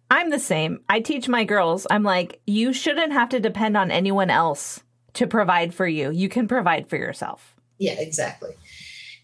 I'm 0.09 0.29
the 0.29 0.39
same. 0.39 0.79
I 0.87 1.01
teach 1.01 1.27
my 1.27 1.43
girls, 1.43 1.85
I'm 1.89 2.03
like, 2.03 2.39
you 2.47 2.71
shouldn't 2.71 3.11
have 3.11 3.27
to 3.29 3.41
depend 3.41 3.75
on 3.75 3.91
anyone 3.91 4.29
else 4.29 4.81
to 5.15 5.27
provide 5.27 5.73
for 5.73 5.87
you. 5.87 6.11
You 6.11 6.29
can 6.29 6.47
provide 6.47 6.87
for 6.87 6.95
yourself. 6.95 7.55
Yeah, 7.77 7.99
exactly. 7.99 8.55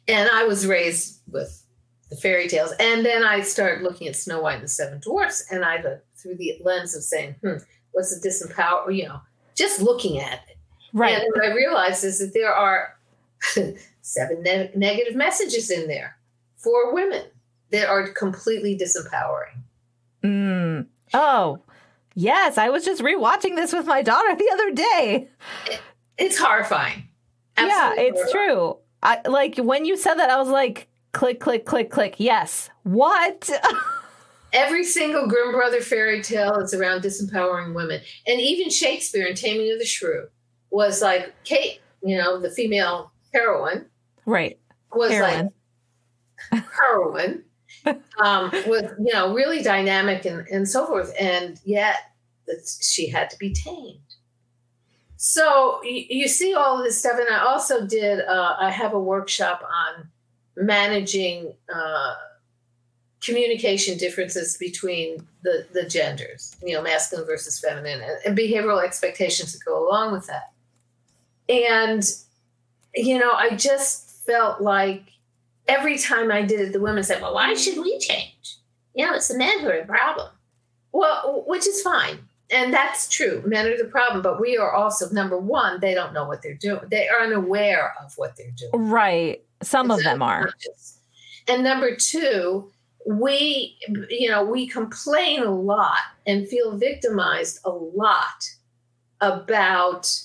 And 0.10 0.28
I 0.30 0.44
was 0.44 0.68
raised 0.68 1.22
with 1.32 1.64
the 2.10 2.16
fairy 2.16 2.48
tales, 2.48 2.74
and 2.80 3.06
then 3.06 3.24
I 3.24 3.42
started 3.42 3.84
looking 3.84 4.08
at 4.08 4.16
Snow 4.16 4.42
White 4.42 4.56
and 4.56 4.64
the 4.64 4.68
Seven 4.68 5.00
Dwarfs, 5.00 5.46
and 5.52 5.64
I 5.64 5.82
looked 5.82 6.06
through 6.18 6.36
the 6.36 6.58
lens 6.64 6.96
of 6.96 7.04
saying, 7.04 7.36
"Hmm, 7.42 7.58
what's 7.92 8.18
the 8.20 8.28
disempower?" 8.28 8.96
You 8.96 9.08
know, 9.08 9.22
just 9.56 9.82
looking 9.82 10.20
at 10.20 10.42
it. 10.50 10.58
Right. 10.94 11.14
And 11.14 11.26
what 11.34 11.46
I 11.46 11.54
realized 11.54 12.04
is 12.04 12.20
that 12.20 12.34
there 12.34 12.54
are 12.54 12.98
seven 14.02 14.42
ne- 14.44 14.72
negative 14.76 15.16
messages 15.16 15.70
in 15.70 15.88
there 15.88 16.18
for 16.56 16.94
women 16.94 17.24
that 17.72 17.88
are 17.88 18.08
completely 18.08 18.78
disempowering. 18.78 19.62
Mm. 20.24 20.88
Oh, 21.14 21.60
yes. 22.16 22.58
I 22.58 22.70
was 22.70 22.84
just 22.84 23.02
rewatching 23.02 23.56
this 23.56 23.72
with 23.72 23.86
my 23.86 24.02
daughter 24.02 24.36
the 24.36 24.50
other 24.52 24.72
day. 24.72 25.28
It's 26.18 26.38
horrifying. 26.38 27.08
yeah, 27.58 27.94
it's 27.96 28.20
horrifying. 28.20 28.48
true. 28.48 28.78
I 29.04 29.22
like 29.28 29.58
when 29.58 29.86
you 29.86 29.96
said 29.96 30.16
that, 30.16 30.30
I 30.30 30.38
was 30.38 30.50
like, 30.50 30.88
click, 31.12 31.40
click, 31.40 31.66
click, 31.66 31.90
click. 31.90 32.16
Yes. 32.18 32.70
What? 32.84 33.50
Every 34.54 34.84
single 34.84 35.28
Grimm 35.28 35.52
brother 35.52 35.82
fairy 35.82 36.24
tale 36.24 36.56
is 36.60 36.74
around 36.74 37.04
disempowering 37.04 37.76
women. 37.76 38.02
And 38.26 38.40
even 38.40 38.70
Shakespeare 38.70 39.28
in 39.28 39.36
Taming 39.36 39.72
of 39.72 39.80
the 39.80 39.86
Shrew 39.86 40.28
was 40.72 41.02
like 41.02 41.34
Kate, 41.44 41.82
you 42.04 42.18
know, 42.18 42.40
the 42.40 42.50
female 42.50 43.12
heroine, 43.34 43.86
right. 44.26 44.58
was 44.92 45.12
Heroine. 45.12 45.52
like 46.52 46.64
heroine, 46.80 47.44
um, 48.18 48.50
was, 48.66 48.84
you 49.00 49.14
know, 49.14 49.34
really 49.34 49.62
dynamic 49.62 50.26
and, 50.26 50.48
and 50.48 50.68
so 50.68 50.88
forth. 50.88 51.14
And 51.20 51.60
yet 51.64 51.98
she 52.82 53.08
had 53.08 53.30
to 53.30 53.38
be 53.38 53.54
tamed. 53.54 54.00
So 55.18 55.80
you, 55.84 56.06
you 56.10 56.28
see 56.28 56.56
all 56.56 56.80
of 56.80 56.84
this 56.84 56.98
stuff. 56.98 57.20
And 57.20 57.30
I 57.30 57.40
also 57.40 57.86
did, 57.86 58.22
uh, 58.22 58.56
I 58.60 58.72
have 58.72 58.94
a 58.94 59.00
workshop 59.00 59.62
on 59.64 60.10
managing 60.60 61.54
uh, 61.74 62.16
communication 63.22 63.98
differences 63.98 64.58
between 64.58 65.26
the, 65.44 65.66
the 65.74 65.88
genders, 65.88 66.56
you 66.64 66.74
know, 66.74 66.82
masculine 66.82 67.26
versus 67.26 67.60
feminine, 67.60 68.02
and, 68.02 68.18
and 68.26 68.38
behavioral 68.38 68.84
expectations 68.84 69.54
that 69.54 69.64
go 69.66 69.88
along 69.88 70.12
with 70.12 70.28
that. 70.28 70.52
And, 71.48 72.04
you 72.94 73.18
know, 73.18 73.32
I 73.32 73.56
just 73.56 74.26
felt 74.26 74.62
like 74.62 75.04
every 75.68 75.98
time 75.98 76.32
I 76.32 76.44
did 76.44 76.60
it, 76.60 76.74
the 76.74 76.82
women 76.82 77.04
said, 77.04 77.22
well, 77.22 77.34
why 77.34 77.54
should 77.54 77.78
we 77.78 77.98
change? 78.00 78.58
You 78.94 79.08
know, 79.08 79.16
it's 79.16 79.30
the 79.30 79.38
men 79.38 79.62
who 79.62 79.70
are 79.70 79.82
the 79.82 79.88
problem. 79.88 80.30
Well, 80.92 81.44
which 81.48 81.68
is 81.68 81.82
fine. 81.82 82.20
And 82.52 82.74
that's 82.74 83.08
true. 83.08 83.44
Men 83.46 83.68
are 83.68 83.78
the 83.78 83.86
problem, 83.86 84.24
but 84.24 84.42
we 84.42 84.58
are 84.58 84.74
also 84.74 85.10
number 85.12 85.38
one, 85.38 85.80
they 85.80 85.94
don't 85.94 86.14
know 86.14 86.28
what 86.28 86.42
they're 86.42 86.56
doing. 86.56 86.82
They 86.90 87.08
are 87.08 87.22
unaware 87.22 87.94
of 88.04 88.14
what 88.18 88.36
they're 88.36 88.52
doing. 88.52 88.90
Right. 88.90 89.44
Some 89.62 89.92
of 89.92 90.04
them 90.04 90.22
are. 90.22 90.52
And 91.48 91.64
number 91.64 91.96
two, 91.96 92.72
we, 93.06 93.78
you 94.10 94.30
know, 94.30 94.44
we 94.44 94.68
complain 94.68 95.44
a 95.44 95.52
lot 95.52 95.98
and 96.28 96.48
feel 96.48 96.78
victimized 96.78 97.60
a 97.66 97.70
lot 97.72 98.50
about 99.22 100.22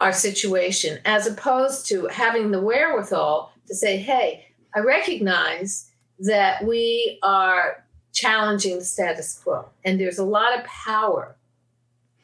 our 0.00 0.12
situation, 0.12 0.98
as 1.04 1.26
opposed 1.26 1.86
to 1.86 2.06
having 2.08 2.50
the 2.50 2.60
wherewithal 2.60 3.52
to 3.66 3.74
say, 3.74 3.96
hey, 3.96 4.46
I 4.74 4.80
recognize 4.80 5.90
that 6.18 6.64
we 6.64 7.18
are 7.22 7.84
challenging 8.12 8.78
the 8.78 8.84
status 8.84 9.40
quo. 9.42 9.68
And 9.84 9.98
there's 10.00 10.18
a 10.18 10.24
lot 10.24 10.58
of 10.58 10.64
power 10.64 11.36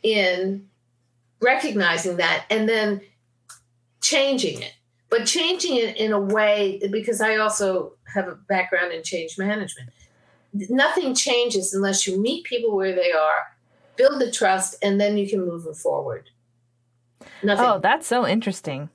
in 0.03 0.69
recognizing 1.41 2.17
that 2.17 2.45
and 2.51 2.69
then 2.69 3.01
changing 4.01 4.63
it 4.63 4.73
but 5.13 5.27
changing 5.27 5.77
it 5.77 5.99
in 5.99 6.11
a 6.11 6.19
way 6.19 6.81
because 6.91 7.21
I 7.21 7.37
also 7.37 7.93
have 8.15 8.29
a 8.29 8.35
background 8.35 8.95
in 8.95 9.03
change 9.03 9.37
management. 9.37 9.91
Nothing 10.55 11.15
changes 11.15 11.75
unless 11.75 12.07
you 12.07 12.19
meet 12.19 12.45
people 12.45 12.75
where 12.75 12.95
they 12.95 13.13
are, 13.13 13.43
build 13.97 14.23
the 14.23 14.33
trust, 14.33 14.75
and 14.83 14.99
then 14.99 15.19
you 15.19 15.29
can 15.29 15.47
move 15.47 15.65
them 15.65 15.75
forward. 15.75 16.31
Nothing. 17.43 17.65
Oh, 17.67 17.79
that's 17.79 18.07
so 18.07 18.27
interesting. 18.27 18.89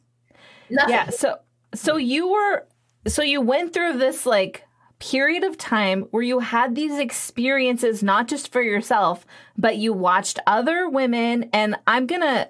nothing. 0.71 0.95
Yeah. 0.95 1.11
So, 1.11 1.37
so 1.75 1.97
you 1.97 2.31
were, 2.31 2.65
so 3.05 3.21
you 3.21 3.39
went 3.39 3.71
through 3.71 3.99
this 3.99 4.25
like 4.25 4.63
period 4.97 5.43
of 5.43 5.55
time 5.55 6.07
where 6.09 6.23
you 6.23 6.39
had 6.39 6.73
these 6.73 6.97
experiences, 6.97 8.01
not 8.01 8.27
just 8.27 8.51
for 8.51 8.63
yourself, 8.63 9.23
but 9.55 9.77
you 9.77 9.93
watched 9.93 10.39
other 10.47 10.89
women. 10.89 11.47
And 11.53 11.75
I'm 11.85 12.07
going 12.07 12.21
to 12.21 12.49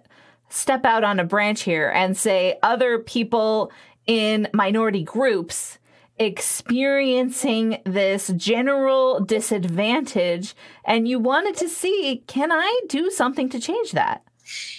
step 0.49 0.85
out 0.85 1.03
on 1.03 1.19
a 1.19 1.23
branch 1.23 1.61
here 1.63 1.89
and 1.89 2.17
say 2.17 2.57
other 2.63 2.99
people 2.99 3.71
in 4.05 4.47
minority 4.53 5.03
groups 5.03 5.77
experiencing 6.19 7.79
this 7.85 8.31
general 8.35 9.19
disadvantage. 9.19 10.55
And 10.85 11.07
you 11.07 11.19
wanted 11.19 11.55
to 11.57 11.69
see, 11.69 12.23
can 12.27 12.51
I 12.51 12.81
do 12.87 13.11
something 13.11 13.49
to 13.49 13.59
change 13.59 13.91
that? 13.91 14.23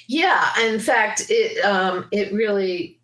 Yeah, 0.07 0.51
in 0.61 0.81
fact, 0.81 1.27
it 1.29 1.63
um, 1.63 2.09
it 2.11 2.33
really, 2.33 2.99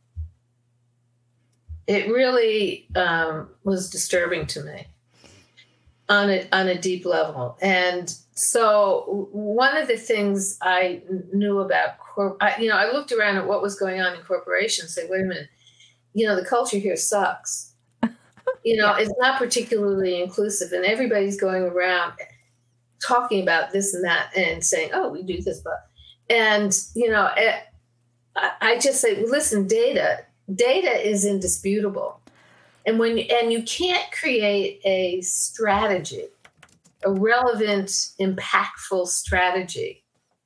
it 1.87 2.09
really 2.09 2.89
um, 2.97 3.51
was 3.65 3.91
disturbing 3.91 4.47
to 4.47 4.63
me 4.63 4.87
on 6.09 6.31
a 6.31 6.49
on 6.53 6.69
a 6.69 6.79
deep 6.79 7.05
level, 7.05 7.59
and 7.61 8.17
so 8.35 9.29
one 9.33 9.77
of 9.77 9.87
the 9.87 9.97
things 9.97 10.59
I 10.61 11.03
knew 11.33 11.61
about, 11.61 11.99
corp- 11.99 12.37
I, 12.41 12.57
you 12.61 12.69
know, 12.69 12.77
I 12.77 12.91
looked 12.91 13.13
around 13.13 13.37
at 13.37 13.47
what 13.47 13.63
was 13.63 13.79
going 13.79 14.01
on 14.01 14.15
in 14.15 14.21
corporations. 14.23 14.95
Say, 14.95 15.07
wait 15.09 15.23
a 15.23 15.25
minute, 15.25 15.49
you 16.15 16.27
know, 16.27 16.35
the 16.35 16.45
culture 16.45 16.79
here 16.79 16.97
sucks. 16.97 17.73
You 18.63 18.77
know, 18.77 18.95
it's 18.95 19.13
not 19.19 19.39
particularly 19.39 20.23
inclusive, 20.23 20.73
and 20.73 20.87
everybody's 20.87 21.39
going 21.39 21.65
around 21.65 22.15
talking 23.07 23.43
about 23.43 23.73
this 23.73 23.93
and 23.95 24.05
that 24.05 24.31
and 24.37 24.65
saying, 24.65 24.91
"Oh, 24.95 25.11
we 25.11 25.23
do 25.23 25.43
this," 25.43 25.61
but 25.61 25.87
and 26.31 26.75
you 26.95 27.11
know, 27.11 27.27
eh, 27.37 27.59
I, 28.37 28.51
I 28.61 28.79
just 28.79 29.01
say, 29.01 29.25
listen, 29.27 29.67
data, 29.67 30.21
data 30.55 30.91
is 30.91 31.25
indisputable, 31.25 32.21
and 32.87 32.99
when 32.99 33.19
and 33.19 33.53
you 33.53 33.63
can't 33.65 34.11
create 34.13 34.81
a 34.85 35.21
strategy, 35.21 36.25
a 37.05 37.11
relevant, 37.13 37.89
impactful 38.21 39.07
strategy 39.09 40.05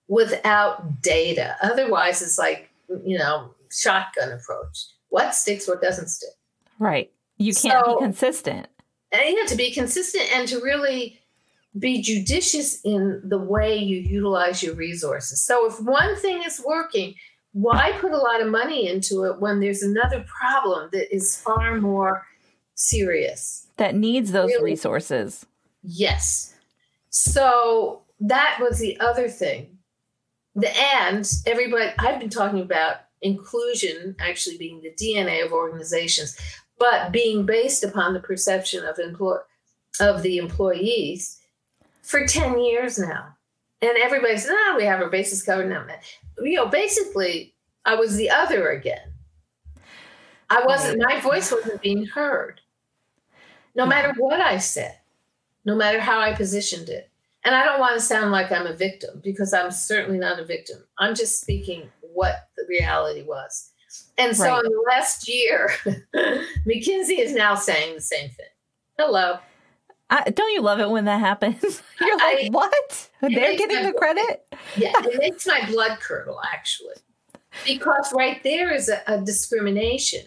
without 0.09 1.03
data. 1.03 1.57
Otherwise, 1.63 2.23
it's 2.23 2.39
like 2.39 2.71
you 3.05 3.19
know, 3.19 3.55
shotgun 3.71 4.33
approach. 4.33 4.79
What 5.11 5.35
sticks, 5.35 5.69
what 5.69 5.83
doesn't 5.83 6.09
stick. 6.09 6.31
Right. 6.79 7.11
You 7.37 7.53
can't 7.55 7.85
So- 7.85 7.97
be 7.99 8.05
consistent. 8.05 8.67
And 9.13 9.23
you 9.29 9.39
have 9.39 9.49
to 9.49 9.57
be 9.57 9.73
consistent 9.73 10.25
and 10.35 10.47
to 10.49 10.61
really 10.61 11.21
be 11.79 12.03
judicious 12.03 12.81
in 12.83 13.21
the 13.25 13.39
way 13.39 13.77
you 13.77 13.99
utilize 13.99 14.63
your 14.63 14.75
resources. 14.75 15.43
So 15.45 15.67
if 15.67 15.81
one 15.81 16.17
thing 16.17 16.43
is 16.47 16.63
working, 16.67 17.15
why 17.53 17.93
put 18.01 18.13
a 18.13 18.17
lot 18.19 18.41
of 18.43 18.49
money 18.49 18.89
into 18.89 19.25
it 19.25 19.41
when 19.41 19.61
there's 19.61 19.83
another 19.83 20.25
problem 20.41 20.89
that 20.93 21.15
is 21.15 21.37
far 21.41 21.81
more 21.81 22.27
serious? 22.75 23.67
That 23.77 23.95
needs 23.95 24.33
those 24.33 24.49
Really? 24.51 24.73
resources. 24.73 25.47
Yes. 25.83 26.55
So 27.11 28.03
that 28.21 28.59
was 28.61 28.79
the 28.79 28.99
other 29.01 29.29
thing. 29.29 29.79
The 30.55 30.71
and 31.05 31.31
everybody 31.47 31.93
I've 31.99 32.21
been 32.21 32.31
talking 32.31 32.61
about 32.61 32.97
inclusion 33.23 34.17
actually 34.19 34.59
being 34.59 34.81
the 34.81 34.93
DNA 34.93 35.45
of 35.45 35.53
organizations, 35.53 36.37
but 36.79 37.13
being 37.13 37.47
based 37.47 37.85
upon 37.85 38.15
the 38.15 38.21
perception 38.21 38.85
of 38.85 38.99
employ 38.99 39.39
of 40.01 40.23
the 40.23 40.39
employees 40.39 41.39
for 42.03 42.27
10 42.27 42.61
years 42.61 42.99
now. 42.99 43.37
And 43.81 43.97
everybody's, 43.99 44.47
no, 44.47 44.55
ah, 44.57 44.75
we 44.77 44.85
have 44.85 45.01
our 45.01 45.11
bases 45.11 45.43
covered 45.43 45.69
now. 45.69 45.87
You 46.41 46.57
know, 46.57 46.67
basically, 46.67 47.55
I 47.85 47.95
was 47.95 48.17
the 48.17 48.31
other 48.31 48.71
again. 48.71 49.13
I 50.51 50.63
wasn't, 50.65 51.03
my 51.07 51.21
voice 51.21 51.53
wasn't 51.53 51.83
being 51.83 52.07
heard. 52.07 52.61
No 53.75 53.87
matter 53.87 54.15
what 54.17 54.41
I 54.41 54.59
said, 54.59 54.99
no 55.69 55.77
matter 55.77 56.01
how 56.01 56.19
I 56.19 56.33
positioned 56.33 56.89
it. 56.89 57.11
And 57.45 57.55
I 57.55 57.63
don't 57.65 57.79
want 57.79 57.95
to 57.95 58.01
sound 58.01 58.33
like 58.33 58.51
I'm 58.51 58.67
a 58.67 58.73
victim 58.73 59.21
because 59.23 59.53
I'm 59.53 59.71
certainly 59.71 60.19
not 60.19 60.41
a 60.41 60.45
victim. 60.47 60.79
I'm 60.99 61.15
just 61.15 61.41
speaking 61.43 61.91
what 62.01 62.49
the 62.57 62.65
reality 62.69 63.23
was. 63.23 63.71
And 64.17 64.35
so 64.37 64.45
Right. 64.45 64.65
in 64.65 64.73
the 64.73 64.85
last 64.89 65.29
year, 65.29 65.71
McKinsey 66.67 67.19
is 67.19 67.35
now 67.35 67.55
saying 67.55 67.95
the 67.95 68.01
same 68.01 68.31
thing. 68.31 68.47
Hello. 68.99 69.39
I, 70.11 70.31
don't 70.31 70.53
you 70.53 70.63
love 70.63 70.81
it 70.81 70.89
when 70.89 71.05
that 71.05 71.21
happens? 71.21 71.83
You're 72.01 72.17
like, 72.17 72.47
I- 72.47 72.49
what? 72.51 73.11
They're 73.21 73.57
getting 73.57 73.85
the 73.85 73.93
credit? 73.93 74.47
Yeah, 74.77 74.93
it 74.97 75.19
makes 75.19 75.47
my 75.47 75.65
blood 75.67 76.01
curdle 76.01 76.41
actually. 76.53 76.95
Because 77.67 78.13
right 78.15 78.43
there 78.43 78.73
is 78.73 78.89
a, 78.89 79.03
a 79.07 79.21
discrimination 79.21 80.23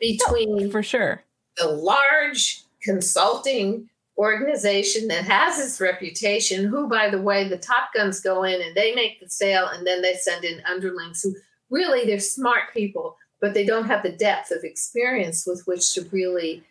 between 0.00 0.70
For 0.70 0.82
sure. 0.82 1.22
the 1.56 1.68
large 1.68 2.62
consulting 2.82 3.89
organization 4.20 5.08
that 5.08 5.24
has 5.24 5.58
its 5.58 5.80
reputation, 5.80 6.66
who, 6.66 6.86
by 6.86 7.08
the 7.08 7.20
way, 7.20 7.48
the 7.48 7.56
top 7.56 7.88
guns 7.94 8.20
go 8.20 8.44
in 8.44 8.60
and 8.60 8.76
they 8.76 8.94
make 8.94 9.18
the 9.18 9.28
sale 9.30 9.66
and 9.66 9.86
then 9.86 10.02
they 10.02 10.14
send 10.14 10.44
in 10.44 10.62
underlings 10.70 11.22
who 11.22 11.34
really 11.70 12.04
they're 12.04 12.20
smart 12.20 12.64
people, 12.74 13.16
but 13.40 13.54
they 13.54 13.64
don't 13.64 13.86
have 13.86 14.02
the 14.02 14.12
depth 14.12 14.50
of 14.50 14.62
experience 14.62 15.46
with 15.46 15.62
which 15.66 15.94
to 15.94 16.02
really 16.12 16.62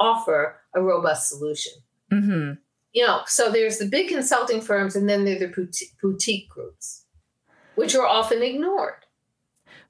offer 0.00 0.56
a 0.74 0.82
robust 0.82 1.28
solution. 1.28 1.72
hmm 2.10 2.52
You 2.92 3.06
know, 3.06 3.20
so 3.26 3.52
there's 3.52 3.78
the 3.78 3.86
big 3.86 4.08
consulting 4.08 4.60
firms 4.60 4.96
and 4.96 5.08
then 5.08 5.24
there 5.24 5.36
are 5.36 5.46
the 5.46 5.88
boutique 6.02 6.48
groups, 6.48 7.04
which 7.76 7.94
are 7.94 8.06
often 8.06 8.42
ignored. 8.42 9.05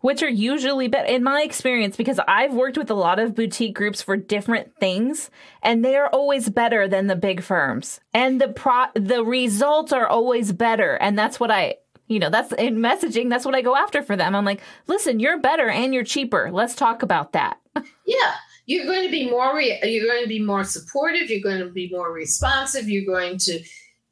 Which 0.00 0.22
are 0.22 0.28
usually 0.28 0.88
better, 0.88 1.08
in 1.08 1.22
my 1.22 1.42
experience, 1.42 1.96
because 1.96 2.20
I've 2.28 2.54
worked 2.54 2.76
with 2.76 2.90
a 2.90 2.94
lot 2.94 3.18
of 3.18 3.34
boutique 3.34 3.74
groups 3.74 4.02
for 4.02 4.16
different 4.16 4.76
things, 4.78 5.30
and 5.62 5.84
they 5.84 5.96
are 5.96 6.08
always 6.08 6.48
better 6.48 6.86
than 6.86 7.06
the 7.06 7.16
big 7.16 7.42
firms. 7.42 8.00
And 8.12 8.40
the 8.40 8.48
pro, 8.48 8.86
the 8.94 9.24
results 9.24 9.92
are 9.92 10.06
always 10.06 10.52
better. 10.52 10.94
And 10.94 11.18
that's 11.18 11.40
what 11.40 11.50
I, 11.50 11.76
you 12.08 12.18
know, 12.18 12.30
that's 12.30 12.52
in 12.52 12.76
messaging, 12.76 13.30
that's 13.30 13.44
what 13.44 13.54
I 13.54 13.62
go 13.62 13.74
after 13.74 14.02
for 14.02 14.16
them. 14.16 14.34
I'm 14.34 14.44
like, 14.44 14.60
listen, 14.86 15.18
you're 15.18 15.40
better 15.40 15.68
and 15.68 15.92
you're 15.94 16.04
cheaper. 16.04 16.50
Let's 16.52 16.74
talk 16.74 17.02
about 17.02 17.32
that. 17.32 17.58
Yeah, 18.06 18.34
you're 18.66 18.86
going 18.86 19.04
to 19.04 19.10
be 19.10 19.30
more 19.30 19.54
re- 19.56 19.80
you're 19.82 20.06
going 20.06 20.22
to 20.22 20.28
be 20.28 20.40
more 20.40 20.64
supportive. 20.64 21.30
You're 21.30 21.42
going 21.42 21.60
to 21.60 21.72
be 21.72 21.88
more 21.90 22.12
responsive. 22.12 22.88
You're 22.88 23.04
going 23.04 23.38
to, 23.38 23.62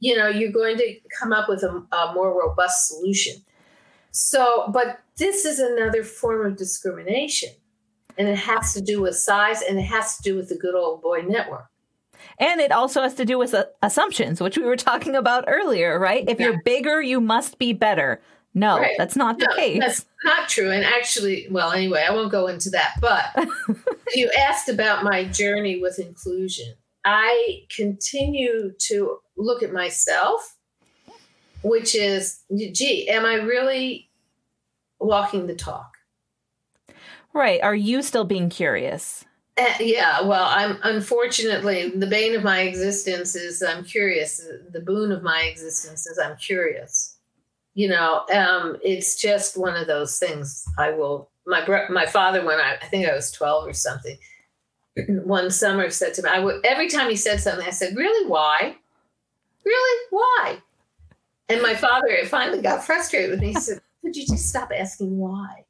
you 0.01 0.16
know, 0.16 0.28
you're 0.28 0.53
going 0.53 0.76
to 0.78 0.97
come 1.18 1.32
up 1.32 1.49
with 1.49 1.62
a, 1.62 1.85
a 1.95 2.12
more 2.14 2.39
robust 2.39 2.89
solution. 2.89 3.35
So, 4.14 4.70
but 4.72 5.00
this 5.18 5.44
is 5.44 5.58
another 5.58 6.04
form 6.04 6.46
of 6.46 6.56
discrimination, 6.56 7.50
and 8.16 8.28
it 8.28 8.38
has 8.38 8.72
to 8.74 8.80
do 8.80 9.02
with 9.02 9.16
size, 9.16 9.60
and 9.62 9.76
it 9.78 9.82
has 9.82 10.16
to 10.18 10.22
do 10.22 10.36
with 10.36 10.48
the 10.48 10.54
good 10.56 10.76
old 10.76 11.02
boy 11.02 11.22
network. 11.22 11.66
And 12.38 12.60
it 12.60 12.70
also 12.70 13.02
has 13.02 13.14
to 13.14 13.24
do 13.24 13.38
with 13.38 13.54
uh, 13.54 13.64
assumptions, 13.82 14.40
which 14.40 14.56
we 14.56 14.62
were 14.64 14.76
talking 14.76 15.16
about 15.16 15.44
earlier, 15.48 15.98
right? 15.98 16.24
If 16.28 16.38
you're 16.38 16.62
bigger, 16.64 17.02
you 17.02 17.20
must 17.20 17.58
be 17.58 17.72
better. 17.72 18.20
No, 18.54 18.78
Right. 18.78 18.94
that's 18.96 19.16
not 19.16 19.40
the 19.40 19.46
No, 19.50 19.56
case. 19.56 19.80
That's 19.80 20.06
not 20.22 20.48
true. 20.48 20.70
And 20.70 20.84
actually, 20.84 21.48
well, 21.50 21.72
anyway, 21.72 22.04
I 22.08 22.12
won't 22.12 22.30
go 22.30 22.46
into 22.46 22.70
that. 22.70 22.94
But 23.00 23.34
you 24.14 24.30
asked 24.38 24.68
about 24.68 25.02
my 25.02 25.24
journey 25.24 25.80
with 25.80 25.98
inclusion. 25.98 26.74
I 27.04 27.62
continue 27.74 28.72
to 28.88 29.18
look 29.36 29.64
at 29.64 29.72
myself, 29.72 30.56
which 31.64 31.94
is, 31.94 32.40
gee, 32.54 33.08
am 33.08 33.24
I 33.24 33.34
really 33.34 34.10
walking 35.00 35.46
the 35.46 35.54
talk? 35.54 35.96
Right. 37.32 37.60
Are 37.62 37.74
you 37.74 38.02
still 38.02 38.24
being 38.24 38.48
curious? 38.48 39.24
Uh, 39.56 39.72
yeah, 39.78 40.20
well, 40.22 40.46
I'm 40.48 40.78
unfortunately 40.82 41.90
the 41.90 42.08
bane 42.08 42.34
of 42.34 42.42
my 42.42 42.62
existence 42.62 43.36
is 43.36 43.62
I'm 43.62 43.84
curious. 43.84 44.44
The 44.70 44.80
boon 44.80 45.12
of 45.12 45.22
my 45.22 45.42
existence 45.42 46.06
is 46.06 46.18
I'm 46.18 46.36
curious. 46.36 47.16
You 47.74 47.88
know, 47.88 48.24
um, 48.32 48.76
it's 48.82 49.20
just 49.20 49.56
one 49.56 49.76
of 49.76 49.86
those 49.86 50.18
things. 50.18 50.64
I 50.76 50.90
will. 50.90 51.30
My 51.46 51.64
bro- 51.64 51.88
my 51.88 52.06
father, 52.06 52.44
when 52.44 52.58
I 52.58 52.78
I 52.82 52.86
think 52.86 53.08
I 53.08 53.14
was 53.14 53.30
12 53.30 53.68
or 53.68 53.72
something, 53.72 54.18
one 55.24 55.50
summer 55.50 55.88
said 55.88 56.14
to 56.14 56.22
me, 56.22 56.30
I 56.32 56.40
would 56.40 56.64
every 56.66 56.88
time 56.88 57.08
he 57.08 57.16
said 57.16 57.40
something, 57.40 57.66
I 57.66 57.70
said, 57.70 57.96
"Really? 57.96 58.28
Why? 58.28 58.76
Really? 59.64 60.06
Why?" 60.10 60.58
And 61.49 61.62
my 61.62 61.74
father 61.74 62.16
finally 62.26 62.62
got 62.62 62.84
frustrated 62.84 63.30
with 63.30 63.40
me. 63.40 63.49
He 63.49 63.61
said, 63.61 63.80
"Could 64.03 64.16
you 64.16 64.26
just 64.26 64.49
stop 64.49 64.70
asking 64.74 65.18
why?" 65.18 65.64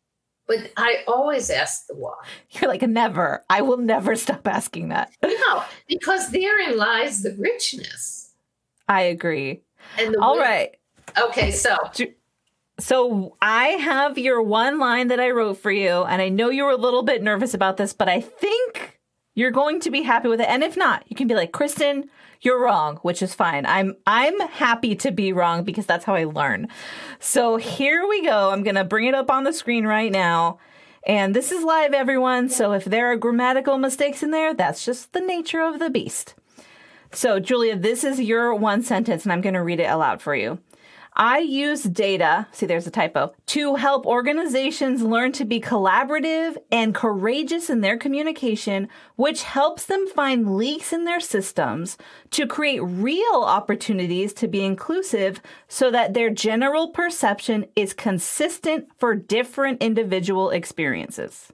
But 0.46 0.70
I 0.76 1.04
always 1.08 1.48
ask 1.50 1.86
the 1.86 1.94
why. 1.94 2.14
You're 2.50 2.68
like, 2.68 2.82
never. 2.82 3.44
I 3.48 3.62
will 3.62 3.78
never 3.78 4.14
stop 4.16 4.46
asking 4.46 4.88
that. 4.90 5.10
No, 5.22 5.62
because 5.88 6.30
therein 6.30 6.76
lies 6.76 7.22
the 7.22 7.34
richness. 7.38 8.32
I 8.88 9.02
agree. 9.02 9.62
And 9.98 10.14
the 10.14 10.20
All 10.20 10.38
right. 10.38 10.76
Okay, 11.18 11.50
so 11.50 11.76
So 12.78 13.36
I 13.42 13.66
have 13.68 14.16
your 14.18 14.42
one 14.42 14.78
line 14.78 15.08
that 15.08 15.20
I 15.20 15.30
wrote 15.30 15.58
for 15.58 15.70
you, 15.70 16.04
and 16.04 16.20
I 16.20 16.28
know 16.28 16.50
you 16.50 16.64
were 16.64 16.70
a 16.70 16.76
little 16.76 17.02
bit 17.02 17.22
nervous 17.22 17.54
about 17.54 17.76
this, 17.76 17.92
but 17.92 18.08
I 18.08 18.20
think 18.20 18.98
you're 19.34 19.50
going 19.50 19.80
to 19.80 19.90
be 19.90 20.02
happy 20.02 20.28
with 20.28 20.40
it. 20.40 20.48
And 20.48 20.62
if 20.62 20.76
not, 20.76 21.04
you 21.08 21.16
can 21.16 21.28
be 21.28 21.34
like, 21.34 21.52
Kristen, 21.52 22.08
you're 22.44 22.62
wrong, 22.62 22.98
which 22.98 23.22
is 23.22 23.34
fine. 23.34 23.66
I'm 23.66 23.96
I'm 24.06 24.38
happy 24.40 24.94
to 24.96 25.10
be 25.10 25.32
wrong 25.32 25.64
because 25.64 25.86
that's 25.86 26.04
how 26.04 26.14
I 26.14 26.24
learn. 26.24 26.68
So 27.18 27.56
here 27.56 28.06
we 28.06 28.22
go. 28.22 28.50
I'm 28.50 28.62
gonna 28.62 28.84
bring 28.84 29.06
it 29.06 29.14
up 29.14 29.30
on 29.30 29.44
the 29.44 29.52
screen 29.52 29.86
right 29.86 30.12
now. 30.12 30.58
And 31.06 31.34
this 31.34 31.52
is 31.52 31.64
live, 31.64 31.92
everyone. 31.92 32.48
So 32.48 32.72
if 32.72 32.84
there 32.84 33.10
are 33.12 33.16
grammatical 33.16 33.76
mistakes 33.76 34.22
in 34.22 34.30
there, 34.30 34.54
that's 34.54 34.84
just 34.84 35.12
the 35.12 35.20
nature 35.20 35.60
of 35.60 35.78
the 35.78 35.90
beast. 35.90 36.34
So, 37.14 37.38
Julia, 37.38 37.76
this 37.76 38.02
is 38.02 38.20
your 38.20 38.54
one 38.54 38.82
sentence, 38.82 39.22
and 39.22 39.32
I'm 39.32 39.40
going 39.40 39.54
to 39.54 39.62
read 39.62 39.78
it 39.78 39.84
aloud 39.84 40.20
for 40.20 40.34
you. 40.34 40.58
I 41.16 41.38
use 41.38 41.84
data, 41.84 42.48
see, 42.50 42.66
there's 42.66 42.88
a 42.88 42.90
typo, 42.90 43.32
to 43.46 43.76
help 43.76 44.04
organizations 44.04 45.00
learn 45.00 45.30
to 45.32 45.44
be 45.44 45.60
collaborative 45.60 46.56
and 46.72 46.92
courageous 46.92 47.70
in 47.70 47.82
their 47.82 47.96
communication, 47.96 48.88
which 49.14 49.44
helps 49.44 49.86
them 49.86 50.08
find 50.08 50.56
leaks 50.56 50.92
in 50.92 51.04
their 51.04 51.20
systems 51.20 51.96
to 52.30 52.48
create 52.48 52.80
real 52.80 53.42
opportunities 53.44 54.32
to 54.34 54.48
be 54.48 54.64
inclusive 54.64 55.40
so 55.68 55.88
that 55.90 56.14
their 56.14 56.30
general 56.30 56.88
perception 56.88 57.66
is 57.76 57.92
consistent 57.92 58.88
for 58.98 59.14
different 59.14 59.80
individual 59.82 60.50
experiences. 60.50 61.52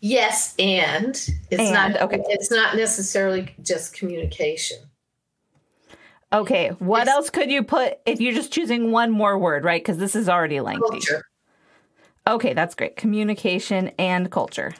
yes, 0.00 0.54
and 0.58 1.08
it's 1.50 1.58
And, 1.58 1.72
not 1.72 2.00
okay. 2.02 2.22
it's 2.28 2.50
not 2.50 2.76
necessarily 2.76 3.54
just 3.62 3.94
communication. 3.94 4.78
Okay, 6.32 6.68
what 6.78 7.06
Yes. 7.06 7.08
else 7.08 7.30
could 7.30 7.50
you 7.50 7.62
put 7.62 7.98
if 8.04 8.20
you're 8.20 8.34
just 8.34 8.52
choosing 8.52 8.92
one 8.92 9.10
more 9.10 9.38
word, 9.38 9.64
right? 9.64 9.80
Because 9.82 9.96
this 9.98 10.14
is 10.14 10.28
already 10.28 10.60
lengthy. 10.60 10.88
Culture. 10.88 11.24
Okay, 12.26 12.52
that's 12.52 12.74
great. 12.74 12.96
Communication 12.96 13.92
and 13.98 14.30
culture. 14.30 14.74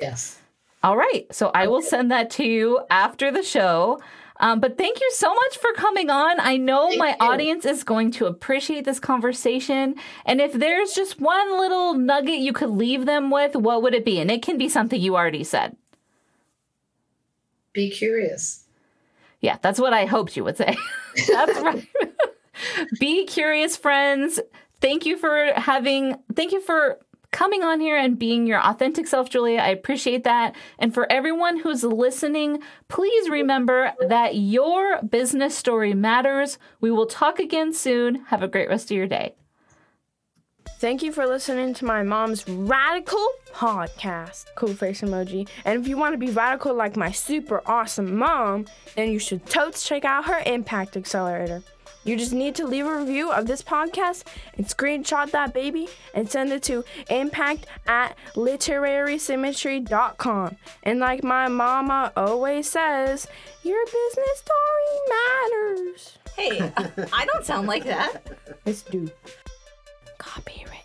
Yes. 0.00 0.38
All 0.84 0.96
right. 0.96 1.26
So 1.32 1.50
I 1.52 1.66
will 1.66 1.82
send 1.82 2.10
that 2.12 2.30
to 2.32 2.44
you 2.44 2.80
after 2.88 3.32
the 3.32 3.42
show. 3.42 4.00
Um, 4.38 4.60
but 4.60 4.78
thank 4.78 5.00
you 5.00 5.10
so 5.12 5.34
much 5.34 5.58
for 5.58 5.72
coming 5.74 6.08
on. 6.08 6.40
I 6.40 6.56
know 6.56 6.88
Thank 6.88 6.98
my 6.98 7.10
you. 7.10 7.16
audience 7.20 7.66
is 7.66 7.84
going 7.84 8.10
to 8.12 8.26
appreciate 8.26 8.86
this 8.86 8.98
conversation. 8.98 9.96
And 10.24 10.40
if 10.40 10.52
there's 10.54 10.94
just 10.94 11.20
one 11.20 11.58
little 11.58 11.92
nugget 11.94 12.38
you 12.38 12.54
could 12.54 12.70
leave 12.70 13.04
them 13.04 13.30
with, 13.30 13.54
what 13.54 13.82
would 13.82 13.92
it 13.92 14.04
be? 14.04 14.18
And 14.18 14.30
it 14.30 14.40
can 14.40 14.56
be 14.56 14.68
something 14.68 14.98
you 14.98 15.14
already 15.16 15.44
said. 15.44 15.76
Be 17.74 17.90
curious. 17.90 18.59
Yeah, 19.40 19.58
that's 19.62 19.80
what 19.80 19.92
I 19.92 20.04
hoped 20.06 20.36
you 20.36 20.44
would 20.44 20.56
say. 20.56 20.76
that's 21.28 21.60
right. 21.60 21.86
Be 22.98 23.24
curious, 23.26 23.76
friends. 23.76 24.38
Thank 24.80 25.06
you 25.06 25.16
for 25.16 25.52
having, 25.56 26.16
thank 26.34 26.52
you 26.52 26.60
for 26.60 26.98
coming 27.32 27.62
on 27.62 27.80
here 27.80 27.96
and 27.96 28.18
being 28.18 28.46
your 28.46 28.60
authentic 28.60 29.06
self, 29.06 29.30
Julia. 29.30 29.60
I 29.60 29.68
appreciate 29.68 30.24
that. 30.24 30.56
And 30.78 30.92
for 30.92 31.10
everyone 31.10 31.58
who's 31.58 31.84
listening, 31.84 32.62
please 32.88 33.28
remember 33.30 33.92
that 34.08 34.36
your 34.36 35.00
business 35.02 35.56
story 35.56 35.94
matters. 35.94 36.58
We 36.80 36.90
will 36.90 37.06
talk 37.06 37.38
again 37.38 37.72
soon. 37.72 38.16
Have 38.26 38.42
a 38.42 38.48
great 38.48 38.68
rest 38.68 38.90
of 38.90 38.96
your 38.96 39.06
day. 39.06 39.34
Thank 40.80 41.02
you 41.02 41.12
for 41.12 41.26
listening 41.26 41.74
to 41.74 41.84
my 41.84 42.02
mom's 42.02 42.48
radical 42.48 43.26
podcast. 43.52 44.46
Cool 44.54 44.72
face 44.72 45.02
emoji. 45.02 45.46
And 45.66 45.78
if 45.78 45.86
you 45.86 45.98
want 45.98 46.14
to 46.14 46.18
be 46.18 46.30
radical 46.30 46.72
like 46.72 46.96
my 46.96 47.10
super 47.10 47.60
awesome 47.66 48.16
mom, 48.16 48.64
then 48.96 49.12
you 49.12 49.18
should 49.18 49.44
totes 49.44 49.86
check 49.86 50.06
out 50.06 50.24
her 50.24 50.40
Impact 50.46 50.96
Accelerator. 50.96 51.62
You 52.04 52.16
just 52.16 52.32
need 52.32 52.54
to 52.54 52.66
leave 52.66 52.86
a 52.86 52.96
review 52.96 53.30
of 53.30 53.46
this 53.46 53.60
podcast 53.60 54.24
and 54.56 54.66
screenshot 54.66 55.30
that 55.32 55.52
baby 55.52 55.86
and 56.14 56.30
send 56.30 56.50
it 56.50 56.62
to 56.62 56.82
impact 57.10 57.66
at 57.86 58.16
literarysymmetry.com. 58.32 60.56
And 60.84 60.98
like 60.98 61.22
my 61.22 61.48
mama 61.48 62.10
always 62.16 62.70
says, 62.70 63.26
your 63.62 63.84
business 63.84 64.38
story 64.38 64.98
matters. 65.10 66.16
Hey, 66.34 66.72
I 67.12 67.26
don't 67.26 67.44
sound 67.44 67.68
like 67.68 67.84
that. 67.84 68.22
Let's 68.64 68.80
do 68.80 69.10
Copyright. 70.20 70.79